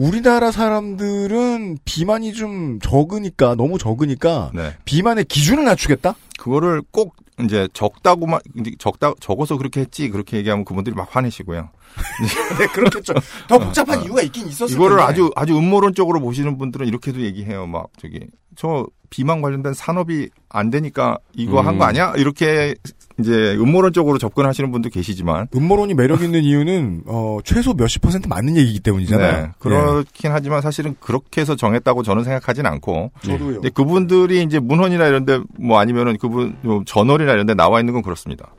우리나라 0.00 0.50
사람들은 0.50 1.76
비만이 1.84 2.32
좀 2.32 2.78
적으니까 2.80 3.54
너무 3.54 3.76
적으니까 3.76 4.50
네. 4.54 4.74
비만의 4.86 5.26
기준을 5.26 5.64
낮추겠다. 5.64 6.14
그거를 6.38 6.80
꼭 6.90 7.16
이제 7.38 7.68
적다고만 7.74 8.40
적다 8.78 9.12
적어서 9.20 9.58
그렇게 9.58 9.80
했지 9.80 10.08
그렇게 10.08 10.38
얘기하면 10.38 10.64
그분들이 10.64 10.96
막 10.96 11.14
화내시고요. 11.14 11.68
네, 12.58 12.66
그렇겠죠. 12.68 13.12
더 13.46 13.58
복잡한 13.58 14.02
이유가 14.02 14.22
있긴 14.22 14.48
있었을 14.48 14.74
이거를 14.74 14.96
텐데. 14.96 15.10
아주 15.12 15.30
아주 15.36 15.54
음모론적으로 15.58 16.18
보시는 16.20 16.56
분들은 16.56 16.86
이렇게도 16.86 17.20
얘기해요. 17.20 17.66
막 17.66 17.88
저기 17.98 18.20
저 18.56 18.86
비만 19.10 19.42
관련된 19.42 19.74
산업이 19.74 20.30
안 20.48 20.70
되니까 20.70 21.18
이거 21.34 21.60
음. 21.60 21.66
한거 21.66 21.84
아니야? 21.84 22.14
이렇게 22.16 22.74
이제 23.20 23.54
음모론적으로 23.58 24.18
접근하시는 24.18 24.72
분도 24.72 24.88
계시지만 24.88 25.46
음모론이 25.54 25.94
매력 25.94 26.22
있는 26.22 26.42
이유는 26.42 27.02
어, 27.06 27.38
최소 27.44 27.74
몇십 27.74 28.02
퍼센트 28.02 28.26
맞는 28.28 28.56
얘기이기 28.56 28.80
때문이잖아요. 28.80 29.42
네, 29.42 29.50
그렇긴 29.58 30.32
하지만 30.32 30.60
사실은 30.60 30.96
그렇게 31.00 31.40
해서 31.40 31.54
정했다고 31.54 32.02
저는 32.02 32.24
생각하진 32.24 32.66
않고 32.66 33.12
예. 33.26 33.32
저도요. 33.32 33.52
근데 33.54 33.68
그분들이 33.70 34.42
이제 34.42 34.58
문헌이나 34.58 35.06
이런데 35.06 35.40
뭐 35.58 35.78
아니면은 35.78 36.16
그분 36.18 36.56
뭐 36.62 36.82
저널이나 36.84 37.32
이런데 37.32 37.54
나와 37.54 37.80
있는 37.80 37.94
건 37.94 38.02
그렇습니다. 38.02 38.54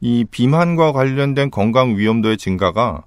이 0.00 0.24
비만과 0.30 0.92
관련된 0.92 1.50
건강 1.50 1.96
위험도의 1.96 2.38
증가가 2.38 3.04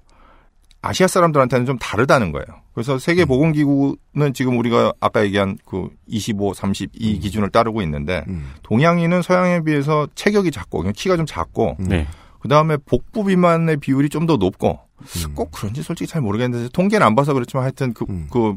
아시아 0.82 1.06
사람들한테는 1.06 1.66
좀 1.66 1.78
다르다는 1.78 2.32
거예요. 2.32 2.46
그래서 2.80 2.98
세계 2.98 3.26
보건기구는 3.26 4.32
지금 4.32 4.58
우리가 4.58 4.94
아까 5.00 5.22
얘기한 5.22 5.58
그 5.66 5.90
25, 6.06 6.54
30 6.54 6.92
이 6.94 7.18
기준을 7.18 7.50
따르고 7.50 7.82
있는데 7.82 8.24
음. 8.28 8.52
동양인은 8.62 9.20
서양에 9.20 9.60
비해서 9.60 10.08
체격이 10.14 10.50
작고 10.50 10.78
그냥 10.78 10.94
키가 10.96 11.18
좀 11.18 11.26
작고 11.26 11.76
네. 11.78 12.06
그 12.40 12.48
다음에 12.48 12.78
복부 12.78 13.24
비만의 13.26 13.76
비율이 13.76 14.08
좀 14.08 14.26
더 14.26 14.36
높고 14.38 14.78
음. 14.98 15.34
꼭 15.34 15.50
그런지 15.50 15.82
솔직히 15.82 16.08
잘 16.10 16.22
모르겠는데 16.22 16.70
통계는 16.72 17.06
안 17.06 17.14
봐서 17.14 17.34
그렇지만 17.34 17.64
하여튼 17.64 17.92
그, 17.92 18.06
음. 18.08 18.28
그 18.30 18.56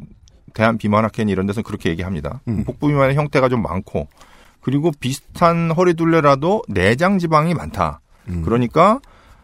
대한 0.53 0.78
비만학회니 0.78 1.30
이런 1.30 1.45
데서는 1.45 1.65
그렇게 1.65 1.89
얘기합니다. 1.89 2.39
음. 2.47 2.63
복부 2.63 2.88
비만의 2.88 3.15
형태가 3.15 3.49
좀 3.49 3.61
많고 3.61 4.07
그리고 4.61 4.91
비슷한 5.01 5.71
허리둘레라도 5.71 6.63
내장 6.69 7.19
지방이 7.19 7.53
많다. 7.53 7.99
음. 8.30 8.41
그러니까 8.45 9.01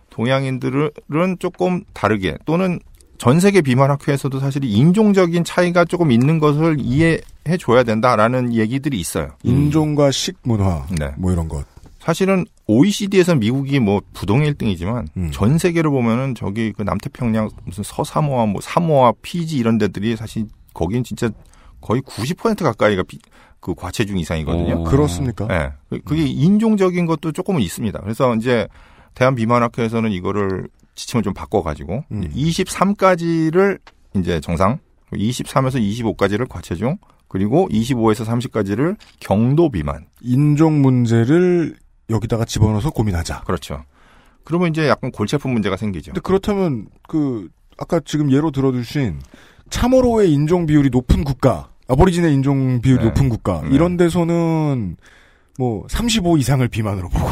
동양인들은 0.09 1.38
조금 1.39 1.84
다르게 1.93 2.38
또는 2.45 2.80
전 3.20 3.39
세계 3.41 3.61
비만 3.61 3.91
학회에서도 3.91 4.39
사실 4.39 4.63
인종적인 4.63 5.43
차이가 5.43 5.84
조금 5.84 6.09
있는 6.11 6.39
것을 6.39 6.78
이해해 6.80 7.57
줘야 7.59 7.84
된다라는 7.84 8.53
얘기들이 8.53 8.97
있어요. 8.97 9.32
인종과 9.43 10.09
식문화 10.11 10.86
네. 10.97 11.11
뭐 11.17 11.32
이런 11.34 11.49
것. 11.49 11.65
사실은 11.99 12.45
OECD에서 12.67 13.36
미국이 13.36 13.80
뭐 13.82 14.01
부동 14.13 14.41
1등이지만 14.43 15.07
음. 15.17 15.30
전 15.34 15.57
세계를 15.57 15.91
보면은 15.91 16.34
저기 16.34 16.72
그 16.72 16.82
남태평양 16.84 17.49
무슨 17.65 17.84
서사모아 17.84 18.45
뭐 18.45 18.61
사모아 18.61 19.11
피지 19.22 19.57
이런 19.57 19.78
데들이 19.78 20.15
사실 20.15 20.45
거긴 20.74 21.03
진짜 21.03 21.30
거의 21.82 22.01
90% 22.01 22.63
가까이가 22.63 23.03
비- 23.03 23.20
그 23.59 23.76
과체중 23.76 24.17
이상이거든요. 24.17 24.76
어. 24.76 24.84
그렇습니까? 24.86 25.45
네. 25.47 25.70
그- 25.89 25.99
그게 26.05 26.24
인종적인 26.26 27.05
것도 27.05 27.34
조금은 27.34 27.59
있습니다. 27.59 27.99
그래서 27.99 28.34
이제 28.36 28.65
대한비만학회에서는 29.15 30.09
이거를 30.13 30.70
지침을 31.00 31.24
좀 31.24 31.34
바꿔가지고 31.34 32.04
음. 32.12 32.30
23까지를 32.36 33.80
이제 34.16 34.39
정상, 34.41 34.80
23에서 35.14 35.80
25까지를 35.80 36.47
과체중, 36.50 36.97
그리고 37.28 37.68
25에서 37.70 38.26
30까지를 38.26 38.97
경도 39.20 39.70
비만. 39.70 40.08
인종 40.22 40.82
문제를 40.82 41.76
여기다가 42.10 42.43
집어넣어서 42.43 42.89
고민하자. 42.89 43.41
그렇죠. 43.41 43.84
그러면 44.43 44.70
이제 44.70 44.88
약간 44.88 45.12
골치 45.12 45.36
아픈 45.36 45.52
문제가 45.52 45.78
생기죠. 45.78 46.12
근데 46.12 46.22
그렇다면 46.22 46.88
그 47.08 47.50
아까 47.78 48.00
지금 48.04 48.32
예로 48.32 48.52
들어주신 48.52 49.22
참으로의 49.70 50.34
인종 50.34 50.66
비율이 50.66 50.89
높은 50.89 51.24
국가, 51.24 51.70
아보리진의 51.88 52.34
인종 52.34 52.82
비율이 52.82 53.04
네. 53.04 53.10
높은 53.10 53.30
국가 53.30 53.62
네. 53.62 53.70
이런 53.72 53.95
데서는 53.95 54.97
뭐 55.60 55.86
35 55.88 56.38
이상을 56.39 56.68
비만으로 56.68 57.10
보고 57.10 57.30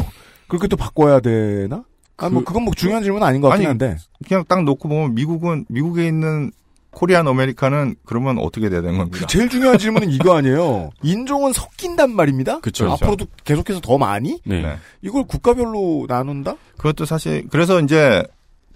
그렇게 0.47 0.68
또 0.68 0.78
바꿔야 0.78 1.20
되나? 1.20 1.84
아, 2.18 2.30
뭐 2.30 2.39
그- 2.41 2.45
그건 2.45 2.63
뭐 2.63 2.74
중요한 2.76 3.03
질문 3.03 3.22
은 3.22 3.28
아닌 3.28 3.41
것 3.41 3.49
같긴 3.49 3.68
아니, 3.68 3.80
한데. 3.80 3.97
그냥 4.28 4.43
딱 4.47 4.63
놓고 4.63 4.89
보면 4.89 5.15
미국은 5.15 5.65
미국에 5.70 6.07
있는 6.07 6.51
코리안 6.91 7.28
아메리카는 7.28 7.95
그러면 8.05 8.39
어떻게 8.39 8.70
돼야 8.70 8.82
되는 8.82 8.97
겁니까? 8.97 9.20
그 9.20 9.28
제일 9.28 9.49
중요한 9.49 9.78
질문은 9.78 10.09
이거 10.09 10.36
아니에요. 10.36 10.89
인종은 11.03 11.53
섞인단 11.53 12.15
말입니다. 12.15 12.59
그쵸. 12.59 12.91
앞으로도 12.91 13.28
계속해서 13.43 13.82
더 13.82 13.99
많이? 13.99 14.39
네. 14.45 14.63
네. 14.63 14.78
이걸 15.03 15.26
국가별로 15.26 16.05
나눈다? 16.09 16.55
그것도 16.78 17.05
사실 17.05 17.47
그래서 17.51 17.80
이제 17.82 18.24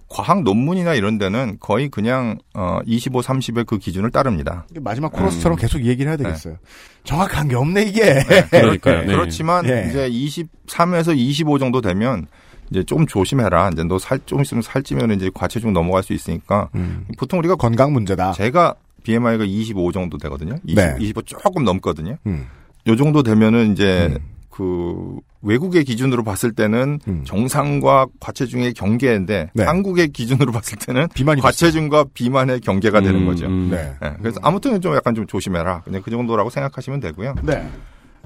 과학 0.08 0.44
논문이나 0.44 0.94
이런 0.94 1.18
데는 1.18 1.58
거의 1.60 1.90
그냥 1.90 2.38
어 2.54 2.80
25, 2.86 3.22
30의 3.22 3.66
그 3.66 3.80
기준을 3.80 4.12
따릅니다. 4.12 4.68
마지막 4.82 5.12
코러스처럼 5.14 5.58
음. 5.58 5.60
계속 5.60 5.80
이 5.80 5.88
얘기를 5.88 6.10
해야 6.12 6.18
되겠어요. 6.18 6.58
정확한 7.06 7.48
게 7.48 7.56
없네 7.56 7.84
이게. 7.84 8.22
그러니까요. 8.52 9.00
네. 9.00 9.06
그렇지만 9.08 9.66
예. 9.66 9.88
이제 9.90 10.10
23에서 10.10 11.18
25 11.18 11.58
정도 11.58 11.82
되면 11.82 12.28
이제 12.72 12.84
좀 12.84 13.06
조심해라. 13.06 13.70
이제 13.74 13.84
너 13.84 13.98
살 14.00 14.20
좀 14.26 14.42
있으면 14.42 14.62
살찌면 14.62 15.12
이제 15.12 15.30
과체중 15.34 15.74
넘어갈 15.74 16.04
수 16.04 16.14
있으니까 16.14 16.70
음, 16.76 17.06
보통 17.18 17.40
우리가 17.40 17.56
건강 17.56 17.92
문제다. 17.94 18.32
제가 18.34 18.76
BMI가 19.04 19.44
25 19.46 19.92
정도 19.92 20.18
되거든요. 20.18 20.56
20, 20.66 20.76
네. 20.76 20.96
25 21.00 21.22
조금 21.24 21.64
넘거든요. 21.64 22.18
음, 22.28 22.48
요 22.88 22.96
정도 22.96 23.24
되면은 23.24 23.74
이제 23.74 24.10
음. 24.12 24.18
그 24.50 25.18
외국의 25.42 25.84
기준으로 25.86 26.24
봤을 26.24 26.52
때는 26.52 27.00
음. 27.08 27.24
정상과 27.26 28.08
과체중의 28.20 28.74
경계인데 28.74 29.50
네. 29.54 29.64
한국의 29.64 30.10
기준으로 30.10 30.52
봤을 30.52 30.78
때는 30.78 31.08
비만이 31.16 31.42
과체중과 31.42 32.06
비만의 32.14 32.60
경계가 32.60 33.02
되는 33.02 33.22
음, 33.22 33.26
거죠. 33.26 33.48
음. 33.48 33.70
네. 33.72 33.92
네, 34.02 34.14
그래서 34.20 34.40
아무튼 34.44 34.80
좀 34.82 34.94
약간 34.96 35.16
좀 35.16 35.26
조심해라. 35.26 35.82
그냥 35.82 36.02
그 36.04 36.12
정도라고 36.12 36.50
생각하시면 36.52 37.00
되고요. 37.00 37.36
네. 37.44 37.68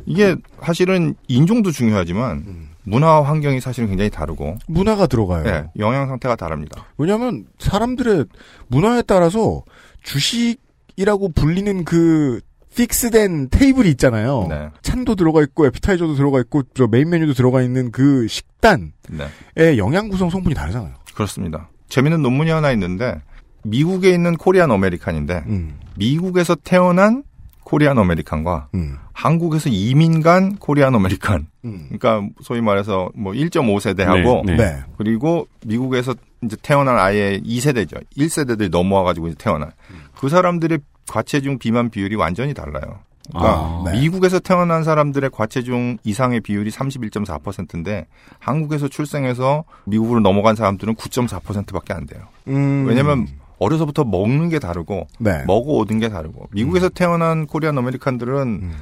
이게 0.05 0.35
사실은 0.61 1.15
인종도 1.27 1.71
중요하지만 1.71 2.43
음. 2.47 2.69
문화 2.85 3.21
환경이 3.21 3.59
사실은 3.59 3.89
굉장히 3.89 4.09
다르고 4.09 4.57
문화가 4.67 5.07
들어가요. 5.07 5.43
네, 5.43 5.65
영양 5.77 6.07
상태가 6.07 6.35
다릅니다. 6.35 6.85
왜냐하면 6.97 7.45
사람들의 7.59 8.25
문화에 8.67 9.01
따라서 9.01 9.63
주식이라고 10.03 11.31
불리는 11.33 11.83
그 11.83 12.39
fix된 12.75 13.49
테이블이 13.49 13.89
있잖아요. 13.91 14.47
네. 14.49 14.69
찬도 14.81 15.15
들어가 15.15 15.41
있고 15.43 15.65
에피타이저도 15.65 16.15
들어가 16.15 16.39
있고 16.41 16.63
저 16.73 16.87
메인 16.87 17.09
메뉴도 17.09 17.33
들어가 17.33 17.61
있는 17.61 17.91
그 17.91 18.27
식단의 18.27 18.91
네. 19.09 19.77
영양 19.77 20.09
구성 20.09 20.29
성분이 20.29 20.55
다르잖아요. 20.55 20.93
그렇습니다. 21.13 21.69
재밌는 21.87 22.21
논문이 22.21 22.51
하나 22.51 22.71
있는데 22.73 23.21
미국에 23.63 24.11
있는 24.11 24.35
Korean 24.35 24.71
American인데 24.71 25.43
음. 25.47 25.79
미국에서 25.95 26.55
태어난 26.55 27.23
Korean 27.65 27.97
American과 27.97 28.69
음. 28.75 28.97
한국에서 29.11 29.69
이민 29.69 30.21
간 30.21 30.55
Korean 30.55 30.95
American. 30.95 31.47
음. 31.65 31.89
그러니까 31.89 32.21
소위 32.41 32.61
말해서 32.61 33.09
뭐 33.15 33.33
1.5세대하고 33.33 34.45
네, 34.45 34.55
네. 34.55 34.83
그리고 34.97 35.47
미국에서 35.65 36.15
이제 36.43 36.55
태어난 36.61 36.97
아예 36.97 37.41
2세대죠. 37.43 38.01
1세대들이 38.15 38.69
넘어와 38.69 39.03
가지고 39.03 39.27
이제 39.27 39.35
태어난 39.37 39.71
그 40.17 40.29
사람들의 40.29 40.79
과체중 41.09 41.57
비만 41.57 41.89
비율이 41.89 42.15
완전히 42.15 42.53
달라요. 42.53 42.99
그러니까 43.29 43.53
아, 43.53 43.83
네. 43.85 43.99
미국에서 43.99 44.39
태어난 44.39 44.83
사람들의 44.83 45.31
과체중 45.31 45.97
이상의 46.03 46.41
비율이 46.41 46.69
31.4%인데 46.69 48.05
한국에서 48.37 48.87
출생해서 48.87 49.63
미국으로 49.85 50.19
넘어간 50.19 50.55
사람들은 50.55 50.93
9.4%밖에 50.95 51.93
안 51.93 52.05
돼요. 52.05 52.21
음. 52.47 52.85
왜냐면 52.87 53.27
어려서부터 53.59 54.03
먹는 54.03 54.49
게 54.49 54.59
다르고 54.59 55.07
네. 55.19 55.43
먹어 55.45 55.73
오던 55.73 55.99
게 55.99 56.09
다르고 56.09 56.49
미국에서 56.51 56.89
태어난 56.89 57.47
Korean 57.47 57.77
American들은 57.77 58.37
음. 58.37 58.73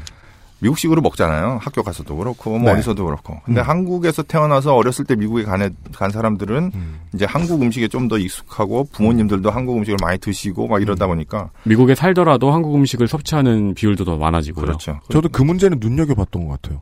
미국식으로 0.59 1.01
먹잖아요. 1.01 1.59
학교 1.61 1.83
가서도 1.83 2.15
그렇고 2.15 2.51
뭐 2.51 2.71
네. 2.71 2.71
어디서도 2.71 3.03
그렇고. 3.05 3.37
근데 3.43 3.59
음. 3.59 3.67
한국에서 3.67 4.23
태어나서 4.23 4.73
어렸을 4.75 5.03
때 5.03 5.13
미국에 5.15 5.43
간, 5.43 5.75
간 5.93 6.09
사람들은 6.09 6.71
음. 6.73 6.99
이제 7.13 7.25
한국 7.25 7.61
음식에 7.61 7.89
좀 7.89 8.07
더 8.07 8.17
익숙하고 8.17 8.85
부모님들도 8.93 9.49
한국 9.51 9.77
음식을 9.77 9.97
많이 10.01 10.17
드시고 10.19 10.67
막 10.69 10.77
음. 10.77 10.81
이러다 10.81 11.07
보니까 11.07 11.49
미국에 11.63 11.95
살더라도 11.95 12.51
한국 12.51 12.75
음식을 12.75 13.09
섭취하는 13.09 13.73
비율도 13.73 14.05
더 14.05 14.15
많아지고요. 14.17 14.65
그렇죠. 14.65 14.99
저도 15.11 15.27
그 15.29 15.41
문제는 15.41 15.79
눈여겨봤던 15.81 16.47
것 16.47 16.61
같아요. 16.61 16.81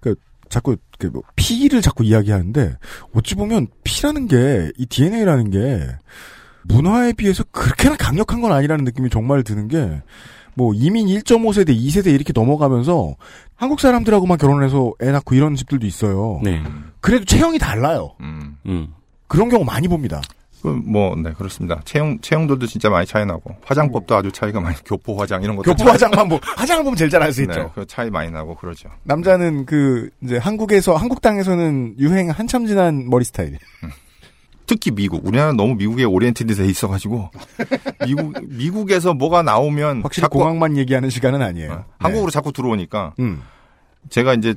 그 0.00 0.14
자꾸 0.50 0.76
그 0.98 1.06
뭐, 1.06 1.22
피를 1.36 1.80
자꾸 1.80 2.04
이야기하는데 2.04 2.76
어찌 3.14 3.34
보면 3.34 3.68
피라는 3.82 4.28
게 4.28 4.70
이 4.76 4.84
DNA라는 4.86 5.50
게 5.50 5.86
문화에 6.68 7.12
비해서 7.12 7.44
그렇게나 7.50 7.96
강력한 7.96 8.40
건 8.40 8.52
아니라는 8.52 8.84
느낌이 8.84 9.10
정말 9.10 9.42
드는 9.42 9.68
게 9.68 10.02
뭐 10.56 10.72
이민 10.74 11.06
1.5세대, 11.06 11.68
2세대 11.78 12.06
이렇게 12.06 12.32
넘어가면서 12.34 13.14
한국 13.54 13.78
사람들하고만 13.78 14.38
결혼해서 14.38 14.94
애 15.02 15.10
낳고 15.10 15.34
이런 15.34 15.54
집들도 15.54 15.86
있어요. 15.86 16.40
네. 16.42 16.62
그래도 17.00 17.26
체형이 17.26 17.58
달라요. 17.58 18.14
음. 18.20 18.56
음. 18.64 18.88
그런 19.28 19.50
경우 19.50 19.64
많이 19.64 19.86
봅니다. 19.86 20.22
그 20.62 20.68
뭐, 20.68 21.14
네, 21.14 21.32
그렇습니다. 21.34 21.82
체형, 21.84 22.18
체형들도 22.22 22.66
진짜 22.66 22.88
많이 22.88 23.06
차이 23.06 23.26
나고, 23.26 23.54
화장법도 23.66 24.16
아주 24.16 24.32
차이가 24.32 24.58
많이, 24.58 24.74
교포 24.84 25.14
화장 25.20 25.42
이런 25.42 25.54
것도. 25.56 25.74
교포 25.74 25.90
화장만 25.90 26.26
뭐 26.26 26.40
화장을 26.42 26.82
보면 26.82 26.96
제일 26.96 27.10
잘알수 27.10 27.42
있죠. 27.42 27.60
네, 27.60 27.68
그 27.74 27.86
차이 27.86 28.08
많이 28.08 28.30
나고 28.30 28.54
그러죠. 28.56 28.88
남자는 29.02 29.66
그 29.66 30.08
이제 30.22 30.38
한국에서 30.38 30.96
한국 30.96 31.20
땅에서는 31.20 31.96
유행 31.98 32.30
한참 32.30 32.66
지난 32.66 33.08
머리 33.10 33.24
스타일. 33.24 33.58
특히 34.66 34.90
미국. 34.90 35.24
우리나라는 35.26 35.56
너무 35.56 35.74
미국에 35.74 36.04
oriented 36.04 36.54
돼 36.54 36.66
있어가지고, 36.66 37.30
미국, 38.04 38.34
미국에서 38.48 39.14
뭐가 39.14 39.42
나오면. 39.42 40.02
확실히 40.02 40.22
자꾸, 40.22 40.38
공항만 40.38 40.76
얘기하는 40.76 41.10
시간은 41.10 41.42
아니에요. 41.42 41.72
어, 41.72 41.84
한국으로 41.98 42.30
자꾸 42.30 42.52
들어오니까, 42.52 43.14
네. 43.16 43.24
음. 43.24 43.42
제가 44.10 44.34
이제 44.34 44.54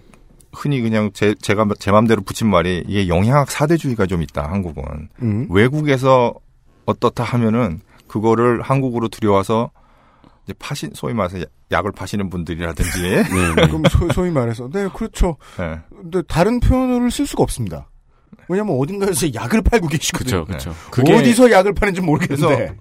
흔히 0.51 0.81
그냥 0.81 1.11
제, 1.13 1.35
제가 1.39 1.67
제 1.79 1.91
맘대로 1.91 2.21
붙인 2.21 2.49
말이, 2.49 2.83
이게 2.87 3.07
영양학 3.07 3.51
사대주의가 3.51 4.07
좀 4.07 4.21
있다, 4.21 4.49
한국은. 4.51 4.83
음. 5.21 5.47
외국에서 5.49 6.33
어떻다 6.85 7.23
하면은, 7.23 7.81
그거를 8.07 8.61
한국으로 8.61 9.07
들여와서, 9.09 9.71
이제 10.45 10.53
파신, 10.57 10.89
소위 10.95 11.13
말해서 11.13 11.45
약을 11.71 11.91
파시는 11.91 12.29
분들이라든지, 12.29 13.01
네, 13.01 13.23
네. 13.55 13.67
그럼 13.67 13.83
소, 14.13 14.23
위 14.23 14.31
말해서 14.31 14.69
네 14.71 14.87
그렇죠. 14.93 15.37
예. 15.59 15.79
근데 15.89 16.21
다른 16.23 16.59
표현을 16.59 17.11
쓸 17.11 17.27
수가 17.27 17.43
없습니다. 17.43 17.88
왜냐면 18.49 18.77
어딘가에서 18.79 19.33
약을 19.33 19.61
팔고 19.61 19.87
계시거든요. 19.87 20.45
그렇죠, 20.45 20.71
그렇죠. 20.73 20.89
그게 20.91 21.13
어디서 21.13 21.51
약을 21.51 21.73
파는지 21.73 22.01
모르겠는데. 22.01 22.75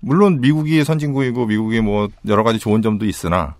물론 0.00 0.40
미국이 0.40 0.82
선진국이고 0.82 1.46
미국이 1.46 1.80
뭐 1.82 2.08
여러 2.26 2.42
가지 2.42 2.58
좋은 2.58 2.80
점도 2.82 3.04
있으나 3.04 3.54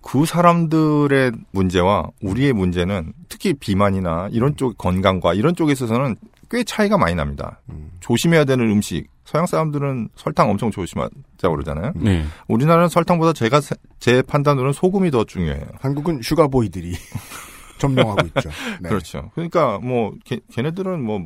그 0.00 0.24
사람들의 0.24 1.32
문제와 1.52 2.08
우리의 2.22 2.54
문제는 2.54 3.12
특히 3.28 3.52
비만이나 3.52 4.28
이런 4.32 4.56
쪽 4.56 4.76
건강과 4.78 5.34
이런 5.34 5.54
쪽에 5.54 5.72
있어서는 5.72 6.16
꽤 6.50 6.64
차이가 6.64 6.96
많이 6.98 7.14
납니다. 7.14 7.60
조심해야 8.00 8.44
되는 8.44 8.68
음식. 8.70 9.06
서양 9.24 9.46
사람들은 9.46 10.08
설탕 10.16 10.50
엄청 10.50 10.70
조심하자고 10.70 11.12
그러잖아요. 11.54 11.92
네. 11.96 12.24
우리나라는 12.48 12.88
설탕보다 12.88 13.32
제가 13.32 13.60
세- 13.60 13.76
제 14.00 14.20
판단으로는 14.22 14.72
소금이 14.72 15.10
더 15.10 15.24
중요해요. 15.24 15.64
한국은 15.80 16.20
슈가보이들이 16.22 16.92
점령하고 17.82 18.26
있죠. 18.28 18.50
네. 18.80 18.88
그렇죠. 18.88 19.30
그러니까 19.34 19.78
뭐 19.78 20.12
걔, 20.24 20.40
걔네들은 20.52 21.02
뭐 21.02 21.20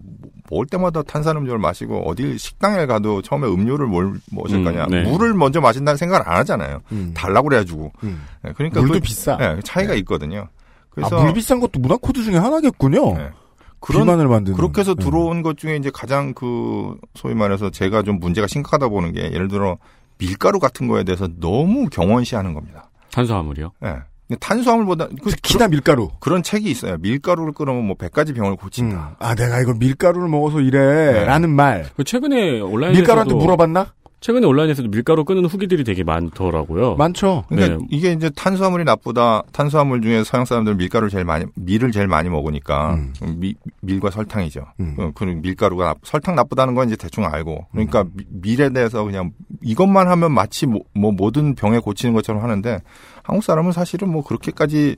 먹을 0.50 0.66
때마다 0.66 1.02
탄산음료를 1.02 1.58
마시고 1.58 2.08
어딜 2.08 2.38
식당에 2.38 2.86
가도 2.86 3.22
처음에 3.22 3.46
음료를 3.46 3.86
뭘 3.86 4.14
마실 4.32 4.58
음, 4.58 4.64
거냐 4.64 4.86
네. 4.86 5.02
물을 5.02 5.34
먼저 5.34 5.60
마신다는 5.60 5.96
생각을 5.96 6.28
안 6.28 6.38
하잖아요. 6.38 6.80
음. 6.92 7.12
달라고 7.14 7.48
그래가지고 7.48 7.92
음. 8.04 8.22
네, 8.42 8.52
그러니까 8.56 8.80
물도 8.80 8.94
그- 8.94 9.00
비싸. 9.00 9.36
네, 9.36 9.58
차이가 9.64 9.92
네. 9.92 9.98
있거든요. 10.00 10.48
아, 10.48 10.48
그래서 10.90 11.22
물 11.22 11.32
비싼 11.34 11.60
것도 11.60 11.78
문화 11.80 11.96
코드 11.96 12.22
중에 12.22 12.36
하나겠군요. 12.36 13.14
네. 13.16 13.30
그런 13.78 14.02
비만을 14.04 14.26
만드는. 14.28 14.56
그렇게 14.56 14.80
해서 14.80 14.94
네. 14.94 15.04
들어온 15.04 15.42
것 15.42 15.58
중에 15.58 15.76
이제 15.76 15.90
가장 15.92 16.32
그 16.34 16.96
소위 17.14 17.34
말해서 17.34 17.70
제가 17.70 18.02
좀 18.02 18.18
문제가 18.18 18.46
심각하다 18.46 18.88
보는 18.88 19.12
게 19.12 19.20
예를 19.32 19.48
들어 19.48 19.76
밀가루 20.18 20.58
같은 20.58 20.88
거에 20.88 21.04
대해서 21.04 21.28
너무 21.38 21.88
경원시하는 21.90 22.54
겁니다. 22.54 22.90
탄수화물이요. 23.12 23.72
예. 23.84 23.96
탄수화물보다 24.40 25.08
그, 25.22 25.30
특히나 25.30 25.68
밀가루. 25.68 26.10
그런 26.18 26.42
책이 26.42 26.68
있어요. 26.70 26.96
밀가루를 26.98 27.52
끊으면 27.52 27.84
뭐 27.86 27.96
100가지 27.96 28.34
병을 28.34 28.52
음. 28.52 28.56
고친다. 28.56 29.16
아, 29.18 29.34
내가 29.34 29.60
이걸 29.60 29.76
밀가루를 29.76 30.28
먹어서 30.28 30.60
이래. 30.60 31.24
라는 31.24 31.50
말. 31.50 31.86
그 31.96 32.02
최근에 32.04 32.60
온라인에서도 32.60 32.92
밀가루한테 32.98 33.34
물어봤나? 33.34 33.92
최근에 34.20 34.46
온라인에서도 34.46 34.88
밀가루 34.90 35.24
끊는 35.24 35.44
후기들이 35.44 35.84
되게 35.84 36.02
많더라고요. 36.02 36.96
많죠. 36.96 37.44
그러니까 37.48 37.76
네. 37.78 37.86
이게 37.90 38.12
이제 38.12 38.30
탄수화물이 38.30 38.84
나쁘다. 38.84 39.42
탄수화물 39.52 40.00
중에 40.00 40.24
서양 40.24 40.44
사람들은 40.46 40.78
밀가루를 40.78 41.10
제일 41.10 41.24
많이 41.24 41.44
밀을 41.54 41.92
제일 41.92 42.08
많이 42.08 42.28
먹으니까 42.30 42.94
음. 42.94 43.12
미- 43.36 43.54
밀과 43.82 44.10
설탕이죠. 44.10 44.64
음. 44.80 44.96
어, 44.98 45.10
그 45.14 45.24
밀가루가 45.24 45.84
나- 45.84 45.94
설탕 46.02 46.34
나쁘다는 46.34 46.74
건 46.74 46.88
이제 46.88 46.96
대충 46.96 47.24
알고. 47.26 47.66
그러니까 47.72 48.02
음. 48.02 48.12
미- 48.14 48.24
밀에 48.30 48.70
대해서 48.70 49.04
그냥 49.04 49.32
이것만 49.62 50.08
하면 50.08 50.32
마치 50.32 50.66
뭐, 50.66 50.80
뭐 50.94 51.12
모든 51.12 51.54
병에 51.54 51.78
고치는 51.78 52.14
것처럼 52.14 52.42
하는데 52.42 52.80
한국 53.22 53.44
사람은 53.44 53.72
사실은 53.72 54.10
뭐 54.10 54.24
그렇게까지 54.24 54.96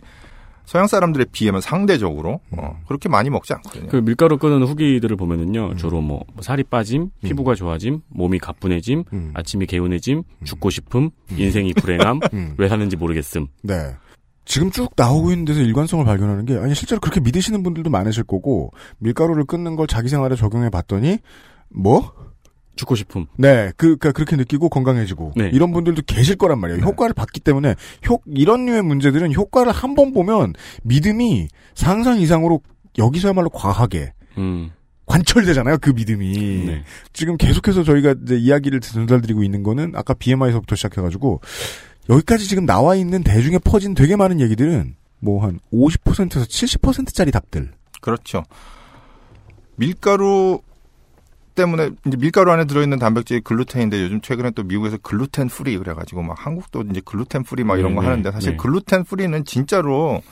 서양 0.68 0.86
사람들에 0.86 1.24
비하면 1.32 1.62
상대적으로 1.62 2.40
어, 2.50 2.78
그렇게 2.86 3.08
많이 3.08 3.30
먹지 3.30 3.54
않거든요. 3.54 3.86
그 3.88 3.96
밀가루 3.96 4.36
끄는 4.36 4.64
후기들을 4.64 5.16
보면은요, 5.16 5.76
주로 5.76 6.02
뭐 6.02 6.26
살이 6.40 6.62
빠짐, 6.62 7.08
피부가 7.22 7.54
좋아짐, 7.54 8.02
몸이 8.08 8.38
가뿐해짐, 8.38 9.04
음. 9.14 9.30
아침이 9.32 9.64
개운해짐, 9.64 10.24
죽고 10.44 10.68
싶음, 10.68 11.08
인생이 11.30 11.72
불행함, 11.72 12.20
음. 12.34 12.54
왜 12.58 12.68
사는지 12.68 12.96
모르겠음. 12.96 13.46
네. 13.62 13.94
지금 14.44 14.70
쭉 14.70 14.92
나오고 14.94 15.30
있는 15.30 15.46
데서 15.46 15.60
일관성을 15.60 16.04
발견하는 16.04 16.44
게 16.44 16.58
아니 16.58 16.74
실제로 16.74 17.00
그렇게 17.00 17.20
믿으시는 17.20 17.62
분들도 17.62 17.88
많으실 17.88 18.24
거고 18.24 18.70
밀가루를 18.98 19.44
끊는 19.44 19.74
걸 19.74 19.86
자기 19.86 20.10
생활에 20.10 20.36
적용해 20.36 20.68
봤더니 20.68 21.16
뭐? 21.70 22.12
죽고 22.78 22.94
싶음. 22.94 23.26
네, 23.36 23.72
그, 23.76 23.96
그 23.96 24.12
그렇게 24.12 24.36
느끼고 24.36 24.68
건강해지고 24.70 25.32
네. 25.36 25.50
이런 25.52 25.72
분들도 25.72 26.02
계실 26.06 26.36
거란 26.36 26.58
말이에요. 26.60 26.80
효과를 26.80 27.12
봤기 27.12 27.40
때문에 27.40 27.74
효 28.08 28.20
이런 28.26 28.64
류의 28.66 28.82
문제들은 28.82 29.34
효과를 29.34 29.72
한 29.72 29.94
번 29.94 30.12
보면 30.14 30.54
믿음이 30.84 31.48
상상 31.74 32.20
이상으로 32.20 32.60
여기서야말로 32.96 33.50
과하게 33.50 34.12
음. 34.38 34.70
관철되잖아요. 35.06 35.78
그 35.80 35.90
믿음이 35.90 36.32
네. 36.66 36.84
지금 37.12 37.36
계속해서 37.36 37.82
저희가 37.82 38.14
이제 38.24 38.36
이야기를 38.36 38.80
전달드리고 38.80 39.42
있는 39.42 39.62
거는 39.62 39.92
아까 39.96 40.14
BMI서부터 40.14 40.76
시작해가지고 40.76 41.40
여기까지 42.10 42.46
지금 42.46 42.64
나와 42.66 42.94
있는 42.94 43.22
대중에 43.24 43.58
퍼진 43.58 43.94
되게 43.94 44.16
많은 44.16 44.40
얘기들은 44.40 44.94
뭐 45.20 45.42
한 45.42 45.58
50%에서 45.72 46.44
70%짜리 46.46 47.30
답들. 47.32 47.72
그렇죠. 48.00 48.44
밀가루 49.76 50.60
때문에 51.58 51.90
이제 52.06 52.16
밀가루 52.16 52.52
안에 52.52 52.64
들어있는 52.64 52.98
단백질이 52.98 53.40
글루텐인데 53.40 54.02
요즘 54.02 54.20
최근에 54.20 54.52
또 54.52 54.62
미국에서 54.62 54.96
gluten 54.98 55.48
free 55.48 55.76
그래가지고 55.76 56.22
막 56.22 56.46
한국도 56.46 56.84
이제 56.90 57.02
gluten 57.04 57.42
free 57.42 57.64
막 57.64 57.78
이런 57.78 57.90
네, 57.92 57.96
거 57.96 58.00
네, 58.02 58.08
하는데 58.08 58.30
사실 58.32 58.52
네. 58.52 58.56
gluten 58.56 59.04
free는 59.04 59.44
진짜로 59.44 60.22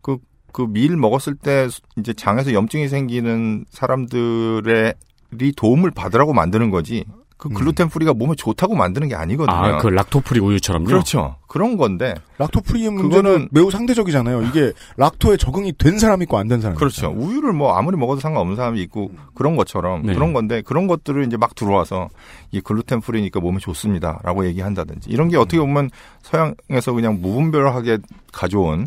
그 0.00 0.18
그 0.56 0.66
밀 0.66 0.96
먹었을 0.96 1.34
때 1.34 1.68
이제 1.98 2.14
장에서 2.14 2.54
염증이 2.54 2.88
생기는 2.88 3.66
사람들의 3.68 4.94
이 5.42 5.52
도움을 5.54 5.90
받으라고 5.90 6.32
만드는 6.32 6.70
거지. 6.70 7.04
그 7.38 7.50
gluten 7.50 7.90
free가 7.90 8.14
몸에 8.14 8.34
좋다고 8.34 8.74
만드는 8.74 9.08
게 9.08 9.14
아니거든요. 9.14 9.54
아, 9.54 9.76
그 9.78 9.88
lacto 9.88 10.17
free 10.17 10.40
우유처럼요? 10.40 10.86
그렇죠. 10.86 11.36
그런 11.48 11.76
건데 11.76 12.14
lacto 12.38 12.60
free의 12.62 12.90
문제는 12.90 13.46
그거는- 13.46 13.48
매우 13.50 13.70
상대적이잖아요. 13.70 14.42
이게 14.44 14.72
lacto에 14.96 15.36
적응이 15.36 15.74
된 15.76 15.98
사람 15.98 16.22
있고 16.22 16.38
안 16.38 16.48
된 16.48 16.60
사람. 16.62 16.76
그렇죠. 16.76 17.10
우유를 17.14 17.52
뭐 17.52 17.74
아무리 17.74 17.96
먹어도 17.98 18.20
상관없는 18.20 18.56
사람이 18.56 18.80
있고 18.82 19.10
그런 19.34 19.54
것처럼 19.56 20.06
네. 20.06 20.14
그런 20.14 20.32
건데 20.32 20.62
그런 20.62 20.86
것들을 20.86 21.24
이제 21.26 21.36
막 21.36 21.54
들어와서 21.54 22.08
이 22.52 22.60
gluten 22.62 23.02
free니까 23.02 23.40
몸에 23.40 23.58
좋습니다라고 23.58 24.46
얘기한다든지 24.46 25.10
이런 25.10 25.28
게 25.28 25.36
어떻게 25.36 25.58
보면 25.58 25.90
서양에서 26.22 26.92
그냥 26.94 27.20
무분별하게 27.20 27.98
가져온 28.32 28.86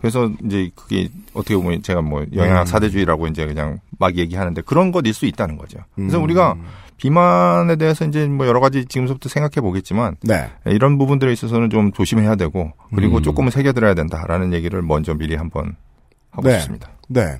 그래서 0.00 0.30
이제 0.44 0.70
그게 0.74 1.08
어떻게 1.34 1.54
보면 1.56 1.82
제가 1.82 2.00
뭐 2.02 2.24
영양학 2.34 2.62
음. 2.62 2.66
사대주의라고 2.66 3.26
이제 3.28 3.46
그냥 3.46 3.78
막 3.98 4.16
얘기하는데 4.16 4.60
그런 4.62 4.90
것일 4.92 5.14
수 5.14 5.26
있다는 5.26 5.56
거죠. 5.58 5.78
그래서 5.94 6.18
음. 6.18 6.24
우리가 6.24 6.56
비만에 7.02 7.74
대해서 7.74 8.04
이제 8.04 8.28
뭐 8.28 8.46
여러 8.46 8.60
가지 8.60 8.84
지금부터 8.84 9.28
생각해 9.28 9.54
보겠지만 9.60 10.14
네. 10.22 10.48
이런 10.66 10.98
부분들에 10.98 11.32
있어서는 11.32 11.68
좀 11.68 11.90
조심해야 11.90 12.36
되고 12.36 12.70
그리고 12.94 13.16
음. 13.16 13.22
조금은 13.24 13.50
새겨들어야 13.50 13.94
된다라는 13.94 14.52
얘기를 14.52 14.80
먼저 14.82 15.12
미리 15.12 15.34
한번 15.34 15.74
하고 16.30 16.46
네. 16.46 16.60
싶습니다. 16.60 16.90
네. 17.08 17.38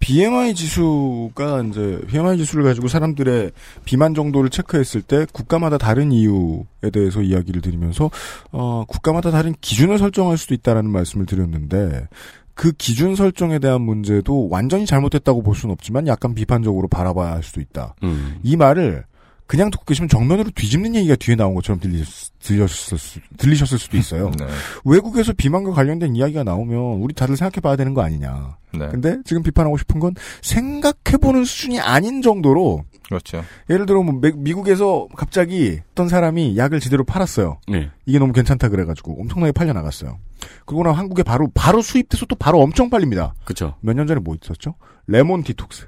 BMI 0.00 0.56
지수가 0.56 1.62
이제 1.68 2.00
BMI 2.08 2.38
지수를 2.38 2.64
가지고 2.64 2.88
사람들의 2.88 3.52
비만 3.84 4.14
정도를 4.14 4.50
체크했을 4.50 5.00
때 5.00 5.26
국가마다 5.32 5.78
다른 5.78 6.10
이유에 6.10 6.90
대해서 6.92 7.22
이야기를 7.22 7.62
드리면서 7.62 8.10
어 8.50 8.84
국가마다 8.88 9.30
다른 9.30 9.54
기준을 9.60 9.98
설정할 9.98 10.38
수도 10.38 10.54
있다라는 10.54 10.90
말씀을 10.90 11.26
드렸는데 11.26 12.08
그 12.54 12.72
기준 12.72 13.16
설정에 13.16 13.58
대한 13.58 13.82
문제도 13.82 14.48
완전히 14.48 14.86
잘못됐다고 14.86 15.42
볼 15.42 15.54
수는 15.56 15.72
없지만 15.72 16.06
약간 16.06 16.34
비판적으로 16.34 16.86
바라봐야 16.88 17.32
할 17.32 17.42
수도 17.42 17.60
있다. 17.60 17.94
음. 18.04 18.38
이 18.42 18.56
말을 18.56 19.04
그냥 19.46 19.70
듣고 19.70 19.84
계시면 19.84 20.08
정면으로 20.08 20.48
뒤집는 20.54 20.94
얘기가 20.94 21.16
뒤에 21.16 21.34
나온 21.36 21.54
것처럼 21.54 21.78
들리, 21.78 22.02
들렸을, 22.38 22.96
수, 22.98 23.20
들리셨을 23.36 23.78
수도 23.78 23.98
있어요. 23.98 24.30
네. 24.38 24.46
외국에서 24.86 25.34
비만과 25.34 25.72
관련된 25.72 26.16
이야기가 26.16 26.44
나오면 26.44 27.02
우리 27.02 27.12
다들 27.12 27.36
생각해 27.36 27.60
봐야 27.60 27.76
되는 27.76 27.92
거 27.92 28.00
아니냐. 28.02 28.56
네. 28.72 28.88
근데 28.88 29.18
지금 29.26 29.42
비판하고 29.42 29.76
싶은 29.76 30.00
건 30.00 30.14
생각해 30.40 31.18
보는 31.20 31.44
수준이 31.44 31.78
아닌 31.80 32.22
정도로 32.22 32.84
그렇죠. 33.06 33.44
예를 33.68 33.84
들어 33.84 34.02
뭐 34.02 34.14
미- 34.18 34.32
미국에서 34.34 35.08
갑자기 35.14 35.80
어떤 35.92 36.08
사람이 36.08 36.56
약을 36.56 36.80
제대로 36.80 37.04
팔았어요. 37.04 37.58
네. 37.68 37.90
이게 38.06 38.18
너무 38.18 38.32
괜찮다 38.32 38.70
그래 38.70 38.84
가지고 38.86 39.20
엄청나게 39.20 39.52
팔려 39.52 39.74
나갔어요. 39.74 40.18
그러고 40.66 40.82
나면 40.84 40.98
한국에 40.98 41.22
바로 41.22 41.48
바로 41.54 41.82
수입돼서 41.82 42.26
또 42.26 42.36
바로 42.36 42.60
엄청 42.60 42.90
팔립니다. 42.90 43.34
그쵸. 43.44 43.74
몇년 43.80 44.06
전에 44.06 44.20
뭐 44.20 44.34
있었죠? 44.42 44.74
레몬 45.06 45.42
디톡스. 45.42 45.86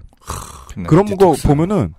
네, 0.77 0.83
그런 0.85 1.05
거 1.07 1.11
디톡스. 1.13 1.49
보면은 1.49 1.95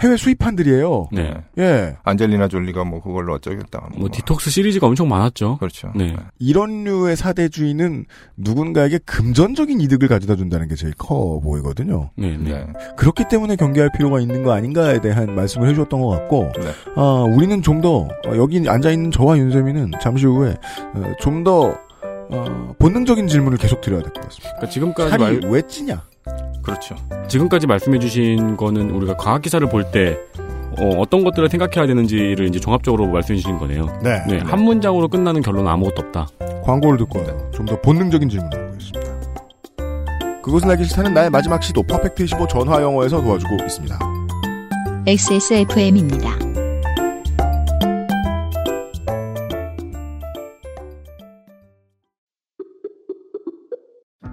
해외 0.00 0.16
수입판들이에요. 0.16 1.08
네. 1.10 1.34
예. 1.58 1.96
안젤리나 2.04 2.46
졸리가 2.46 2.84
뭐 2.84 3.00
그걸로 3.00 3.34
어쩌겠다. 3.34 3.88
뭐 3.96 4.08
디톡스 4.12 4.48
시리즈가 4.48 4.86
엄청 4.86 5.08
많았죠. 5.08 5.58
그렇죠. 5.58 5.90
네. 5.96 6.14
이런 6.38 6.84
류의 6.84 7.16
사대주의는 7.16 8.04
누군가에게 8.36 8.98
금전적인 8.98 9.80
이득을 9.80 10.06
가져다 10.06 10.36
준다는 10.36 10.68
게 10.68 10.76
제일 10.76 10.94
커 10.94 11.40
보이거든요. 11.40 12.10
네, 12.16 12.36
네. 12.36 12.50
네. 12.50 12.66
그렇기 12.96 13.24
때문에 13.28 13.56
경계할 13.56 13.90
필요가 13.96 14.20
있는 14.20 14.44
거 14.44 14.52
아닌가에 14.52 15.00
대한 15.00 15.34
말씀을 15.34 15.68
해주셨던 15.68 16.00
것 16.00 16.08
같고, 16.10 16.52
네. 16.60 16.70
아, 16.94 17.24
우리는 17.34 17.60
좀 17.62 17.80
더, 17.80 18.02
어, 18.02 18.36
여기 18.36 18.62
앉아 18.68 18.92
있는 18.92 19.10
저와 19.10 19.36
윤세민은 19.36 19.92
잠시 20.00 20.26
후에, 20.26 20.54
어, 20.94 21.12
좀 21.18 21.42
더, 21.42 21.76
어, 22.30 22.74
본능적인 22.78 23.28
질문을 23.28 23.58
계속 23.58 23.80
드려야 23.80 24.02
될 24.02 24.12
것 24.12 24.22
같습니다. 24.24 24.50
그러니까 24.56 24.68
지금까지 24.70 25.10
살이 25.10 25.22
말, 25.22 25.40
왜 25.50 25.62
찌냐? 25.62 26.02
그렇죠. 26.62 26.96
지금까지 27.28 27.66
말씀해주신 27.66 28.56
거는 28.56 28.90
우리가 28.90 29.16
과학 29.16 29.42
기사를 29.42 29.66
볼때 29.68 30.18
어, 30.80 31.02
떤 31.10 31.24
것들을 31.24 31.48
생각해야 31.48 31.86
되는지를 31.86 32.46
이제 32.46 32.60
종합적으로 32.60 33.06
말씀해 33.08 33.38
주신 33.38 33.58
거네요. 33.58 33.86
네. 34.02 34.22
네, 34.28 34.38
한 34.38 34.60
문장으로 34.62 35.08
끝나는 35.08 35.40
결론은 35.42 35.70
아무것도 35.70 36.02
없다. 36.06 36.28
광고를 36.62 36.98
듣고 36.98 37.24
좀더 37.52 37.80
본능적인 37.80 38.28
질문을 38.28 38.58
해보겠습니다. 38.58 39.08
그것은 40.42 40.70
알기 40.70 40.84
싫다는 40.84 41.14
나의 41.14 41.30
마지막 41.30 41.62
시도 41.62 41.82
퍼펙트 41.82 42.22
25 42.24 42.46
전화 42.48 42.80
영어에서 42.82 43.20
도와주고 43.20 43.56
있습니다. 43.64 43.98
XSFM입니다. 45.06 46.57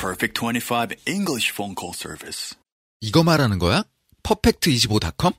Perfect 0.00 0.38
25 0.38 0.94
English 1.06 1.50
phone 1.50 1.74
call 1.76 1.92
service. 1.92 2.54
이거 3.00 3.24
말하는 3.24 3.58
거야? 3.58 3.82
퍼펙트25.com? 4.22 5.32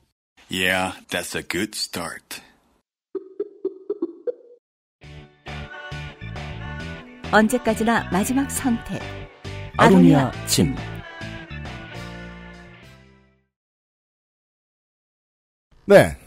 Yeah, 0.50 1.00
that's 1.08 1.34
a 1.34 1.42
good 1.42 1.74
start. 1.74 2.42
언제까지나 7.32 8.10
마지막 8.12 8.50
선택. 8.50 9.00
아로니아 9.78 10.30
침. 10.46 10.74
네. 15.86 16.18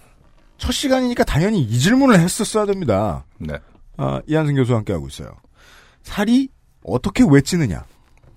첫 0.58 0.72
시간이니까 0.72 1.24
당연히 1.24 1.62
이 1.62 1.78
질문을 1.78 2.20
했었어야 2.20 2.66
됩니다. 2.66 3.28
네. 3.38 3.60
아, 3.98 4.24
이한승 4.26 4.56
교수와 4.56 4.80
함께하고 4.80 5.08
있어요. 5.08 5.38
살이 6.02 6.50
어떻게 6.84 7.24
왜 7.30 7.40
찌느냐? 7.42 7.86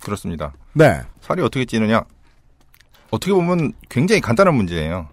그렇습니다. 0.01 0.53
네. 0.73 1.01
살이 1.21 1.43
어떻게 1.43 1.65
찌느냐? 1.65 2.03
어떻게 3.11 3.33
보면 3.33 3.73
굉장히 3.89 4.21
간단한 4.21 4.55
문제예요. 4.55 5.09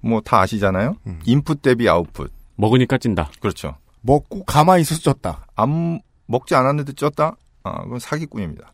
뭐 0.00 0.20
다 0.20 0.40
아시잖아요. 0.40 0.96
음. 1.06 1.20
인풋 1.24 1.62
대비 1.62 1.88
아웃풋. 1.88 2.30
먹으니까 2.56 2.98
찐다. 2.98 3.30
그렇죠. 3.40 3.76
먹고 4.02 4.44
가만히 4.44 4.82
있어서 4.82 5.12
쪘다. 5.14 5.38
안 5.56 6.00
먹지 6.26 6.54
않았는데 6.54 6.92
쪘다? 6.92 7.36
아, 7.62 7.82
그건 7.84 7.98
사기꾼입니다. 7.98 8.72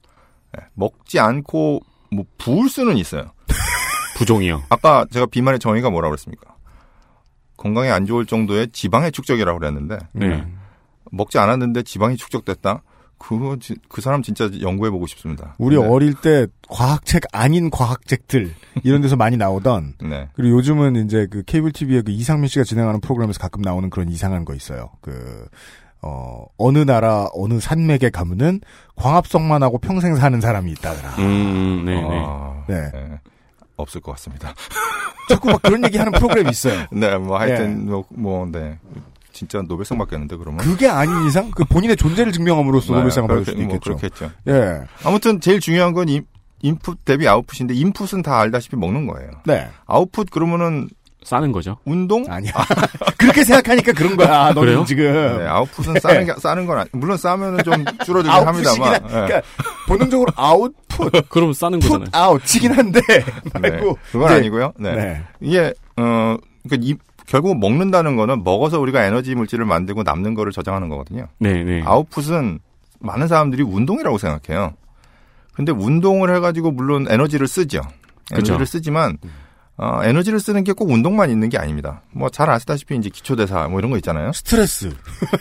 네, 0.58 0.64
먹지 0.74 1.20
않고 1.20 1.80
뭐 2.10 2.24
부을 2.38 2.68
수는 2.68 2.96
있어요. 2.96 3.32
부종이요. 4.18 4.64
아까 4.68 5.06
제가 5.12 5.26
비만의 5.26 5.60
정의가 5.60 5.88
뭐라고 5.90 6.10
그랬습니까? 6.10 6.54
건강에 7.56 7.90
안 7.90 8.06
좋을 8.06 8.26
정도의 8.26 8.68
지방의 8.72 9.12
축적이라고 9.12 9.58
그랬는데 9.60 9.98
네. 10.12 10.44
먹지 11.12 11.38
않았는데 11.38 11.82
지방이 11.84 12.16
축적됐다? 12.16 12.82
그거 13.20 13.56
지- 13.60 13.76
그 13.88 14.00
사람 14.00 14.22
진짜 14.22 14.48
연구해 14.62 14.90
보고 14.90 15.06
싶습니다. 15.06 15.54
우리 15.58 15.76
네. 15.78 15.86
어릴 15.86 16.14
때 16.14 16.46
과학책 16.68 17.24
아닌 17.32 17.70
과학책들 17.70 18.52
이런 18.82 19.02
데서 19.02 19.14
많이 19.16 19.36
나오던 19.36 19.94
네. 20.08 20.28
그리고 20.34 20.56
요즘은 20.56 21.04
이제 21.04 21.26
그 21.30 21.42
케이블 21.44 21.70
TV에 21.70 22.00
그 22.02 22.10
이상민 22.10 22.48
씨가 22.48 22.64
진행하는 22.64 23.00
프로그램에서 23.00 23.38
가끔 23.38 23.60
나오는 23.62 23.88
그런 23.90 24.08
이상한 24.08 24.44
거 24.44 24.54
있어요. 24.54 24.90
그 25.02 25.46
어, 26.02 26.46
어느 26.56 26.78
나라 26.78 27.28
어느 27.34 27.60
산맥에 27.60 28.08
가면은 28.10 28.60
광합성만 28.96 29.62
하고 29.62 29.76
평생 29.78 30.16
사는 30.16 30.40
사람이 30.40 30.72
있다더라. 30.72 31.10
음, 31.18 31.84
네, 31.84 32.00
네. 32.00 32.24
아, 32.26 32.64
네. 32.68 32.90
네. 32.90 33.20
없을 33.76 34.00
것 34.00 34.12
같습니다. 34.12 34.54
자꾸 35.28 35.48
막 35.50 35.60
그런 35.62 35.84
얘기 35.84 35.98
하는 35.98 36.10
프로그램이 36.12 36.48
있어요. 36.50 36.86
네, 36.90 37.16
뭐 37.18 37.38
하여튼 37.38 37.82
예. 37.86 37.90
뭐, 37.90 38.04
뭐, 38.08 38.46
네. 38.50 38.78
진짜 39.40 39.62
노벨상 39.66 39.96
받겠는데 39.96 40.36
그러면. 40.36 40.58
그게 40.58 40.86
아닌 40.86 41.26
이상 41.26 41.50
그 41.50 41.64
본인의 41.64 41.96
존재를 41.96 42.30
증명함으로써 42.30 42.92
네, 42.92 42.98
노벨상을 42.98 43.26
받을 43.26 43.44
수도 43.46 43.56
뭐 43.56 43.74
있겠죠. 43.74 43.96
그렇겠죠. 43.96 44.30
예. 44.48 44.80
아무튼 45.02 45.40
제일 45.40 45.60
중요한 45.60 45.94
건 45.94 46.10
인, 46.10 46.26
인풋 46.60 47.06
대비 47.06 47.26
아웃풋인데 47.26 47.72
인풋은 47.74 48.20
다 48.20 48.38
알다시피 48.38 48.76
먹는 48.76 49.06
거예요. 49.06 49.30
네. 49.46 49.66
아웃풋 49.86 50.30
그러면은 50.30 50.90
싸는 51.22 51.52
거죠. 51.52 51.78
운동? 51.86 52.24
아니야. 52.28 52.52
그렇게 53.18 53.44
생각하니까 53.44 53.92
그런 53.92 54.14
거야. 54.16 54.48
너는 54.52 54.60
그래요? 54.60 54.84
지금. 54.86 55.38
네, 55.38 55.46
아웃풋은 55.46 56.00
싸는 56.00 56.26
게 56.26 56.34
싸는 56.38 56.66
건 56.66 56.78
아니, 56.78 56.88
물론 56.92 57.16
싸면은 57.16 57.64
좀 57.64 57.82
줄어들긴 58.04 58.30
아웃풋이긴 58.30 58.82
합니다만. 58.82 58.92
한- 59.02 59.08
그러니까 59.26 59.42
본능적으로 59.86 60.32
아웃풋, 60.36 60.74
그럼 61.30 61.52
싸는 61.54 61.78
풋 61.80 61.88
거잖아요. 61.88 62.08
아웃이긴 62.12 62.72
한데 62.72 63.00
네. 63.08 63.24
말고 63.70 63.98
그건 64.12 64.28
이제- 64.30 64.34
아니고요. 64.40 64.72
네. 64.78 64.94
네. 64.94 65.22
이게 65.40 65.72
어 65.96 66.36
그러니까 66.68 66.76
이, 66.88 66.94
결국 67.26 67.58
먹는다는 67.58 68.16
거는 68.16 68.42
먹어서 68.44 68.80
우리가 68.80 69.04
에너지 69.04 69.34
물질을 69.34 69.64
만들고 69.64 70.02
남는 70.02 70.34
거를 70.34 70.52
저장하는 70.52 70.88
거거든요. 70.88 71.26
네, 71.38 71.62
네. 71.64 71.82
아웃풋은 71.84 72.58
많은 73.00 73.28
사람들이 73.28 73.62
운동이라고 73.62 74.18
생각해요. 74.18 74.74
근데 75.54 75.72
운동을 75.72 76.34
해가지고 76.36 76.70
물론 76.72 77.06
에너지를 77.08 77.46
쓰죠. 77.48 77.80
에너지를 78.32 78.58
그죠. 78.60 78.70
쓰지만 78.72 79.18
어, 79.76 80.00
에너지를 80.04 80.40
쓰는 80.40 80.62
게 80.64 80.72
꼭 80.72 80.90
운동만 80.90 81.30
있는 81.30 81.48
게 81.48 81.56
아닙니다. 81.58 82.02
뭐 82.12 82.28
잘 82.28 82.50
아시다시피 82.50 82.96
이제 82.96 83.08
기초 83.08 83.34
대사 83.36 83.66
뭐 83.68 83.78
이런 83.78 83.90
거 83.90 83.96
있잖아요. 83.96 84.32
스트레스. 84.32 84.94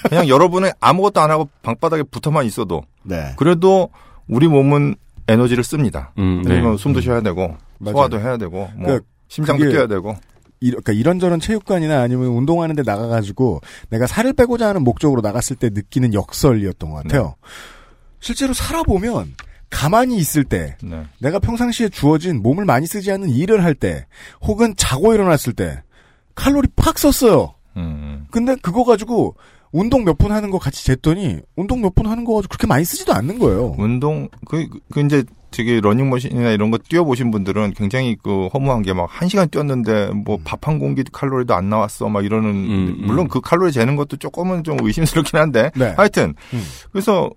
그냥 0.09 0.27
여러분은 0.30 0.71
아무것도 0.80 1.19
안 1.19 1.30
하고 1.32 1.49
방바닥에 1.61 2.03
붙어만 2.03 2.45
있어도 2.45 2.84
네. 3.03 3.34
그래도 3.38 3.89
우리 4.27 4.47
몸은 4.47 4.95
에너지를 5.27 5.63
씁니다. 5.63 6.11
음, 6.17 6.41
네. 6.45 6.51
왜냐면 6.55 6.77
숨도 6.77 7.01
쉬어야 7.01 7.21
되고 7.21 7.55
맞아요. 7.80 7.93
소화도 7.95 8.19
해야 8.19 8.38
되고 8.38 8.51
뭐 8.75 8.86
그러니까 8.86 9.05
심장도 9.27 9.69
뛰어야 9.69 9.88
되고 9.88 10.11
이, 10.11 10.15
그러니까 10.60 10.93
이런저런 10.93 11.39
체육관이나 11.39 12.01
아니면 12.01 12.28
운동하는데 12.28 12.84
나가가지고 12.84 13.62
내가 13.89 14.07
살을 14.07 14.34
빼고자 14.34 14.68
하는 14.68 14.84
목적으로 14.84 15.22
나갔을 15.22 15.55
때 15.55 15.70
느끼는 15.70 16.14
역설이었던 16.14 16.89
것 16.89 16.95
같아요. 17.03 17.24
네. 17.41 17.49
실제로 18.20 18.53
살아보면 18.53 19.36
가만히 19.70 20.18
있을 20.18 20.43
때 20.43 20.76
네. 20.84 21.03
내가 21.20 21.39
평상시에 21.39 21.89
주어진 21.89 22.41
몸을 22.41 22.66
많이 22.66 22.88
쓰지 22.88 23.12
않는 23.12 23.30
일을 23.30 23.64
할 23.64 23.76
때 23.76 24.07
혹은 24.41 24.74
자고 24.76 25.14
일어났을 25.14 25.53
때 25.53 25.82
칼로리 26.36 26.68
팍 26.76 26.97
썼어요. 26.99 27.53
음, 27.78 28.26
근데 28.32 28.55
그거 28.55 28.84
가지고 28.84 29.36
운동 29.72 30.03
몇 30.03 30.17
분 30.17 30.32
하는 30.32 30.49
거 30.49 30.57
같이 30.59 30.86
쟀더니 30.88 31.41
운동 31.55 31.82
몇 31.82 31.93
분 31.95 32.07
하는 32.07 32.24
거 32.26 32.36
가지고 32.36 32.49
그렇게 32.49 32.67
많이 32.67 32.84
쓰지도 32.86 33.13
않는 33.13 33.38
거예요. 33.39 33.76
운동 33.78 34.28
그, 34.47 34.67
그 34.91 35.01
이제 35.01 35.24
되게 35.51 35.80
러닝머신이나 35.82 36.51
이런 36.51 36.70
거 36.72 36.78
뛰어보신 36.78 37.32
분들은 37.32 37.74
굉장히 37.74 38.15
그 38.22 38.47
허무한 38.47 38.82
게 38.84 38.93
막 38.93 39.07
한 39.09 39.28
시간 39.30 39.49
뛰었는데 39.49 40.11
뭐 40.26 40.38
밥 40.43 40.67
한 40.67 40.78
공기 40.80 41.03
칼로리도 41.11 41.53
안 41.55 41.70
나왔어 41.70 42.07
막 42.09 42.24
이러는 42.26 42.49
음, 42.49 42.97
물론 43.05 43.28
그 43.28 43.41
칼로리 43.41 43.72
재는 43.72 43.95
것도 43.95 44.17
조금은 44.17 44.63
좀 44.63 44.78
의심스럽긴 44.82 45.39
한데 45.39 45.72
네. 45.76 45.93
하여튼 45.97 46.36
음. 46.53 46.63
그래서 46.91 47.30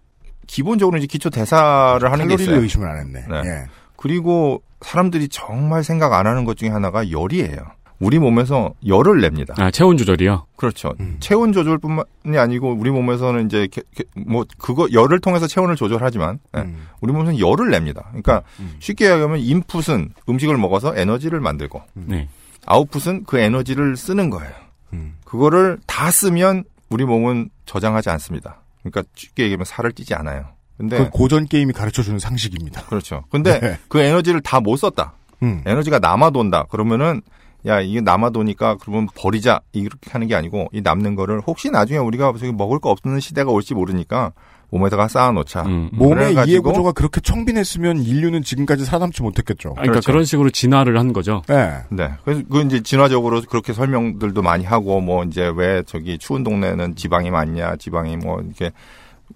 기본적으로 0.47 0.99
이제 0.99 1.07
기초 1.07 1.31
대사를 1.31 2.11
하는 2.11 2.29
게 2.29 2.35
있어요. 2.35 2.61
의심을 2.61 2.87
안 2.89 2.99
했네. 2.99 3.25
네. 3.31 3.43
예. 3.49 3.65
그리고 3.97 4.63
사람들이 4.83 5.29
정말 5.29 5.85
생각 5.85 6.13
안 6.13 6.27
하는 6.27 6.45
것 6.45 6.57
중에 6.57 6.69
하나가 6.69 7.11
열이에요. 7.11 7.57
우리 8.03 8.19
몸에서 8.19 8.75
열을 8.85 9.21
냅니다. 9.21 9.55
아, 9.59 9.71
체온 9.71 9.97
조절이요? 9.97 10.47
그렇죠. 10.57 10.93
음. 10.99 11.17
체온 11.21 11.53
조절뿐만이 11.53 12.37
아니고 12.37 12.73
우리 12.75 12.91
몸에서는 12.91 13.47
이제 13.47 13.69
게- 13.71 13.83
게- 13.95 14.05
뭐 14.27 14.45
그거 14.59 14.89
열을 14.93 15.21
통해서 15.21 15.47
체온을 15.47 15.77
조절하지만 15.77 16.41
예, 16.57 16.61
음. 16.63 16.89
우리 17.01 17.13
몸에서는 17.13 17.39
열을 17.39 17.71
냅니다. 17.71 18.03
그러니까 18.09 18.43
음. 18.59 18.75
쉽게 18.81 19.09
얘기하면 19.09 19.39
인풋은 19.39 20.11
음식을 20.29 20.57
먹어서 20.59 20.97
에너지를 20.97 21.39
만들고 21.41 21.81
네. 21.95 22.29
아웃풋은 22.67 23.25
그 23.25 23.39
에너지를 23.39 23.97
쓰는 23.97 24.31
거예요. 24.31 24.53
음. 24.95 25.15
그거를 25.25 25.79
다 25.87 26.11
쓰면 26.11 26.65
우리 26.91 27.05
몸은 27.05 27.51
저장하지 27.67 28.11
않습니다. 28.11 28.63
그러니까 28.83 29.05
쉽게 29.15 29.45
얘기하면 29.45 29.65
살을 29.65 29.93
찌지 29.93 30.15
않아요. 30.15 30.47
근데 30.77 30.99
그 30.99 31.11
고전 31.11 31.47
게임이 31.47 31.73
가르쳐 31.73 32.03
주는 32.03 32.19
상식입니다. 32.19 32.83
그렇죠. 32.87 33.23
근데 33.31 33.61
네. 33.61 33.79
그 33.89 34.01
에너지를 34.01 34.41
다 34.41 34.59
못 34.59 34.77
썼다. 34.77 35.13
음. 35.45 35.63
에너지가 35.65 36.01
남아 36.01 36.31
돈다. 36.31 36.65
그러면은 36.65 37.23
야 37.67 37.81
이게 37.81 38.01
남아도니까 38.01 38.77
그러면 38.81 39.09
버리자 39.15 39.61
이렇게 39.73 40.11
하는 40.11 40.27
게 40.27 40.35
아니고 40.35 40.69
이 40.73 40.81
남는 40.81 41.15
거를 41.15 41.41
혹시 41.47 41.71
나중에 41.71 41.99
우리가 41.99 42.33
먹을 42.55 42.79
거 42.81 42.91
없는 42.91 43.21
시대가 43.21 43.51
올지 43.51 43.75
모르니까 43.75 44.33
몸에다가 44.71 45.07
쌓아놓자. 45.07 45.63
음. 45.67 45.91
몸의 45.93 46.35
그래가지고- 46.35 46.49
이해 46.49 46.59
구조가 46.59 46.93
그렇게 46.93 47.21
청빈했으면 47.21 47.99
인류는 48.03 48.43
지금까지 48.43 48.87
살아남지 48.87 49.23
못했겠죠. 49.23 49.71
아, 49.71 49.73
그러니까 49.75 49.93
그렇죠. 49.93 50.11
그런 50.11 50.25
식으로 50.25 50.49
진화를 50.51 50.99
한 50.99 51.13
거죠. 51.13 51.43
네. 51.47 51.75
네. 51.91 52.11
그래서 52.25 52.43
그 52.51 52.63
이제 52.63 52.81
진화적으로 52.83 53.43
그렇게 53.43 53.75
설명들도 53.75 54.41
많이 54.41 54.65
하고 54.65 55.01
뭐 55.03 55.25
이제 55.25 55.53
왜 55.55 55.83
저기 55.85 56.17
추운 56.17 56.43
동네는 56.43 56.97
지방이 56.97 57.31
많냐, 57.31 57.77
지방이 57.77 58.17
뭐 58.17 58.41
이렇게 58.41 58.73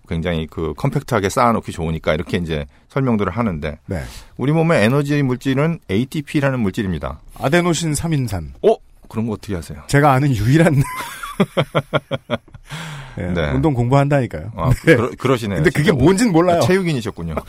굉장히 0.09 0.47
그 0.47 0.73
컴팩트하게 0.77 1.29
쌓아놓기 1.29 1.73
좋으니까 1.73 2.15
이렇게 2.15 2.37
이제 2.39 2.67
설명들을 2.89 3.31
하는데 3.33 3.79
네. 3.87 4.03
우리 4.37 4.53
몸의 4.53 4.85
에너지 4.85 5.23
물질은 5.23 5.81
ATP라는 5.91 6.61
물질입니다. 6.61 7.21
아데노신 7.39 7.93
3인산. 7.93 8.53
어? 8.63 8.77
그런 9.09 9.27
거 9.27 9.35
어떻게 9.35 9.55
하세요? 9.55 9.81
제가 9.87 10.13
아는 10.13 10.35
유일한 10.35 10.75
예, 13.19 13.23
네. 13.29 13.51
운동 13.53 13.73
공부한다니까요. 13.75 14.53
아, 14.57 14.71
네. 14.85 14.97
그러, 14.97 15.11
그러시네요. 15.17 15.57
근데 15.57 15.71
그게 15.71 15.91
진짜. 15.91 16.05
뭔진 16.05 16.33
몰라요. 16.33 16.59
아, 16.59 16.61
체육인이셨군요. 16.61 17.35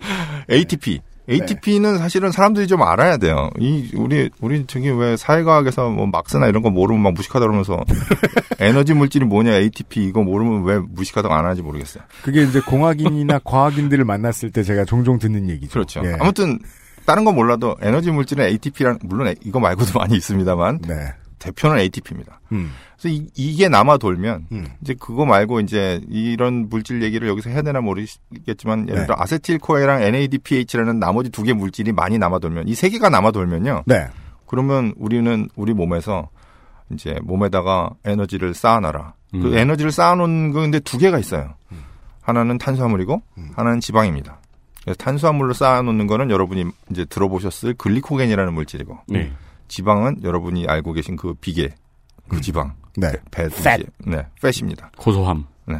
ATP. 0.50 1.00
네. 1.30 1.34
ATP는 1.34 1.98
사실은 1.98 2.32
사람들이 2.32 2.66
좀 2.66 2.82
알아야 2.82 3.16
돼요. 3.16 3.50
이 3.58 3.90
우리 3.94 4.30
우리 4.40 4.66
저기 4.66 4.90
왜 4.90 5.16
사회과학에서 5.16 5.90
뭐 5.90 6.06
막스나 6.06 6.48
이런 6.48 6.62
거 6.62 6.70
모르면 6.70 7.02
막 7.02 7.14
무식하다 7.14 7.46
그러면서 7.46 7.78
에너지 8.58 8.94
물질이 8.94 9.24
뭐냐 9.24 9.54
ATP 9.54 10.04
이거 10.04 10.22
모르면 10.22 10.64
왜 10.64 10.78
무식하다고 10.78 11.32
안 11.32 11.44
하는지 11.44 11.62
모르겠어요. 11.62 12.02
그게 12.22 12.42
이제 12.42 12.60
공학인이나 12.60 13.40
과학인들을 13.44 14.04
만났을 14.04 14.50
때 14.50 14.62
제가 14.62 14.84
종종 14.84 15.18
듣는 15.18 15.48
얘기죠. 15.48 15.72
그렇죠. 15.72 16.02
예. 16.04 16.16
아무튼 16.18 16.58
다른 17.06 17.24
건 17.24 17.34
몰라도 17.34 17.76
에너지 17.80 18.10
물질은 18.10 18.44
ATP란 18.44 18.98
물론 19.02 19.34
이거 19.44 19.60
말고도 19.60 19.98
많이 19.98 20.16
있습니다만 20.16 20.80
네. 20.86 20.94
대표는 21.40 21.78
ATP입니다. 21.78 22.40
음. 22.52 22.70
그래서 23.00 23.22
이, 23.34 23.56
게 23.56 23.68
남아 23.68 23.96
돌면 23.98 24.46
음. 24.52 24.66
이제 24.82 24.94
그거 24.94 25.24
말고 25.24 25.58
이제 25.60 26.00
이런 26.08 26.68
물질 26.68 27.02
얘기를 27.02 27.26
여기서 27.28 27.50
해야 27.50 27.62
되나 27.62 27.80
모르겠지만 27.80 28.86
예를 28.88 29.00
네. 29.00 29.06
들어 29.06 29.16
아세틸코에랑 29.18 30.02
NADPH라는 30.02 31.00
나머지 31.00 31.30
두 31.30 31.42
개 31.42 31.52
물질이 31.52 31.90
많이 31.92 32.18
남아 32.18 32.38
돌면 32.38 32.68
이 32.68 32.74
세 32.74 32.88
개가 32.90 33.08
남아 33.08 33.32
돌면요. 33.32 33.82
네. 33.86 34.06
그러면 34.46 34.92
우리는 34.96 35.48
우리 35.56 35.72
몸에서 35.74 36.28
이제 36.92 37.16
몸에다가 37.22 37.90
에너지를 38.04 38.54
쌓아놔라. 38.54 39.14
음. 39.34 39.42
그 39.42 39.56
에너지를 39.56 39.90
쌓아놓은 39.92 40.52
거 40.52 40.60
근데 40.60 40.78
두 40.80 40.98
개가 40.98 41.18
있어요. 41.18 41.54
하나는 42.22 42.58
탄수화물이고 42.58 43.22
음. 43.38 43.50
하나는 43.56 43.80
지방입니다. 43.80 44.38
그래서 44.82 44.96
탄수화물로 44.98 45.52
쌓아놓는 45.54 46.06
거는 46.06 46.30
여러분이 46.30 46.64
이제 46.90 47.04
들어보셨을 47.06 47.74
글리코겐이라는 47.74 48.52
물질이고 48.54 48.98
네. 49.08 49.32
지방은 49.70 50.22
여러분이 50.22 50.66
알고 50.66 50.92
계신 50.92 51.16
그 51.16 51.32
비계 51.34 51.70
그 52.28 52.40
지방 52.40 52.74
네. 52.96 53.12
배 53.30 53.44
Fat. 53.44 53.84
네, 54.04 54.26
팻입니다. 54.42 54.90
고소함. 54.98 55.46
네. 55.66 55.76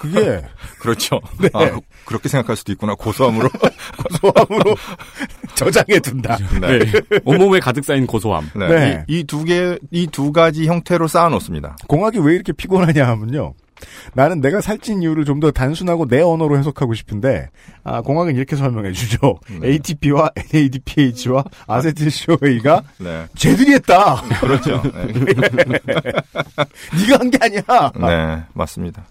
그게 0.00 0.42
그렇죠. 0.80 1.20
네. 1.40 1.48
아, 1.54 1.70
그- 1.70 1.80
그렇게 2.04 2.28
생각할 2.28 2.54
수도 2.56 2.70
있구나. 2.72 2.94
고소함으로. 2.94 3.48
고소함으로 4.20 4.76
저장해 5.54 6.00
둔다. 6.00 6.36
네. 6.60 6.78
온몸에 7.24 7.60
가득 7.60 7.84
쌓인 7.84 8.06
고소함. 8.06 8.50
네. 8.54 8.68
네. 8.68 9.04
이두 9.08 9.44
개, 9.44 9.78
이 9.90 10.06
두 10.08 10.32
가지 10.32 10.66
형태로 10.66 11.08
쌓아놓습니다. 11.08 11.76
공학이 11.88 12.18
왜 12.18 12.34
이렇게 12.34 12.52
피곤하냐 12.52 13.06
하면요. 13.08 13.54
나는 14.14 14.40
내가 14.40 14.60
살찐 14.60 15.02
이유를 15.02 15.24
좀 15.24 15.40
더 15.40 15.50
단순하고 15.50 16.06
내 16.06 16.20
언어로 16.20 16.58
해석하고 16.58 16.92
싶은데 16.92 17.48
아, 17.82 18.02
공학은 18.02 18.36
이렇게 18.36 18.56
설명해 18.56 18.92
주죠. 18.92 19.38
네. 19.60 19.68
ATP와 19.68 20.30
NADPH와 20.52 21.44
아세틸CoA가 21.66 22.82
네. 22.98 23.26
쟤들이 23.36 23.72
했다. 23.74 24.16
그렇죠. 24.40 24.82
네. 24.92 25.06
네가 26.98 27.18
한 27.20 27.30
게 27.30 27.38
아니야. 27.40 27.62
네, 27.96 28.42
맞습니다. 28.52 29.06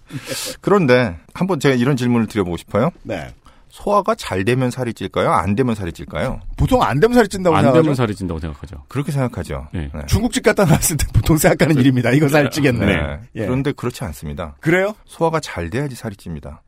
그런데 0.60 1.16
한번 1.34 1.58
제가 1.58 1.74
이런 1.74 1.96
질문을 1.96 2.26
드려보고 2.28 2.56
싶어요. 2.58 2.90
네. 3.02 3.28
소화가 3.70 4.14
잘 4.16 4.44
되면 4.44 4.70
살이 4.70 4.92
찔까요? 4.92 5.30
안 5.30 5.54
되면 5.54 5.74
살이 5.74 5.92
찔까요? 5.92 6.40
보통 6.56 6.82
안 6.82 6.98
되면 7.00 7.14
살이 7.14 7.28
찐다고 7.28 7.54
안 7.56 7.62
생각하죠. 7.62 7.82
되면 7.82 7.94
살이 7.94 8.14
찐다고 8.14 8.40
생각하죠. 8.40 8.84
그렇게 8.88 9.12
생각하죠. 9.12 9.68
네. 9.72 9.90
중국집 10.08 10.42
갔다 10.42 10.64
나왔을 10.64 10.96
때 10.96 11.06
보통 11.14 11.36
생각하는 11.36 11.76
일입니다. 11.80 12.10
이거 12.10 12.28
살 12.28 12.50
찌겠네. 12.50 12.84
네. 12.86 13.20
예. 13.36 13.44
그런데 13.46 13.72
그렇지 13.72 14.02
않습니다. 14.04 14.56
그래요? 14.60 14.94
소화가 15.06 15.40
잘 15.40 15.70
돼야지 15.70 15.94
살이 15.94 16.16
찝니다. 16.16 16.62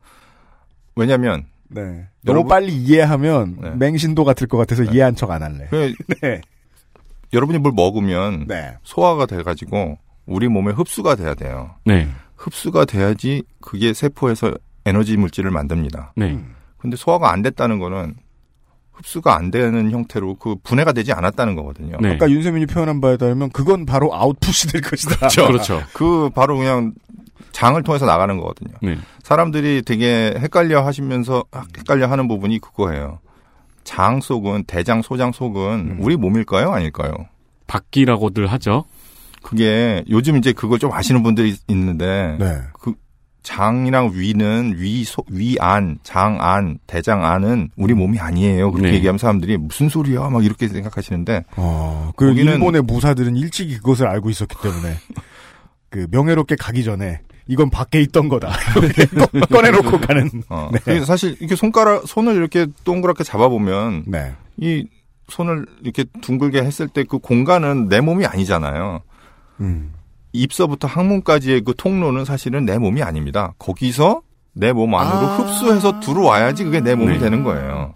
왜냐면, 0.95 1.45
네. 1.69 1.81
너무 1.81 2.39
여러분- 2.39 2.47
빨리 2.47 2.73
이해하면 2.73 3.57
네. 3.61 3.69
맹신도 3.75 4.23
같을 4.23 4.47
것 4.47 4.57
같아서 4.57 4.83
이해한 4.83 5.15
척 5.15 5.31
안 5.31 5.43
할래. 5.43 5.67
그 5.69 5.93
네. 6.21 6.41
여러분이 7.33 7.57
뭘 7.59 7.73
먹으면 7.75 8.45
네. 8.47 8.75
소화가 8.83 9.25
돼가지고 9.25 9.97
우리 10.25 10.47
몸에 10.47 10.71
흡수가 10.71 11.15
돼야 11.15 11.33
돼요. 11.33 11.71
네. 11.83 12.07
흡수가 12.37 12.85
돼야지 12.85 13.43
그게 13.59 13.93
세포에서 13.93 14.53
에너지 14.85 15.17
물질을 15.17 15.49
만듭니다. 15.51 16.13
네. 16.15 16.39
근데 16.83 16.97
소화가 16.97 17.31
안 17.31 17.41
됐다는 17.41 17.79
거는 17.79 18.15
흡수가 18.91 19.33
안 19.33 19.51
되는 19.51 19.89
형태로 19.89 20.35
그 20.35 20.55
분해가 20.63 20.91
되지 20.91 21.13
않았다는 21.13 21.55
거거든요. 21.55 21.95
네. 22.01 22.13
아까 22.13 22.29
윤세민이 22.29 22.65
표현한 22.65 22.99
바에 22.99 23.15
따르면 23.15 23.51
그건 23.51 23.85
바로 23.85 24.13
아웃풋이 24.13 24.67
될 24.67 24.81
것이다. 24.81 25.15
그렇죠. 25.15 25.47
그렇죠. 25.47 25.81
그 25.93 26.29
바로 26.35 26.57
그냥 26.57 26.93
장을 27.53 27.81
통해서 27.83 28.05
나가는 28.05 28.37
거거든요. 28.37 28.73
네. 28.81 28.97
사람들이 29.23 29.83
되게 29.85 30.33
헷갈려 30.37 30.85
하시면서 30.85 31.45
헷갈려 31.77 32.07
하는 32.07 32.27
부분이 32.27 32.59
그거예요. 32.59 33.19
장 33.85 34.19
속은 34.19 34.65
대장, 34.67 35.01
소장 35.01 35.31
속은 35.31 35.99
우리 36.01 36.17
몸일까요, 36.17 36.73
아닐까요? 36.73 37.13
바퀴라고들 37.65 38.47
하죠. 38.47 38.83
그게 39.41 40.03
요즘 40.09 40.35
이제 40.35 40.51
그걸 40.51 40.79
좀 40.79 40.91
아시는 40.91 41.23
분들이 41.23 41.55
있는데 41.69 42.35
네. 42.39 42.59
그 42.79 42.93
장이랑 43.43 44.11
위는 44.13 44.75
위, 44.77 45.03
소, 45.03 45.23
위 45.29 45.57
안, 45.59 45.97
장 46.03 46.37
안, 46.41 46.79
대장 46.87 47.25
안은 47.25 47.69
우리 47.75 47.93
몸이 47.93 48.17
아니에요. 48.19 48.71
그렇게 48.71 48.89
네. 48.91 48.95
얘기하면 48.97 49.17
사람들이 49.19 49.57
무슨 49.57 49.89
소리야? 49.89 50.29
막 50.29 50.43
이렇게 50.45 50.67
생각하시는데 50.69 51.43
어, 51.57 52.11
그 52.15 52.27
거기는- 52.33 52.53
일본의 52.53 52.81
무사들은 52.83 53.35
일찍이 53.35 53.77
그것을 53.77 54.07
알고 54.07 54.29
있었기 54.29 54.55
때문에 54.61 54.95
그 55.89 56.07
명예롭게 56.09 56.55
가기 56.55 56.83
전에 56.83 57.19
이건 57.47 57.69
밖에 57.69 57.99
있던 58.01 58.29
거다. 58.29 58.49
꺼내놓고 59.51 59.99
가는. 59.99 60.29
어, 60.49 60.69
네. 60.85 61.03
사실 61.03 61.35
이렇게 61.39 61.55
손가락 61.55 62.07
손을 62.07 62.35
이렇게 62.35 62.65
동그랗게 62.85 63.23
잡아보면 63.25 64.05
네. 64.07 64.33
이 64.57 64.87
손을 65.27 65.65
이렇게 65.81 66.05
둥글게 66.21 66.61
했을 66.63 66.87
때 66.87 67.03
그 67.03 67.17
공간은 67.17 67.89
내 67.89 67.99
몸이 67.99 68.25
아니잖아요. 68.25 69.01
음. 69.59 69.91
입서부터 70.33 70.87
항문까지의 70.87 71.61
그 71.61 71.73
통로는 71.77 72.25
사실은 72.25 72.65
내 72.65 72.77
몸이 72.77 73.01
아닙니다. 73.03 73.53
거기서 73.59 74.21
내 74.55 74.71
몸 74.73 74.93
안으로 74.95 75.27
아. 75.27 75.37
흡수해서 75.37 75.99
들어와야지 75.99 76.63
그게 76.65 76.79
내 76.79 76.93
몸이 76.95 77.13
네. 77.13 77.19
되는 77.19 77.43
거예요. 77.43 77.93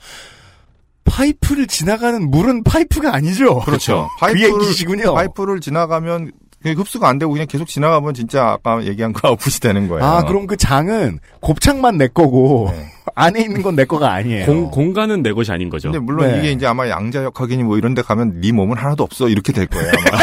파이프를 1.04 1.68
지나가는 1.68 2.30
물은 2.30 2.64
파이프가 2.64 3.14
아니죠. 3.14 3.60
그렇죠. 3.62 4.10
그 4.20 4.42
얘기시군요. 4.42 5.14
파이프를 5.14 5.62
지나가면 5.62 6.32
흡수가 6.66 7.08
안 7.08 7.18
되고 7.20 7.32
그냥 7.32 7.48
계속 7.48 7.68
지나가면 7.68 8.14
진짜 8.14 8.50
아까 8.50 8.84
얘기한 8.84 9.14
그 9.14 9.26
아웃풋이 9.28 9.60
되는 9.62 9.88
거예요. 9.88 10.04
아, 10.04 10.24
그럼 10.24 10.48
그 10.48 10.58
장은 10.58 11.20
곱창만 11.40 11.98
내 11.98 12.08
거고 12.08 12.74
안에 13.16 13.40
있는 13.42 13.62
건 13.62 13.76
내 13.76 13.86
거가 13.86 14.12
아니에요. 14.14 14.46
공, 14.46 14.70
공간은 14.72 15.24
내 15.24 15.32
것이 15.32 15.52
아닌 15.52 15.70
거죠. 15.70 15.92
근데 15.92 16.04
물론 16.04 16.30
네. 16.32 16.40
이게 16.40 16.52
이제 16.52 16.66
아마 16.68 16.90
양자역 16.90 17.40
확인이 17.40 17.64
뭐 17.64 17.78
이런 17.78 17.94
데 17.94 18.02
가면 18.02 18.42
네 18.42 18.52
몸은 18.52 18.76
하나도 18.78 19.04
없어 19.04 19.30
이렇게 19.30 19.54
될 19.54 19.66
거예요. 19.68 19.92
아마. 20.12 20.20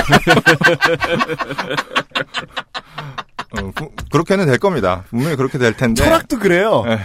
어, 3.60 3.70
부- 3.74 3.90
그렇게는 4.10 4.46
될 4.46 4.58
겁니다. 4.58 5.04
분명히 5.10 5.36
그렇게 5.36 5.58
될 5.58 5.76
텐데. 5.76 6.02
철학도 6.02 6.38
그래요. 6.38 6.82
네. 6.86 6.98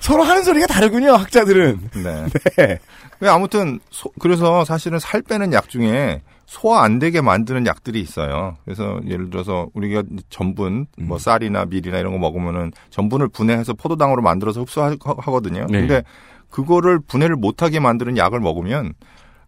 서로 0.00 0.22
하는 0.24 0.42
소리가 0.44 0.66
다르군요, 0.66 1.12
학자들은. 1.14 1.80
네. 2.04 2.26
네. 2.58 2.78
그 3.18 3.30
아무튼 3.30 3.80
소- 3.90 4.10
그래서 4.20 4.64
사실은 4.66 4.98
살 4.98 5.22
빼는 5.22 5.52
약 5.54 5.68
중에 5.70 6.20
소화 6.46 6.82
안 6.84 6.98
되게 6.98 7.20
만드는 7.20 7.66
약들이 7.66 8.00
있어요. 8.00 8.56
그래서 8.64 9.00
예를 9.06 9.30
들어서 9.30 9.68
우리가 9.74 10.04
전분, 10.30 10.86
음. 10.98 11.06
뭐 11.06 11.18
쌀이나 11.18 11.64
밀이나 11.66 11.98
이런 11.98 12.12
거 12.12 12.18
먹으면은 12.18 12.72
전분을 12.90 13.28
분해해서 13.28 13.74
포도당으로 13.74 14.22
만들어서 14.22 14.60
흡수하거든요. 14.62 15.66
네. 15.68 15.80
근데 15.80 16.02
그거를 16.50 17.00
분해를 17.00 17.34
못하게 17.36 17.80
만드는 17.80 18.16
약을 18.16 18.38
먹으면 18.40 18.92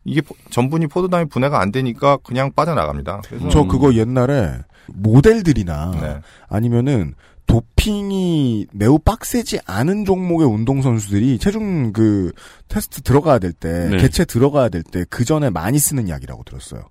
이게 0.05 0.20
포- 0.20 0.34
전분이 0.51 0.88
포도당이 0.88 1.26
분해가 1.26 1.61
안 1.61 1.70
되니까 1.70 2.16
그냥 2.24 2.51
빠져나갑니다. 2.55 3.22
저 3.51 3.64
그거 3.64 3.94
옛날에 3.94 4.59
모델들이나 4.88 5.90
네. 6.01 6.20
아니면은 6.49 7.14
도핑이 7.49 8.66
매우 8.72 8.99
빡세지 8.99 9.59
않은 9.66 10.05
종목의 10.05 10.46
운동 10.46 10.80
선수들이 10.82 11.38
체중 11.38 11.92
그 11.92 12.30
테스트 12.68 13.03
들어가야 13.03 13.38
될 13.40 13.53
때, 13.53 13.88
네. 13.90 13.96
개체 13.96 14.24
들어가야 14.24 14.68
될 14.68 14.82
때 14.84 15.05
그 15.11 15.24
전에 15.24 15.51
많이 15.51 15.78
쓰는 15.78 16.09
약이라고 16.09 16.44
들었어요. 16.44 16.82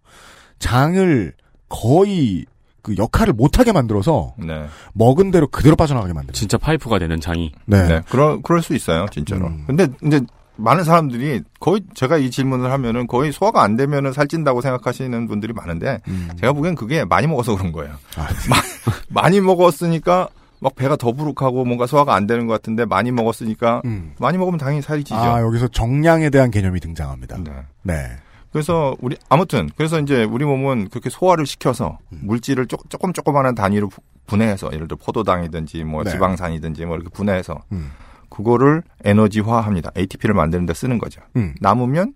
장을 0.60 1.34
거의 1.70 2.46
그 2.82 2.96
역할을 2.98 3.34
못하게 3.34 3.72
만들어서 3.72 4.34
네. 4.38 4.66
먹은 4.94 5.32
대로 5.32 5.48
그대로 5.48 5.76
빠져나가게 5.76 6.14
만들어요. 6.14 6.34
진짜 6.34 6.58
파이프가 6.58 7.00
되는 7.00 7.20
장이. 7.22 7.52
네. 7.66 7.88
네, 7.88 8.02
그럴 8.10 8.42
그럴 8.42 8.62
수 8.62 8.74
있어요, 8.76 9.06
진짜로. 9.12 9.48
음. 9.48 9.64
근데 9.68 9.88
이제 10.06 10.22
많은 10.56 10.84
사람들이 10.84 11.44
거의 11.60 11.82
제가 11.94 12.18
이 12.18 12.32
질문을 12.32 12.72
하면은 12.72 13.06
거의 13.06 13.32
소화가 13.32 13.62
안 13.62 13.76
되면은 13.76 14.12
살찐다고 14.14 14.62
생각하시는 14.62 15.28
분들이 15.28 15.54
많은데 15.54 16.00
음. 16.08 16.30
제가 16.40 16.54
보기엔 16.54 16.74
그게 16.76 17.06
많이 17.06 17.28
먹어서 17.28 17.56
그런 17.56 17.72
거예요. 17.72 17.94
아, 18.16 18.28
많이 19.10 19.40
먹었으니까 19.40 20.30
막 20.60 20.76
배가 20.76 20.96
더부룩하고 20.96 21.66
뭔가 21.66 21.86
소화가 21.86 22.16
안 22.16 22.26
되는 22.28 22.48
것 22.48 22.54
같은데 22.54 22.86
많이 22.86 23.12
먹었으니까 23.12 23.82
음. 23.86 24.14
많이 24.20 24.38
먹으면 24.38 24.58
당연히 24.60 24.82
살이 24.82 25.04
찌죠. 25.04 25.20
아, 25.20 25.42
여기서 25.42 25.68
정량에 25.68 26.30
대한 26.30 26.50
개념이 26.52 26.80
등장합니다. 26.80 27.38
네. 27.44 27.52
네. 27.84 28.08
그래서 28.52 28.96
우리 29.02 29.18
아무튼 29.30 29.70
그래서 29.76 30.00
이제 30.00 30.24
우리 30.24 30.46
몸은 30.46 30.90
그렇게 30.90 31.10
소화를 31.10 31.46
시켜서 31.46 32.00
음. 32.12 32.22
물질을 32.24 32.66
조, 32.68 32.78
조금 32.90 33.14
조그마한 33.14 33.54
단위로 33.56 33.90
부- 33.90 34.02
분해해서 34.26 34.72
예를 34.74 34.88
들어 34.88 34.98
포도당이든지 34.98 35.84
뭐 35.84 36.04
네. 36.04 36.12
지방산이든지 36.12 36.86
뭐 36.86 36.96
이렇게 36.96 37.10
분해해서 37.12 37.62
음. 37.72 37.92
그거를 38.30 38.82
에너지화합니다. 39.04 39.92
ATP를 39.98 40.34
만드는 40.34 40.66
데 40.66 40.74
쓰는 40.74 40.98
거죠. 40.98 41.22
음. 41.36 41.54
남으면 41.62 42.14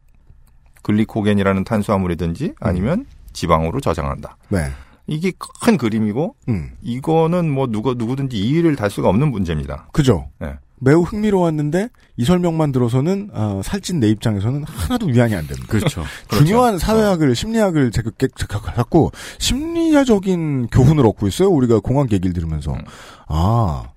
글리코겐이라는 0.81 1.63
탄수화물이든지 1.63 2.55
아니면 2.59 3.05
지방으로 3.33 3.79
저장한다. 3.79 4.35
네. 4.49 4.69
이게 5.11 5.31
큰 5.61 5.77
그림이고 5.77 6.35
음. 6.49 6.71
이거는 6.81 7.49
뭐 7.51 7.67
누가 7.67 7.93
누구든지 7.95 8.37
이의를 8.37 8.75
달 8.77 8.89
수가 8.89 9.09
없는 9.09 9.29
문제입니다. 9.31 9.89
그죠? 9.91 10.29
네. 10.39 10.53
매우 10.83 11.01
흥미로웠는데 11.03 11.89
이 12.17 12.23
설명만 12.25 12.71
들어서는 12.71 13.29
어, 13.33 13.61
살찐 13.63 13.99
내 13.99 14.07
입장에서는 14.09 14.63
하나도 14.63 15.07
위안이 15.07 15.35
안 15.35 15.45
됩니다. 15.45 15.67
그렇죠. 15.69 16.03
중요한 16.31 16.79
사회학을 16.79 17.35
심리학을 17.35 17.91
제가 17.91 18.09
깨- 18.17 18.29
제가 18.35 18.59
갖고 18.61 19.11
심리학적인 19.37 20.67
교훈을 20.67 21.05
얻고 21.05 21.27
있어요. 21.27 21.49
우리가 21.49 21.79
공학 21.81 22.11
얘기를 22.11 22.33
들으면서 22.33 22.71
음. 22.73 22.79
아 23.27 23.89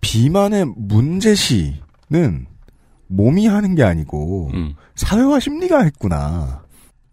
비만의 0.00 0.66
문제시는 0.76 2.46
몸이 3.08 3.46
하는 3.46 3.74
게 3.74 3.82
아니고 3.82 4.50
음. 4.54 4.74
사회와 4.94 5.38
심리가 5.38 5.82
했구나. 5.82 6.61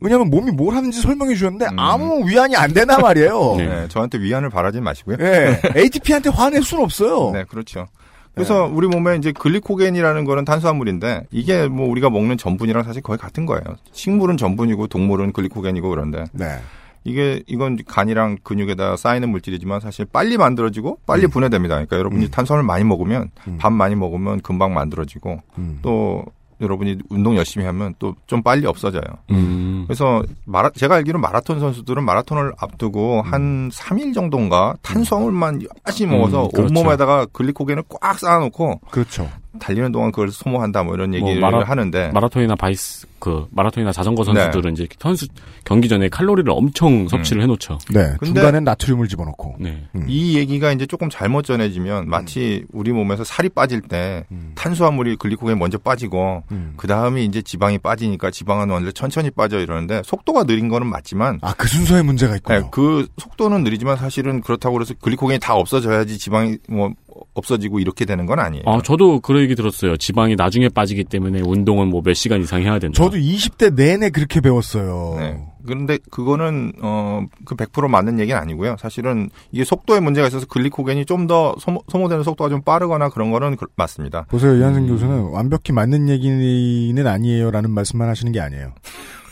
왜냐하면 0.02 0.30
몸이 0.30 0.52
뭘 0.52 0.76
하는지 0.76 1.02
설명해 1.02 1.36
주셨는데 1.36 1.66
음. 1.66 1.80
아무 1.80 2.28
위안이 2.28 2.56
안 2.56 2.74
된단 2.74 3.02
말이에요. 3.02 3.56
네. 3.58 3.68
네, 3.68 3.88
저한테 3.90 4.20
위안을 4.20 4.50
바라지 4.50 4.80
마시고요. 4.80 5.18
예, 5.20 5.62
ATP한테 5.76 6.30
화낼 6.30 6.64
순 6.64 6.80
없어요. 6.80 7.32
네, 7.34 7.44
그렇죠. 7.44 7.88
그래서 8.34 8.70
우리 8.72 8.88
몸에 8.88 9.18
이제 9.18 9.34
글리코겐이라는 9.34 10.24
거는 10.24 10.46
탄수화물인데 10.46 11.28
이게 11.32 11.68
뭐 11.68 11.90
우리가 11.90 12.10
먹는 12.10 12.38
전분이랑 12.38 12.84
사실 12.84 13.02
거의 13.02 13.18
같은 13.18 13.46
거예요. 13.46 13.64
식물은 13.92 14.38
전분이고 14.38 14.88
동물은 14.88 15.34
글리코겐이고 15.34 15.90
그런데 15.90 16.24
네. 16.32 16.60
이게 17.04 17.44
이건 17.48 17.78
간이랑 17.86 18.38
근육에다 18.44 18.96
쌓이는 18.96 19.30
물질이지만 19.30 19.82
사실 19.82 20.06
빨리 20.06 20.38
만들어지고 20.38 21.00
빨리 21.06 21.28
분해됩니다. 21.28 21.76
그러니까 21.76 21.98
여러분이 21.98 22.30
탄수화물 22.30 22.64
많이 22.66 22.84
먹으면 22.84 23.32
음. 23.48 23.58
밥 23.60 23.74
많이 23.74 23.96
먹으면 23.96 24.42
금방 24.42 24.74
만들어지고 24.74 25.42
음. 25.58 25.80
또 25.82 26.24
여러분이 26.62 26.98
운동 27.10 27.36
열심히 27.38 27.66
하면 27.66 27.96
또 28.00 28.14
좀 28.28 28.44
빨리 28.44 28.66
없어져요. 28.68 29.02
음. 29.32 29.86
그래서 29.88 30.22
마라, 30.46 30.70
제가 30.76 30.96
알기로 30.96 31.18
마라톤 31.20 31.60
선수들은 31.60 32.04
마라톤을 32.04 32.54
앞두고 32.60 33.24
한 33.24 33.70
3일 33.70 34.14
정도인가 34.14 34.76
탄수화물만 34.84 35.62
열심히 35.88 36.14
음, 36.14 36.20
먹어서 36.20 36.50
그렇죠. 36.54 36.74
온몸에다가 36.80 37.26
글리코겐을 37.34 37.84
꽉 38.02 38.20
쌓아놓고 38.20 38.82
그렇죠. 38.92 39.28
달리는 39.60 39.92
동안 39.92 40.12
그걸 40.12 40.30
소모한다 40.32 40.84
뭐 40.84 40.94
이런 40.94 41.10
뭐 41.12 41.20
얘기를 41.20 41.42
마라- 41.42 41.64
하는데 41.66 42.12
마라톤이나 42.14 42.56
바이크 42.56 43.08
그 43.18 43.48
마라톤이나 43.52 43.92
자전거 43.92 44.24
네. 44.24 44.34
선수들은 44.34 44.74
이제 44.74 44.88
선수 45.00 45.28
경기 45.66 45.90
전에 45.90 46.08
칼로리를 46.08 46.50
엄청 46.52 47.08
섭취를 47.08 47.42
해놓죠. 47.44 47.78
네. 47.94 48.14
중간에 48.24 48.60
나트륨을 48.62 49.08
집어넣고. 49.08 49.56
네. 49.60 49.84
음. 49.96 50.06
이 50.08 50.38
얘기가 50.38 50.72
이제 50.72 50.86
조금 50.86 51.10
잘못 51.10 51.42
전해지면 51.44 52.08
마치 52.10 52.64
우리 52.72 52.92
몸에서 52.94 53.24
살이 53.24 53.50
빠질 53.50 53.82
때 53.82 54.24
음. 54.32 54.54
탄수화물이 54.56 55.18
글리코겐 55.18 55.60
먼저 55.60 55.78
빠지고 55.78 56.44
음. 56.52 56.74
그 56.78 56.88
다음에 56.88 57.24
이제 57.24 57.42
지방이 57.42 57.78
빠지니까 57.80 58.32
지방은 58.32 58.70
원래 58.70 58.92
천천히 58.92 59.30
빠져 59.32 59.60
이러는데 59.60 60.02
속도가 60.06 60.46
느린 60.46 60.70
거는 60.70 60.88
맞지만 60.88 61.40
아, 61.42 61.54
그 61.58 61.68
순서에 61.68 62.02
문제가 62.04 62.36
있군요. 62.38 62.60
네, 62.60 62.68
그 62.72 63.08
속도는 63.18 63.64
느리지만 63.64 63.98
사실은 63.98 64.42
그렇다고 64.42 64.76
그래서 64.76 64.94
글리코겐이 65.02 65.40
다 65.40 65.56
없어져야지 65.56 66.18
지방이 66.18 66.58
뭐 66.70 66.92
없어지고 67.34 67.80
이렇게 67.80 68.06
되는 68.06 68.26
건 68.26 68.40
아니에요. 68.40 68.64
아 68.66 68.82
저도 68.84 69.20
그 69.20 69.40
얘기 69.42 69.56
들었어요. 69.56 69.98
지방이 69.98 70.36
나중에 70.36 70.70
빠지기 70.70 71.06
때문에 71.06 71.42
운동은 71.42 71.88
뭐 71.90 72.02
몇 72.02 72.14
시간 72.14 72.42
이상 72.42 72.62
해야 72.62 72.80
된다. 72.80 72.96
저도 73.02 73.18
20대 73.18 73.74
내내 73.76 74.10
그렇게 74.10 74.42
배웠어요. 74.42 75.16
네. 75.20 75.46
그런데 75.66 75.98
그거는 76.10 76.72
어그 76.82 77.56
100% 77.56 77.90
맞는 77.90 78.20
얘기는 78.20 78.40
아니고요. 78.40 78.76
사실은 78.80 79.30
이게 79.52 79.64
속도에 79.66 80.00
문제가 80.00 80.28
있어서 80.28 80.46
글리코겐이 80.48 81.06
좀 81.06 81.28
더 81.28 81.54
소모, 81.60 81.84
소모되는 81.90 82.24
속도가 82.24 82.50
좀 82.50 82.62
빠르거나 82.62 83.10
그런 83.10 83.30
거는 83.30 83.56
그- 83.58 83.68
맞습니다. 83.76 84.24
보세요, 84.30 84.56
이한승 84.56 84.84
음. 84.84 84.88
교수는 84.88 85.24
완벽히 85.32 85.74
맞는 85.74 86.10
얘기는 86.10 87.06
아니에요라는 87.06 87.70
말씀만 87.72 88.08
하시는 88.10 88.32
게 88.32 88.40
아니에요. 88.40 88.74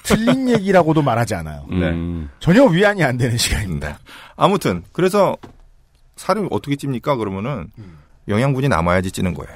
틀린 0.03 0.47
얘기라고도 0.49 1.01
말하지 1.01 1.33
않아요. 1.35 1.65
음. 1.71 2.29
전혀 2.39 2.63
위안이 2.65 3.03
안 3.03 3.17
되는 3.17 3.35
시간입니다. 3.37 3.87
네. 3.87 3.93
아무튼 4.35 4.83
그래서 4.91 5.35
살이 6.17 6.45
어떻게 6.51 6.75
찝니까? 6.75 7.15
그러면은 7.15 7.69
영양분이 8.27 8.67
남아야지 8.67 9.11
찌는 9.11 9.33
거예요. 9.33 9.55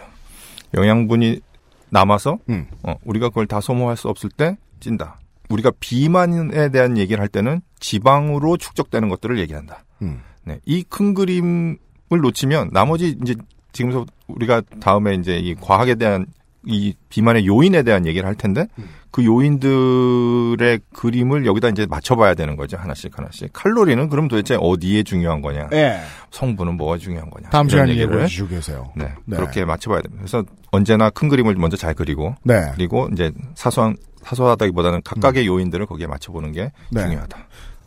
영양분이 0.74 1.41
남아서 1.89 2.38
음. 2.49 2.68
어, 2.84 2.95
우리가 3.03 3.30
그걸 3.30 3.45
다 3.47 3.59
소모할 3.59 3.97
수 3.97 4.07
없을 4.07 4.30
때 4.30 4.57
찐다. 4.80 5.20
우리가 5.49 5.72
비만에 5.82 6.70
대한 6.70 6.97
얘기를 6.97 7.22
할 7.22 7.28
때는 7.28 7.62
지방으로 7.80 8.55
축적되는 8.55 9.09
것들을 9.09 9.38
얘기한다. 9.39 9.84
음. 10.01 10.22
네, 10.45 10.59
이 10.66 10.84
큰 10.89 11.14
그림을 11.14 11.78
놓치면 12.09 12.70
나머지 12.72 13.18
이제 13.22 13.36
지금서 13.74 14.05
우리가 14.28 14.62
다음에 14.80 15.14
이제 15.16 15.38
이 15.38 15.53
과학에 15.55 15.95
대한 15.95 16.26
이 16.66 16.93
비만의 17.09 17.47
요인에 17.47 17.84
대한 17.84 18.05
얘기를 18.05 18.28
할 18.28 18.36
텐데 18.36 18.68
그 19.09 19.26
요인들의 19.26 20.80
그림을 20.93 21.45
여기다 21.45 21.70
이제 21.70 21.88
맞춰봐야 21.88 22.36
되는 22.36 22.55
거죠 22.55 22.78
하나씩 22.78 23.18
하나씩 23.18 23.49
칼로리는 23.51 24.09
그럼 24.09 24.28
도대체 24.28 24.57
어디에 24.59 25.03
중요한 25.03 25.41
거냐 25.41 25.70
네. 25.70 25.99
성분은 26.30 26.78
뭐가 26.78 26.97
중요한 26.97 27.30
거냐 27.30 27.49
다음 27.49 27.68
시간에 27.68 27.91
얘기를 27.91 28.12
얘기해 28.12 28.28
주시고 28.28 28.49
계세요. 28.49 28.91
네, 28.95 29.12
네. 29.26 29.38
그렇게 29.38 29.66
맞춰봐야 29.66 30.01
됩니다. 30.01 30.24
그래서 30.24 30.45
언제나 30.72 31.09
큰 31.09 31.30
그림을 31.30 31.55
먼저 31.55 31.78
잘 31.78 31.93
그리고 31.93 32.36
네. 32.43 32.72
그리고 32.76 33.09
이제 33.12 33.32
사소한 33.55 33.97
사소하다기보다는 34.24 35.01
각각의 35.03 35.47
요인들을 35.47 35.86
거기에 35.88 36.07
맞춰보는 36.07 36.51
게 36.51 36.72
네. 36.91 37.01
중요하다. 37.01 37.38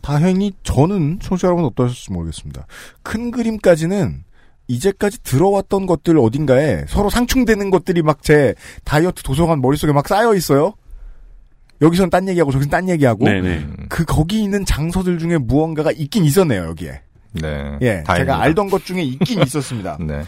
다행히 0.01 0.51
저는 0.63 1.19
청취자 1.21 1.47
여러분 1.47 1.65
어떠셨을지 1.65 2.11
모르겠습니다. 2.11 2.67
큰 3.01 3.31
그림까지는 3.31 4.23
이제까지 4.67 5.21
들어왔던 5.23 5.85
것들 5.85 6.17
어딘가에 6.17 6.85
서로 6.87 7.09
상충되는 7.09 7.69
것들이 7.69 8.01
막 8.01 8.21
제 8.21 8.55
다이어트 8.83 9.21
도서관 9.21 9.61
머릿속에 9.61 9.91
막 9.93 10.07
쌓여 10.07 10.33
있어요. 10.33 10.73
여기선 11.81 12.09
딴 12.09 12.27
얘기하고 12.29 12.51
저기선 12.51 12.71
딴 12.71 12.89
얘기하고 12.89 13.25
네네. 13.25 13.57
음, 13.57 13.85
그 13.89 14.05
거기 14.05 14.41
있는 14.41 14.65
장소들 14.65 15.19
중에 15.19 15.37
무언가가 15.37 15.91
있긴 15.91 16.23
있었네요 16.25 16.63
여기에. 16.69 17.01
네, 17.33 17.77
예, 17.81 18.03
다행입니다. 18.03 18.15
제가 18.15 18.41
알던 18.41 18.69
것 18.69 18.85
중에 18.85 19.03
있긴 19.03 19.41
있었습니다. 19.43 19.97
네, 19.99 20.23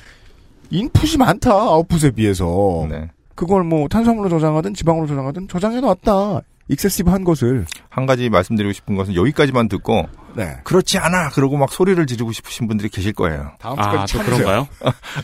인풋이 0.69 1.17
많다 1.17 1.51
아웃풋에 1.51 2.11
비해서. 2.11 2.85
네, 2.89 3.09
그걸 3.33 3.63
뭐 3.63 3.88
탄수화물로 3.88 4.29
저장하든 4.29 4.73
지방으로 4.73 5.07
저장하든 5.07 5.47
저장해 5.47 5.79
놨다. 5.79 6.41
익세시브한 6.70 7.24
것을 7.24 7.65
한 7.89 8.05
가지 8.05 8.30
말씀드리고 8.30 8.74
싶은 8.74 8.95
것은 8.95 9.15
여기까지만 9.15 9.68
듣고 9.70 10.07
네. 10.36 10.57
그렇지 10.63 10.97
않아 10.97 11.30
그러고 11.30 11.57
막 11.57 11.72
소리를 11.72 12.05
지르고 12.05 12.32
싶으신 12.32 12.68
분들이 12.68 12.89
계실 12.89 13.13
거예요. 13.13 13.51
다음 13.59 13.80
아, 13.80 14.05
또 14.05 14.20
그런가요? 14.20 14.68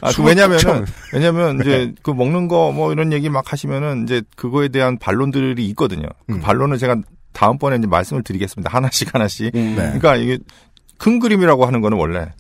아, 0.02 0.12
그 0.16 0.24
왜냐면은 0.24 0.86
왜냐면 1.14 1.60
이제 1.62 1.94
그 2.02 2.12
먹는 2.12 2.48
거 2.48 2.72
뭐 2.74 2.92
이런 2.92 3.12
얘기 3.14 3.30
막 3.30 3.52
하시면은 3.52 4.04
이제 4.04 4.24
그거에 4.36 4.70
대한 4.70 4.98
반론들이 4.98 5.66
있거든요. 5.70 6.08
그 6.28 6.40
반론을 6.40 6.78
제가 6.78 6.96
다음번에 7.34 7.76
이제 7.78 7.88
말씀을 7.88 8.24
드리겠습니다. 8.24 8.74
하나씩 8.74 9.14
하나씩. 9.14 9.52
네. 9.54 9.76
그러니까 9.76 10.16
이게 10.16 10.38
큰 10.98 11.20
그림이라고 11.20 11.66
하는 11.66 11.82
거는 11.82 11.98
원래 11.98 12.32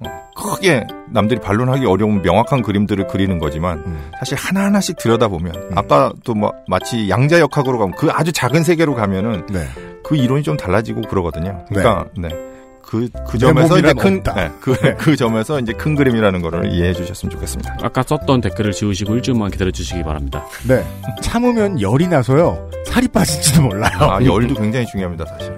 어, 0.00 0.32
크게 0.36 0.86
남들이 1.10 1.40
반론하기 1.40 1.86
어려운 1.86 2.22
명확한 2.22 2.62
그림들을 2.62 3.06
그리는 3.06 3.38
거지만 3.38 4.00
사실 4.18 4.36
하나하나씩 4.36 4.96
들여다보면 4.98 5.72
아까 5.74 6.12
또뭐 6.24 6.52
마치 6.68 7.08
양자 7.08 7.40
역학으로 7.40 7.78
가면 7.78 7.96
그 7.96 8.10
아주 8.10 8.32
작은 8.32 8.62
세계로 8.62 8.94
가면은 8.94 9.46
네. 9.46 9.66
그 10.02 10.16
이론이 10.16 10.42
좀 10.42 10.56
달라지고 10.56 11.02
그러거든요. 11.02 11.64
그러니까 11.68 12.06
네. 12.16 12.28
그, 12.86 13.08
그내 13.26 13.38
점에서 13.38 13.78
이제 13.78 13.92
큰. 13.92 14.22
네, 14.22 14.50
그, 14.60 14.74
그 14.96 15.16
점에서 15.16 15.58
이제 15.58 15.72
큰 15.72 15.96
그림이라는 15.96 16.40
거를 16.40 16.72
이해해 16.72 16.92
주셨으면 16.92 17.30
좋겠습니다. 17.32 17.78
아까 17.82 18.02
썼던 18.04 18.40
댓글을 18.40 18.70
지우시고 18.70 19.16
일주일만 19.16 19.50
기다려 19.50 19.72
주시기 19.72 20.04
바랍니다. 20.04 20.46
네. 20.68 20.84
참으면 21.20 21.80
열이 21.80 22.06
나서요. 22.06 22.70
살이 22.86 23.08
빠질지도 23.08 23.62
몰라요. 23.62 23.98
아, 23.98 24.24
열도 24.24 24.54
굉장히 24.54 24.86
중요합니다, 24.86 25.26
사실은. 25.26 25.55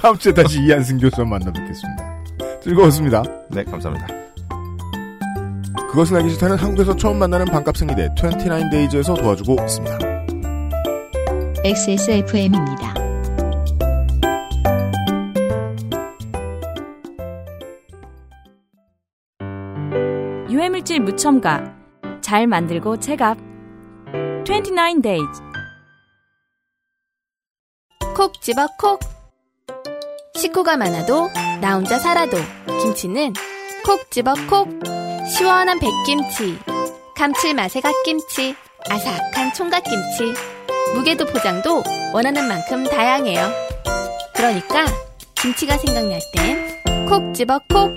다음 0.00 0.16
주에 0.16 0.32
다시 0.32 0.60
이한승 0.62 0.98
교수와 0.98 1.26
만나 1.26 1.52
뵙겠습니다. 1.52 2.22
즐거웠습니다. 2.62 3.22
네, 3.50 3.64
감사합니다. 3.64 4.06
그것은 5.90 6.16
알기 6.16 6.30
싫다는 6.30 6.56
한국에서 6.56 6.94
처음 6.94 7.18
만나는 7.18 7.46
반값 7.46 7.76
승리대 7.76 8.10
29데이즈에서 8.16 9.20
도와주고 9.20 9.56
있습니다. 9.60 9.98
XSFM입니다. 11.64 12.94
유해물질 20.48 21.00
무첨가. 21.00 21.74
잘 22.20 22.46
만들고 22.46 22.98
체갑. 22.98 23.36
29 24.44 25.02
days. 25.02 25.42
콕 28.14 28.40
집어 28.40 28.68
콕. 28.78 29.17
식구가 30.38 30.76
많아도 30.76 31.28
나 31.60 31.74
혼자 31.74 31.98
살아도 31.98 32.36
김치는 32.80 33.32
콕 33.84 34.08
집어 34.10 34.34
콕. 34.48 34.68
시원한 35.36 35.78
백김치, 35.80 36.58
감칠맛의 37.16 37.82
갓김치, 37.82 38.54
아삭한 38.88 39.52
총각김치. 39.54 40.34
무게도 40.94 41.26
포장도 41.26 41.82
원하는 42.14 42.46
만큼 42.46 42.84
다양해요. 42.84 43.50
그러니까 44.34 44.86
김치가 45.34 45.76
생각날 45.76 46.20
땐 46.32 46.78
콕 47.08 47.34
집어 47.34 47.58
콕. 47.68 47.90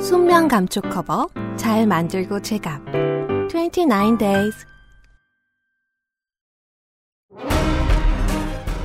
순면 0.00 0.48
감촉 0.48 0.90
커버 0.90 1.28
잘 1.56 1.86
만들고 1.86 2.42
제갑 2.42 2.80
29 3.50 4.18
days 4.18 4.68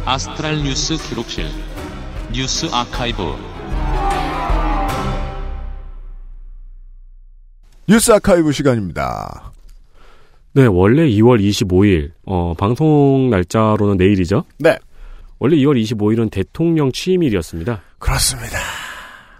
아스트랄 0.06 0.62
뉴스 0.64 0.97
기록실 0.97 1.45
뉴스 2.34 2.66
아카이브 2.74 3.24
뉴스 7.88 8.12
아카이브 8.12 8.51
시간입니다. 8.51 9.54
네, 10.54 10.66
원래 10.66 11.04
2월 11.08 11.41
25일, 11.41 12.12
어, 12.26 12.54
방송 12.54 13.30
날짜로는 13.30 13.97
내일이죠? 13.97 14.43
네. 14.60 14.78
원래 15.39 15.56
2월 15.58 15.82
25일은 15.82 16.30
대통령 16.30 16.91
취임일이었습니다. 16.91 17.82
그렇습니다. 17.97 18.58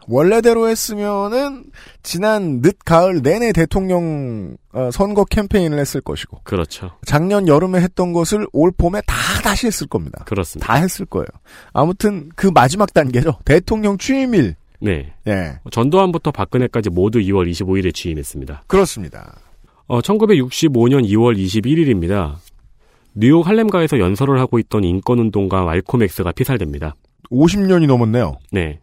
원래대로 0.08 0.68
했으면은 0.68 1.66
지난 2.02 2.62
늦 2.62 2.78
가을 2.84 3.22
내내 3.22 3.52
대통령 3.52 4.58
어, 4.74 4.90
선거 4.92 5.24
캠페인을 5.26 5.80
했을 5.80 6.02
것이고 6.02 6.42
그렇죠. 6.44 6.92
작년 7.06 7.48
여름에 7.48 7.80
했던 7.82 8.14
것을 8.14 8.48
올 8.54 8.72
봄에 8.72 9.02
다 9.06 9.16
다시 9.44 9.68
했을 9.68 9.88
겁니다. 9.88 10.24
그렇습니다. 10.26 10.68
다 10.68 10.80
했을 10.80 11.06
거예요. 11.06 11.28
아무튼 11.74 12.30
그 12.36 12.48
마지막 12.48 12.94
단계죠. 12.94 13.40
대통령 13.46 13.98
취임일. 13.98 14.56
네. 14.80 15.14
예. 15.28 15.60
전두환부터 15.72 16.32
박근혜까지 16.32 16.90
모두 16.90 17.20
2월 17.20 17.50
25일에 17.50 17.94
취임했습니다. 17.94 18.64
그렇습니다. 18.68 19.38
어, 19.88 20.02
1965년 20.02 21.08
2월 21.08 21.38
21일입니다. 21.38 22.36
뉴욕 23.16 23.48
할렘가에서 23.48 24.00
연설을 24.00 24.40
하고 24.40 24.60
있던 24.60 24.84
인권운동가 24.84 25.64
엑스가 26.02 26.32
피살됩니다. 26.32 26.96
50년이 27.32 27.88
넘었네요. 27.88 28.38
네. 28.52 28.80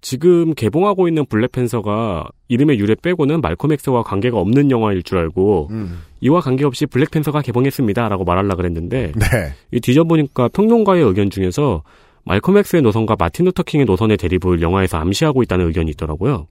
지금 0.00 0.54
개봉하고 0.54 1.08
있는 1.08 1.26
블랙팬서가 1.26 2.28
이름의 2.48 2.78
유래 2.78 2.94
빼고는 2.94 3.40
말콤 3.40 3.72
엑스와 3.72 4.02
관계가 4.02 4.38
없는 4.38 4.70
영화일 4.70 5.02
줄 5.02 5.18
알고 5.18 5.68
음. 5.70 6.00
이와 6.20 6.40
관계없이 6.40 6.86
블랙팬서가 6.86 7.42
개봉했습니다라고 7.42 8.24
말하려 8.24 8.56
그랬는데 8.56 9.12
네. 9.14 9.54
이 9.70 9.80
뒤져보니까 9.80 10.48
평론가의 10.48 11.02
의견 11.04 11.30
중에서 11.30 11.82
말콤 12.24 12.56
엑스의 12.58 12.82
노선과 12.82 13.16
마틴 13.18 13.46
루터 13.46 13.62
킹의 13.62 13.86
노선의 13.86 14.16
대립을 14.16 14.62
영화에서 14.62 14.98
암시하고 14.98 15.42
있다는 15.42 15.66
의견이 15.66 15.90
있더라고요. 15.92 16.46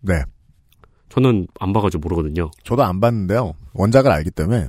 네. 0.00 0.14
저는 1.08 1.46
안 1.60 1.72
봐가지고 1.72 2.00
모르거든요. 2.00 2.50
저도 2.64 2.82
안 2.82 3.00
봤는데요. 3.00 3.54
원작을 3.74 4.10
알기 4.10 4.30
때문에 4.30 4.68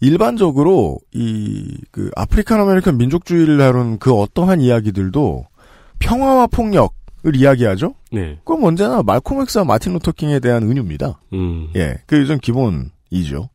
일반적으로 0.00 0.98
이 1.12 1.72
그 1.92 2.10
African 2.16 2.58
American 2.58 2.96
민족주의를 2.96 3.58
다룬 3.58 3.98
그 3.98 4.12
어떠한 4.14 4.62
이야기들도 4.62 5.46
평화와 6.02 6.46
폭력을 6.48 6.90
이야기하죠. 7.34 7.94
네. 8.12 8.38
그럼 8.44 8.64
언제나 8.64 9.02
말콤 9.02 9.40
엑스와 9.42 9.64
마틴 9.64 9.92
루터 9.94 10.12
킹에 10.12 10.40
대한 10.40 10.64
은유입니다. 10.64 11.20
음. 11.32 11.70
예, 11.76 11.98
그게 12.06 12.24
좀 12.24 12.38
기본이죠. 12.38 13.48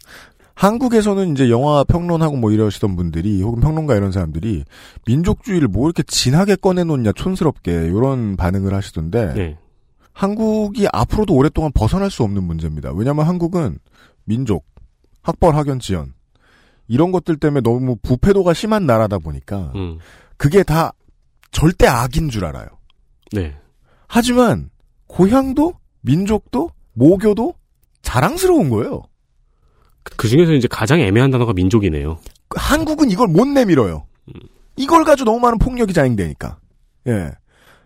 한국에서는 0.56 1.34
이제 1.34 1.52
영화 1.52 1.84
평론하고 1.84 2.36
뭐 2.36 2.52
이러시던 2.52 2.95
분들이 2.95 3.43
혹은 3.43 3.62
평론가 3.62 3.95
이런 3.95 4.12
사람들이 4.12 4.64
민족주의를 5.06 5.68
뭐 5.68 5.86
이렇게 5.86 6.02
진하게 6.02 6.56
꺼내놓냐 6.56 7.12
촌스럽게 7.12 7.72
이런 7.72 8.36
반응을 8.36 8.74
하시던데 8.74 9.34
네. 9.36 9.58
한국이 10.14 10.88
앞으로도 10.91 11.36
오랫동안 11.36 11.72
벗어날 11.76 12.10
수 12.10 12.24
없는 12.24 12.41
문제입니다. 12.41 12.91
왜냐하면 12.91 13.28
한국은 13.28 13.78
민족, 14.24 14.66
학벌, 15.22 15.56
학연, 15.56 15.80
지연 15.80 16.14
이런 16.88 17.12
것들 17.12 17.38
때문에 17.38 17.62
너무 17.62 17.95
부패도가 17.98 18.54
심한 18.54 18.88
나라다 18.88 19.20
보니까 19.20 19.72
음. 19.76 20.00
그게 20.38 20.64
다 20.64 20.91
절대 21.52 21.88
악인 21.88 22.30
줄 22.30 22.45
알아요. 22.45 22.68
네. 23.32 23.56
하지만 24.08 24.70
고향도 25.08 25.74
민족도 26.02 26.72
모교도 26.93 27.54
자랑스러운 28.02 28.70
거예요. 28.70 29.04
그 30.16 30.28
중에서 30.28 30.54
이제 30.54 30.68
가장 30.70 31.00
애매한 31.00 31.32
단어가 31.32 31.54
민족이네요. 31.54 32.20
한국은 32.56 33.12
이걸 33.12 33.28
못 33.28 33.45
내밀어요. 33.45 34.06
이걸 34.78 35.04
가지고 35.04 35.32
너무 35.32 35.39
많은 35.41 35.58
폭력이 35.58 35.93
자행되니까. 35.93 36.58
예. 37.08 37.32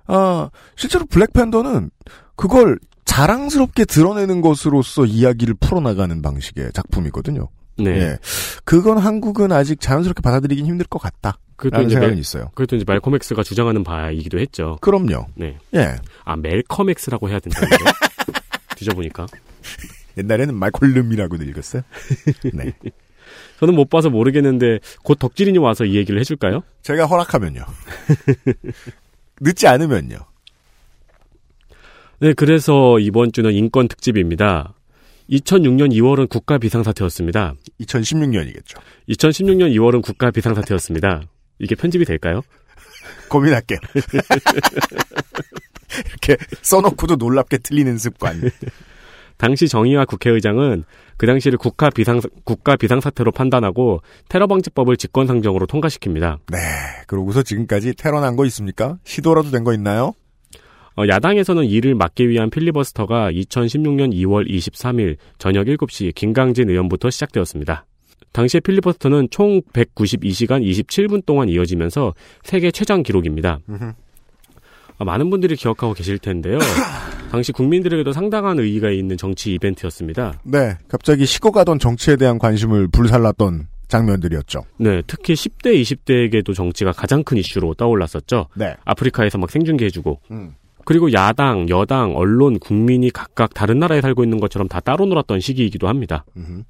아, 0.05 0.49
실제로 0.75 1.05
블랙팬더는 1.05 1.89
그걸 2.35 2.77
자랑스럽게 3.05 3.85
드러내는 3.85 4.41
것으로서 4.41 5.05
이야기를 5.05 5.55
풀어나가는 5.55 6.21
방식의 6.21 6.71
작품이거든요. 6.73 7.49
네. 7.77 7.89
예. 7.91 8.17
그건 8.63 8.97
한국은 8.97 9.51
아직 9.51 9.79
자연스럽게 9.81 10.21
받아들이긴 10.21 10.65
힘들 10.65 10.85
것 10.85 10.99
같다. 10.99 11.37
그것도 11.55 11.83
이제 11.83 11.91
생각은 11.93 12.15
멜- 12.15 12.19
있어요. 12.19 12.45
그것도 12.55 12.75
이제 12.75 12.85
말콤 12.87 13.15
엑스가 13.15 13.43
주장하는 13.43 13.83
바이기도 13.83 14.39
했죠. 14.39 14.77
그럼요. 14.81 15.27
네. 15.35 15.57
예. 15.75 15.95
아 16.25 16.35
멜컴 16.35 16.89
엑스라고 16.89 17.29
해야 17.29 17.39
된다는데 17.39 17.75
뒤져보니까 18.77 19.27
옛날에는 20.17 20.53
말콜름이라고도 20.55 21.43
읽었어요. 21.43 21.83
네. 22.53 22.73
저는 23.59 23.75
못 23.75 23.89
봐서 23.89 24.09
모르겠는데 24.09 24.79
곧 25.03 25.19
덕질인이 25.19 25.57
와서 25.59 25.85
이 25.85 25.95
얘기를 25.95 26.19
해줄까요? 26.19 26.63
제가 26.81 27.05
허락하면요. 27.05 27.63
늦지 29.39 29.67
않으면요. 29.67 30.17
네, 32.19 32.33
그래서 32.33 32.99
이번 32.99 33.31
주는 33.31 33.51
인권 33.53 33.87
특집입니다. 33.87 34.73
2006년 35.31 35.91
2월은 35.93 36.29
국가 36.29 36.57
비상사태였습니다. 36.57 37.53
2016년이겠죠. 37.81 38.79
2016년 39.09 39.73
2월은 39.75 40.01
국가 40.01 40.29
비상사태였습니다. 40.31 41.21
이게 41.59 41.75
편집이 41.75 42.05
될까요? 42.05 42.41
고민할게요. 43.29 43.79
이렇게 46.05 46.37
써놓고도 46.61 47.15
놀랍게 47.15 47.59
틀리는 47.59 47.97
습관. 47.97 48.41
당시 49.37 49.67
정의와 49.67 50.05
국회의장은 50.05 50.83
그 51.17 51.25
당시를 51.25 51.57
국가 51.57 51.89
비상 51.89 52.19
국가 52.43 52.75
비상사태로 52.75 53.31
판단하고 53.31 54.01
테러 54.29 54.47
방지법을 54.47 54.97
직권상정으로 54.97 55.65
통과시킵니다. 55.67 56.39
네. 56.51 56.57
그러고서 57.07 57.41
지금까지 57.41 57.93
테러 57.95 58.19
난 58.21 58.35
거 58.35 58.45
있습니까? 58.45 58.97
시도라도 59.03 59.49
된 59.51 59.63
거 59.63 59.73
있나요? 59.73 60.13
어, 60.97 61.07
야당에서는 61.07 61.65
이를 61.65 61.95
막기 61.95 62.27
위한 62.27 62.49
필리버스터가 62.49 63.31
2016년 63.31 64.13
2월 64.13 64.49
23일 64.49 65.17
저녁 65.37 65.65
7시 65.65 66.13
김강진 66.13 66.69
의원부터 66.69 67.09
시작되었습니다. 67.09 67.85
당시의 68.33 68.61
필리버스터는 68.61 69.27
총 69.29 69.61
192시간 69.73 70.63
27분 70.63 71.25
동안 71.25 71.49
이어지면서 71.49 72.13
세계 72.43 72.71
최장 72.71 73.03
기록입니다. 73.03 73.59
아, 74.97 75.03
많은 75.03 75.29
분들이 75.29 75.55
기억하고 75.55 75.93
계실 75.93 76.19
텐데요. 76.19 76.59
당시 77.31 77.51
국민들에게도 77.51 78.11
상당한 78.11 78.59
의의가 78.59 78.91
있는 78.91 79.17
정치 79.17 79.53
이벤트였습니다. 79.53 80.39
네, 80.43 80.77
갑자기 80.87 81.25
식어가던 81.25 81.79
정치에 81.79 82.17
대한 82.17 82.37
관심을 82.37 82.87
불살랐던 82.89 83.67
장면들이었죠. 83.87 84.61
네, 84.77 85.01
특히 85.07 85.33
10대, 85.33 85.81
20대에게도 85.81 86.53
정치가 86.53 86.91
가장 86.91 87.23
큰 87.23 87.37
이슈로 87.37 87.73
떠올랐었죠. 87.73 88.47
네. 88.55 88.75
아프리카에서 88.85 89.37
막 89.37 89.49
생중계해주고. 89.49 90.19
음. 90.31 90.55
그리고 90.85 91.11
야당, 91.13 91.69
여당, 91.69 92.15
언론, 92.15 92.59
국민이 92.59 93.09
각각 93.11 93.53
다른 93.53 93.79
나라에 93.79 94.01
살고 94.01 94.23
있는 94.23 94.39
것처럼 94.39 94.67
다 94.67 94.79
따로 94.79 95.05
놀았던 95.05 95.39
시기이기도 95.39 95.87
합니다. 95.87 96.25
음흠. 96.37 96.63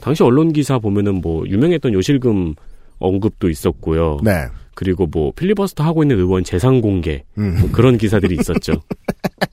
당시 0.00 0.22
언론 0.22 0.52
기사 0.52 0.78
보면은 0.78 1.20
뭐 1.20 1.46
유명했던 1.46 1.92
요실금 1.92 2.54
언급도 2.98 3.48
있었고요. 3.48 4.18
네. 4.22 4.46
그리고 4.74 5.06
뭐 5.06 5.32
필리버스터 5.34 5.84
하고 5.84 6.02
있는 6.02 6.18
의원 6.18 6.44
재산 6.44 6.80
공개 6.80 7.24
음. 7.38 7.56
뭐 7.60 7.70
그런 7.72 7.96
기사들이 7.96 8.36
있었죠. 8.38 8.74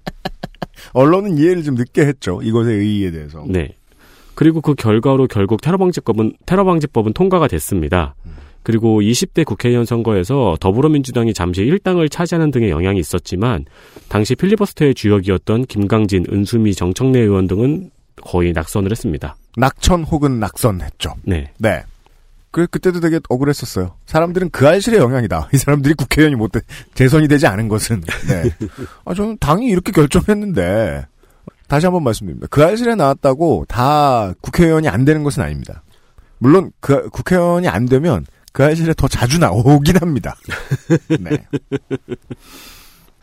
언론은 0.94 1.38
이해를 1.38 1.64
좀 1.64 1.76
늦게 1.76 2.06
했죠. 2.06 2.42
이것의 2.44 2.78
의의에 2.78 3.12
대해서. 3.12 3.46
네. 3.48 3.76
그리고 4.36 4.62
그 4.62 4.74
결과로 4.74 5.28
결국 5.28 5.62
테러 5.62 5.78
방지법은 5.78 6.34
테러 6.46 6.66
방지법은 6.66 7.14
통과가 7.14 7.48
됐습니다. 7.48 8.16
그리고 8.64 9.02
20대 9.02 9.46
국회의원 9.46 9.86
선거에서 9.86 10.58
더불어민주당이 10.60 11.34
잠시 11.34 11.64
1당을 11.64 12.10
차지하는 12.10 12.52
등의 12.52 12.70
영향이 12.70 13.00
있었지만 13.00 13.66
당시 14.08 14.36
필리버스터의 14.36 14.96
주역이었던 14.96 15.66
김강진, 15.66 16.26
은수미, 16.32 16.74
정청래 16.74 17.20
의원 17.20 17.48
등은 17.48 17.92
거의 18.22 18.54
낙선을 18.54 18.92
했습니다. 18.92 19.36
낙천 19.58 20.04
혹은 20.04 20.40
낙선했죠. 20.40 21.16
네. 21.24 21.52
네. 21.58 21.84
그, 22.52 22.68
그때도 22.68 23.00
되게 23.00 23.20
억울했었어요. 23.30 23.96
사람들은 24.06 24.52
그 24.52 24.68
알실의 24.68 25.00
영향이다. 25.00 25.50
이 25.54 25.58
사람들이 25.58 25.96
국회의원이 25.96 26.36
못, 26.36 26.52
돼, 26.52 26.62
재선이 26.94 27.28
되지 27.28 27.48
않은 27.48 27.68
것은. 27.68 28.02
네. 28.28 28.44
아, 29.06 29.14
저는 29.16 29.40
당이 29.40 29.68
이렇게 29.68 29.92
결정했는데, 29.92 31.06
다시 31.68 31.88
한번 31.88 32.04
말씀드립니다. 32.04 32.46
그 32.52 32.64
알실에 32.64 32.94
나왔다고 32.94 33.66
다 33.68 34.34
국회의원이 34.42 34.88
안 34.88 35.04
되는 35.04 35.24
것은 35.24 35.42
아닙니다. 35.42 35.82
물론, 36.38 36.72
그, 36.80 37.10
국회의원이 37.10 37.68
안 37.68 37.88
되면 37.88 38.24
그 38.54 38.64
알실에 38.64 38.94
더 38.96 39.08
자주 39.08 39.40
나오긴 39.40 39.98
합니다. 39.98 40.36
네. 41.20 41.46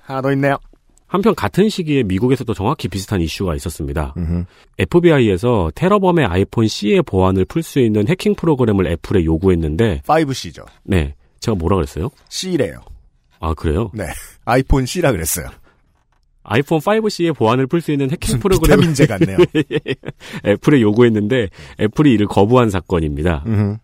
하나 0.03 0.21
더 0.21 0.33
있네요. 0.33 0.59
한편 1.07 1.35
같은 1.35 1.69
시기에 1.69 2.03
미국에서도 2.03 2.53
정확히 2.55 2.89
비슷한 2.89 3.21
이슈가 3.21 3.55
있었습니다. 3.57 4.15
음흠. 4.17 4.45
FBI에서 4.79 5.71
테러범의 5.75 6.27
아이폰 6.27 6.69
C의 6.69 7.03
보안을 7.03 7.45
풀 7.47 7.63
수 7.63 7.81
있는 7.81 8.07
해킹 8.09 8.35
프로그램을 8.35 8.87
애플에 8.87 9.25
요구했는데 9.25 10.03
5C죠. 10.07 10.67
네. 10.85 11.15
제가 11.41 11.57
뭐라 11.57 11.77
그랬어요? 11.77 12.11
C래요. 12.29 12.81
아, 13.41 13.55
그래요? 13.55 13.91
네. 13.95 14.05
아이폰 14.45 14.85
C라 14.87 15.13
그랬어요. 15.13 15.49
아이폰 16.43 16.79
5C의 16.81 17.35
보안을 17.37 17.67
풀 17.67 17.81
수 17.81 17.91
있는 17.93 18.11
해킹 18.11 18.39
프로그램 18.39 18.79
비타민제 18.79 19.07
같네요. 19.07 19.39
애플에 20.47 20.81
요구했는데 20.81 21.49
애플이 21.81 22.13
이를 22.13 22.27
거부한 22.27 22.71
사건입니다. 22.71 23.45
음흠. 23.47 23.77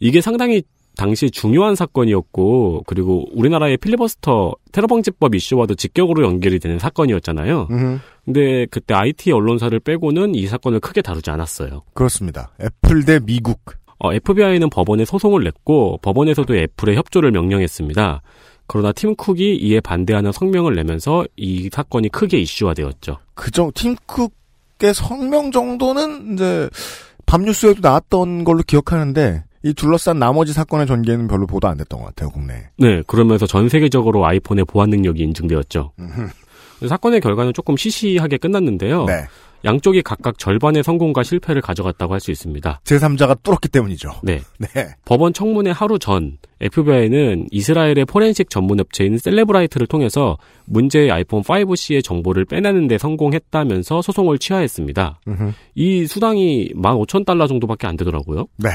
이게 0.00 0.20
상당히 0.20 0.62
당시 0.96 1.30
중요한 1.30 1.74
사건이었고 1.74 2.84
그리고 2.86 3.26
우리나라의 3.32 3.76
필리버스터 3.76 4.54
테러방지법 4.72 5.34
이슈와도 5.34 5.74
직격으로 5.74 6.24
연결이 6.24 6.58
되는 6.58 6.78
사건이었잖아요. 6.78 7.68
음흠. 7.70 7.98
근데 8.24 8.66
그때 8.70 8.94
IT 8.94 9.30
언론사를 9.30 9.78
빼고는 9.80 10.34
이 10.34 10.46
사건을 10.46 10.80
크게 10.80 11.02
다루지 11.02 11.30
않았어요. 11.30 11.82
그렇습니다. 11.94 12.50
애플 12.60 13.04
대 13.04 13.20
미국. 13.20 13.60
어, 13.98 14.12
FBI는 14.12 14.68
법원에 14.70 15.04
소송을 15.04 15.44
냈고 15.44 15.98
법원에서도 16.02 16.54
애플의 16.54 16.96
협조를 16.96 17.30
명령했습니다. 17.30 18.22
그러나 18.66 18.92
팀 18.92 19.14
쿡이 19.14 19.56
이에 19.56 19.80
반대하는 19.80 20.32
성명을 20.32 20.74
내면서 20.74 21.24
이 21.36 21.70
사건이 21.72 22.08
크게 22.08 22.38
이슈화되었죠. 22.38 23.18
그정 23.34 23.70
팀 23.74 23.94
쿡의 24.06 24.92
성명 24.92 25.50
정도는 25.50 26.34
이제 26.34 26.68
밤뉴스에도 27.26 27.80
나왔던 27.80 28.44
걸로 28.44 28.62
기억하는데 28.66 29.44
이 29.66 29.74
둘러싼 29.74 30.20
나머지 30.20 30.52
사건의 30.52 30.86
전개는 30.86 31.26
별로 31.26 31.44
보도 31.44 31.66
안 31.66 31.76
됐던 31.76 31.98
것 31.98 32.06
같아요 32.06 32.30
국내. 32.30 32.68
네, 32.78 33.02
그러면서 33.08 33.46
전 33.46 33.68
세계적으로 33.68 34.24
아이폰의 34.24 34.64
보안 34.64 34.90
능력이 34.90 35.20
인증되었죠. 35.24 35.90
사건의 36.88 37.20
결과는 37.20 37.52
조금 37.52 37.76
시시하게 37.76 38.36
끝났는데요. 38.36 39.06
네. 39.06 39.24
양쪽이 39.64 40.02
각각 40.02 40.38
절반의 40.38 40.84
성공과 40.84 41.24
실패를 41.24 41.62
가져갔다고 41.62 42.12
할 42.12 42.20
수 42.20 42.30
있습니다. 42.30 42.80
제3자가 42.84 43.42
뚫었기 43.42 43.68
때문이죠. 43.68 44.10
네. 44.22 44.40
네. 44.58 44.86
법원 45.04 45.32
청문회 45.32 45.72
하루 45.72 45.98
전 45.98 46.38
FBI는 46.60 47.48
이스라엘의 47.50 48.04
포렌식 48.06 48.50
전문 48.50 48.78
업체인 48.78 49.18
셀레브라이트를 49.18 49.88
통해서 49.88 50.38
문제의 50.66 51.10
아이폰 51.10 51.42
5C의 51.42 52.04
정보를 52.04 52.44
빼내는 52.44 52.86
데 52.86 52.98
성공했다면서 52.98 54.02
소송을 54.02 54.38
취하했습니다. 54.38 55.20
음흠. 55.26 55.52
이 55.74 56.06
수당이 56.06 56.74
15,000달러 56.76 57.48
정도밖에 57.48 57.88
안 57.88 57.96
되더라고요. 57.96 58.46
네. 58.58 58.70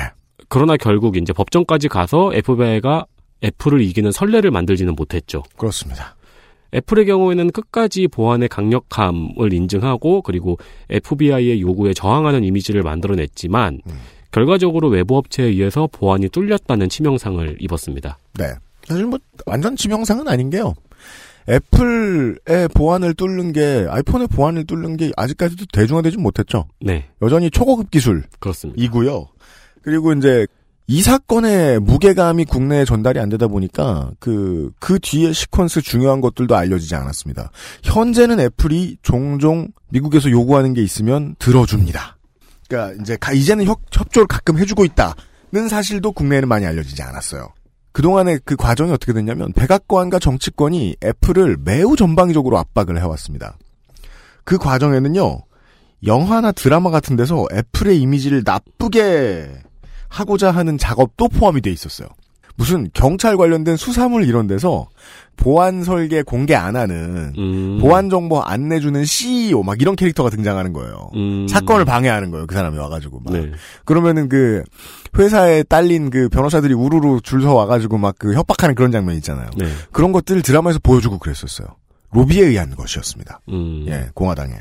그러나 0.52 0.76
결국 0.76 1.16
이제 1.16 1.32
법정까지 1.32 1.88
가서 1.88 2.32
FBI가 2.34 3.06
애플을 3.42 3.82
이기는 3.82 4.12
선례를 4.12 4.52
만들지는 4.52 4.96
못했죠. 4.96 5.44
그렇습니다. 5.56 6.18
애플의 6.76 7.06
경우에는 7.06 7.52
끝까지 7.52 8.10
보안의 8.10 8.50
강력함을 8.50 9.54
인증하고 9.54 10.22
그리고 10.22 10.58
FBI의 10.90 11.62
요구에 11.62 11.94
저항하는 11.94 12.44
이미지를 12.44 12.84
만들어냈지만 12.84 13.80
결과적으로 14.32 14.90
외부 14.90 15.16
업체에 15.16 15.48
의해서 15.48 15.88
보안이 15.90 16.28
뚫렸다는 16.28 16.90
치명상을 16.90 17.58
입었습니다. 17.62 18.18
네. 18.38 18.52
사실 18.88 19.06
뭐 19.06 19.20
완전 19.46 19.78
치명상은 19.78 20.28
아닌 20.28 20.50
게요. 20.50 20.74
애플의 21.50 22.68
보안을 22.74 23.14
뚫는 23.14 23.54
게 23.54 23.86
아이폰의 23.90 24.28
보안을 24.28 24.66
뚫는 24.66 24.98
게 24.98 25.12
아직까지도 25.16 25.66
대중화되지 25.72 26.18
못했죠. 26.18 26.66
네, 26.80 27.08
여전히 27.22 27.50
초고급 27.50 27.90
기술이고요. 27.90 28.28
그렇습니다. 28.40 28.82
그리고 29.82 30.14
이제 30.14 30.46
이 30.88 31.02
사건의 31.02 31.80
무게감이 31.80 32.46
국내에 32.46 32.84
전달이 32.86 33.20
안 33.20 33.30
되다 33.30 33.48
보니까 33.48 34.12
그, 34.20 34.72
그 34.80 35.00
뒤에 35.00 35.32
시퀀스 35.32 35.82
중요한 35.84 36.20
것들도 36.22 36.56
알려지지 36.56 36.96
않았습니다. 36.96 37.52
현재는 37.84 38.40
애플이 38.42 38.98
종종 39.02 39.70
미국에서 39.90 40.30
요구하는 40.30 40.74
게 40.74 40.82
있으면 40.84 41.36
들어줍니다. 41.40 42.18
그러니까 42.68 43.02
이제 43.02 43.16
가- 43.18 43.32
이제는 43.32 43.66
협, 43.66 43.80
협조를 43.92 44.28
가끔 44.28 44.58
해주고 44.58 44.84
있다는 44.86 45.70
사실도 45.70 46.12
국내에는 46.12 46.48
많이 46.50 46.66
알려지지 46.66 47.02
않았어요. 47.04 47.54
그동안의 47.94 48.40
그 48.46 48.56
과정이 48.56 48.92
어떻게 48.92 49.14
됐냐면 49.14 49.52
백악관과 49.54 50.20
정치권이 50.20 50.98
애플을 51.04 51.58
매우 51.64 51.96
전방위적으로 51.96 52.58
압박을 52.58 52.98
해왔습니다. 52.98 53.58
그 54.44 54.58
과정에는요, 54.58 55.42
영화나 56.06 56.52
드라마 56.52 56.90
같은 56.90 57.16
데서 57.16 57.46
애플의 57.54 58.00
이미지를 58.02 58.44
나쁘게 58.46 59.52
하고자 60.12 60.52
하는 60.52 60.78
작업도 60.78 61.30
포함이 61.30 61.62
돼 61.62 61.72
있었어요. 61.72 62.08
무슨 62.58 62.90
경찰 62.94 63.38
관련된 63.38 63.78
수사물 63.78 64.26
이런 64.26 64.46
데서 64.46 64.90
보안 65.38 65.84
설계 65.84 66.22
공개 66.22 66.54
안 66.54 66.76
하는 66.76 67.34
음, 67.38 67.80
보안 67.80 68.10
정보 68.10 68.42
안 68.42 68.68
내주는 68.68 69.04
CEO 69.06 69.64
막 69.64 69.82
이런 69.82 69.96
캐릭터가 69.96 70.30
등장하는 70.30 70.74
거예요. 70.74 71.10
음, 71.16 71.48
사건을 71.48 71.86
방해하는 71.86 72.30
거예요. 72.30 72.46
그 72.46 72.54
사람이 72.54 72.78
와가지고 72.78 73.22
막. 73.22 73.34
네, 73.34 73.52
그러면은 73.86 74.28
그 74.28 74.64
회사에 75.18 75.64
딸린 75.64 76.10
그 76.10 76.28
변호사들이 76.30 76.74
우르르 76.74 77.22
줄 77.22 77.42
서 77.42 77.54
와가지고 77.56 77.98
막 77.98 78.16
그 78.20 78.34
협박하는 78.36 78.76
그런 78.76 78.92
장면 78.92 79.16
있잖아요. 79.16 79.50
네, 79.58 79.66
그런 79.94 80.12
것들을 80.12 80.42
드라마에서 80.44 80.80
보여주고 80.84 81.18
그랬었어요. 81.20 81.68
로비에 82.12 82.46
의한 82.46 82.76
것이었습니다. 82.76 83.40
음, 83.50 83.86
예, 83.88 84.10
공화당에. 84.14 84.54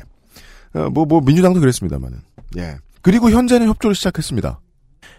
어, 0.73 0.89
뭐, 0.89 1.05
뭐, 1.05 1.19
민주당도 1.19 1.59
그랬습니다만은. 1.59 2.19
예. 2.57 2.77
그리고 3.01 3.29
현재는 3.29 3.67
협조를 3.67 3.93
시작했습니다. 3.93 4.61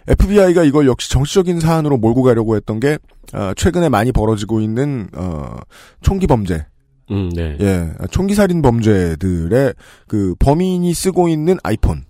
FBI가 0.09 0.65
이걸 0.65 0.87
역시 0.87 1.11
정치적인 1.11 1.61
사안으로 1.61 1.97
몰고 1.97 2.23
가려고 2.23 2.57
했던 2.57 2.81
게, 2.81 2.99
어, 3.33 3.53
최근에 3.55 3.89
많이 3.89 4.13
벌어지고 4.13 4.61
있는, 4.61 5.09
어, 5.15 5.57
총기 6.01 6.27
범죄. 6.27 6.67
음, 7.11 7.31
네, 7.35 7.57
예, 7.61 7.91
총기 8.11 8.35
살인 8.35 8.63
범죄들의 8.63 9.75
그 10.07 10.35
범인이 10.39 10.95
쓰고 10.95 11.29
있는 11.29 11.59
아이폰 11.63 12.05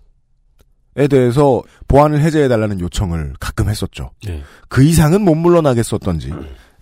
에 0.94 1.08
대해서 1.08 1.62
보안을 1.88 2.20
해제해 2.20 2.48
달라는 2.48 2.78
요청을 2.78 3.32
가끔 3.40 3.70
했었죠. 3.70 4.10
네. 4.26 4.42
그 4.68 4.84
이상은 4.84 5.22
못 5.22 5.34
물러나겠었던지 5.34 6.30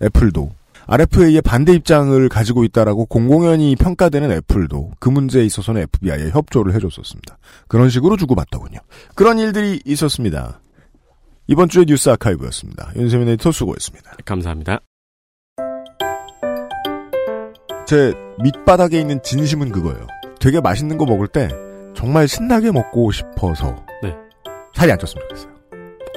애플도 0.03 0.51
RFA의 0.87 1.41
반대 1.41 1.73
입장을 1.73 2.27
가지고 2.27 2.65
있다라고 2.65 3.05
공공연히 3.05 3.75
평가되는 3.77 4.31
애플도 4.31 4.91
그 4.99 5.09
문제에 5.09 5.45
있어서는 5.45 5.83
FBI에 5.83 6.31
협조를 6.31 6.73
해줬었습니다. 6.75 7.37
그런 7.67 7.89
식으로 7.89 8.17
주고받더군요. 8.17 8.79
그런 9.15 9.39
일들이 9.39 9.81
있었습니다. 9.85 10.59
이번 11.47 11.69
주의 11.69 11.85
뉴스 11.85 12.09
아카이브였습니다. 12.09 12.91
윤세민 12.95 13.27
에디터 13.29 13.51
수고했습니다. 13.51 14.17
감사합니다. 14.25 14.79
제 17.85 18.13
밑바닥에 18.41 18.99
있는 18.99 19.21
진심은 19.21 19.71
그거예요. 19.71 20.07
되게 20.39 20.61
맛있는 20.61 20.97
거 20.97 21.05
먹을 21.05 21.27
때 21.27 21.49
정말 21.93 22.27
신나게 22.27 22.71
먹고 22.71 23.11
싶어서 23.11 23.75
네. 24.01 24.15
살이 24.73 24.91
안 24.91 24.97
쪘으면 24.97 25.19
좋겠어요. 25.21 25.51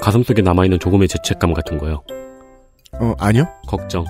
가슴 0.01 0.23
속에 0.23 0.43
남아있는 0.43 0.79
조금의 0.79 1.09
죄책감 1.09 1.53
같은 1.53 1.79
거요. 1.79 2.03
어, 3.01 3.15
아니요? 3.19 3.47
걱정. 3.67 4.05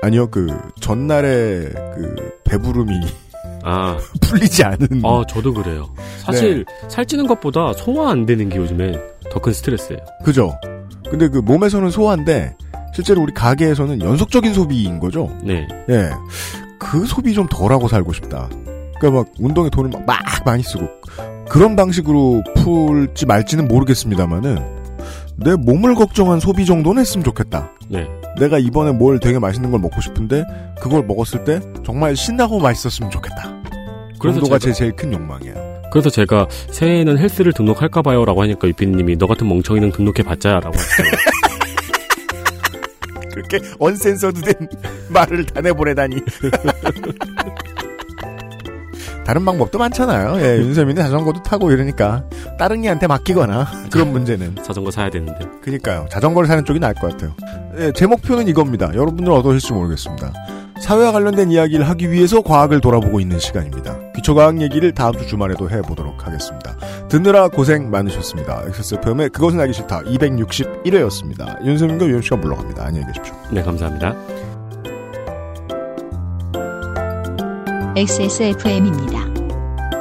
아니요, 0.00 0.30
그, 0.30 0.46
전날에 0.80 1.68
그, 1.70 2.38
배부름이 2.44 2.94
아. 3.64 3.98
풀리지 4.22 4.62
않은. 4.62 5.02
아, 5.04 5.24
저도 5.28 5.52
그래요. 5.52 5.92
사실, 6.18 6.64
살찌는 6.88 7.26
것보다 7.26 7.72
소화 7.72 8.10
안 8.10 8.26
되는 8.26 8.48
게 8.48 8.58
요즘에 8.58 8.92
더 9.30 9.40
큰 9.40 9.52
스트레스예요. 9.52 10.00
그죠? 10.24 10.58
근데 11.10 11.28
그 11.28 11.38
몸에서는 11.38 11.90
소화인데, 11.90 12.56
실제로 12.94 13.22
우리 13.22 13.32
가게에서는 13.34 14.00
연속적인 14.02 14.52
소비인 14.54 14.98
거죠? 14.98 15.30
네. 15.42 15.66
예. 15.88 16.10
그 16.78 17.04
소비 17.06 17.34
좀 17.34 17.46
덜하고 17.48 17.88
살고 17.88 18.12
싶다. 18.12 18.48
그러니까 18.98 19.22
막 19.22 19.26
운동에 19.38 19.70
돈을 19.70 19.90
막, 19.90 20.04
막 20.06 20.18
많이 20.44 20.62
쓰고 20.62 20.88
그런 21.48 21.76
방식으로 21.76 22.42
풀지 22.56 23.26
말지는 23.26 23.68
모르겠습니다만은 23.68 24.58
내 25.36 25.54
몸을 25.54 25.94
걱정한 25.94 26.40
소비 26.40 26.66
정도는 26.66 27.00
했으면 27.00 27.24
좋겠다. 27.24 27.70
네. 27.88 28.08
내가 28.40 28.58
이번에 28.58 28.92
뭘 28.92 29.20
되게 29.20 29.38
맛있는 29.38 29.70
걸 29.70 29.80
먹고 29.80 30.00
싶은데 30.00 30.44
그걸 30.80 31.04
먹었을 31.04 31.44
때 31.44 31.60
정말 31.84 32.16
신나고 32.16 32.58
맛있었으면 32.58 33.10
좋겠다. 33.10 33.54
그래서 34.18 34.40
정도가 34.40 34.56
제가- 34.58 34.60
제 34.60 34.72
제일 34.72 34.92
큰 34.96 35.12
욕망이에요. 35.12 35.54
그래서 35.90 36.10
제가 36.10 36.46
새해에는 36.70 37.18
헬스를 37.18 37.52
등록할까봐요 37.52 38.24
라고 38.24 38.42
하니까 38.42 38.68
유피님이 38.68 39.16
너 39.18 39.26
같은 39.26 39.48
멍청이는 39.48 39.92
등록해봤자 39.92 40.60
라고 40.60 40.74
했어요. 40.74 41.08
그렇게 43.32 43.60
언센서드 43.78 44.40
된 44.42 44.68
말을 45.08 45.46
다 45.46 45.60
내보내다니. 45.60 46.16
다른 49.24 49.44
방법도 49.44 49.78
많잖아요. 49.78 50.40
예, 50.40 50.56
윤세민이 50.56 50.98
자전거도 51.00 51.42
타고 51.42 51.70
이러니까 51.70 52.24
따릉이한테 52.58 53.06
맡기거나 53.06 53.66
그런 53.92 54.10
문제는. 54.10 54.56
자전거 54.64 54.90
사야 54.90 55.10
되는데. 55.10 55.46
그니까요. 55.60 56.06
자전거를 56.10 56.48
사는 56.48 56.64
쪽이 56.64 56.80
나을 56.80 56.94
것 56.94 57.10
같아요. 57.10 57.34
예, 57.78 57.92
제 57.94 58.06
목표는 58.06 58.48
이겁니다. 58.48 58.86
여러분들은 58.94 59.30
어떠실지 59.36 59.74
모르겠습니다. 59.74 60.32
사회와 60.80 61.12
관련된 61.12 61.50
이야기를 61.50 61.88
하기 61.88 62.10
위해서 62.10 62.40
과학을 62.40 62.80
돌아보고 62.80 63.20
있는 63.20 63.38
시간입니다. 63.38 64.12
기초과학 64.12 64.60
얘기를 64.60 64.92
다음 64.92 65.12
주 65.14 65.26
주말에도 65.26 65.68
해보도록 65.70 66.26
하겠습니다. 66.26 66.76
듣느라 67.08 67.48
고생 67.48 67.90
많으셨습니다. 67.90 68.62
XSFM의 68.66 69.30
그것은 69.30 69.60
알기 69.60 69.72
싫다 69.72 70.02
261회였습니다. 70.02 71.64
윤세민과 71.64 72.06
유현씨가 72.06 72.36
물러갑니다. 72.36 72.84
안녕히 72.84 73.06
계십시오. 73.06 73.34
네, 73.50 73.62
감사합니다. 73.62 74.14
XSFM입니다. 77.96 79.18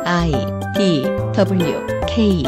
I 0.06 0.32
D 0.78 1.04
W 1.34 1.88
K 2.08 2.44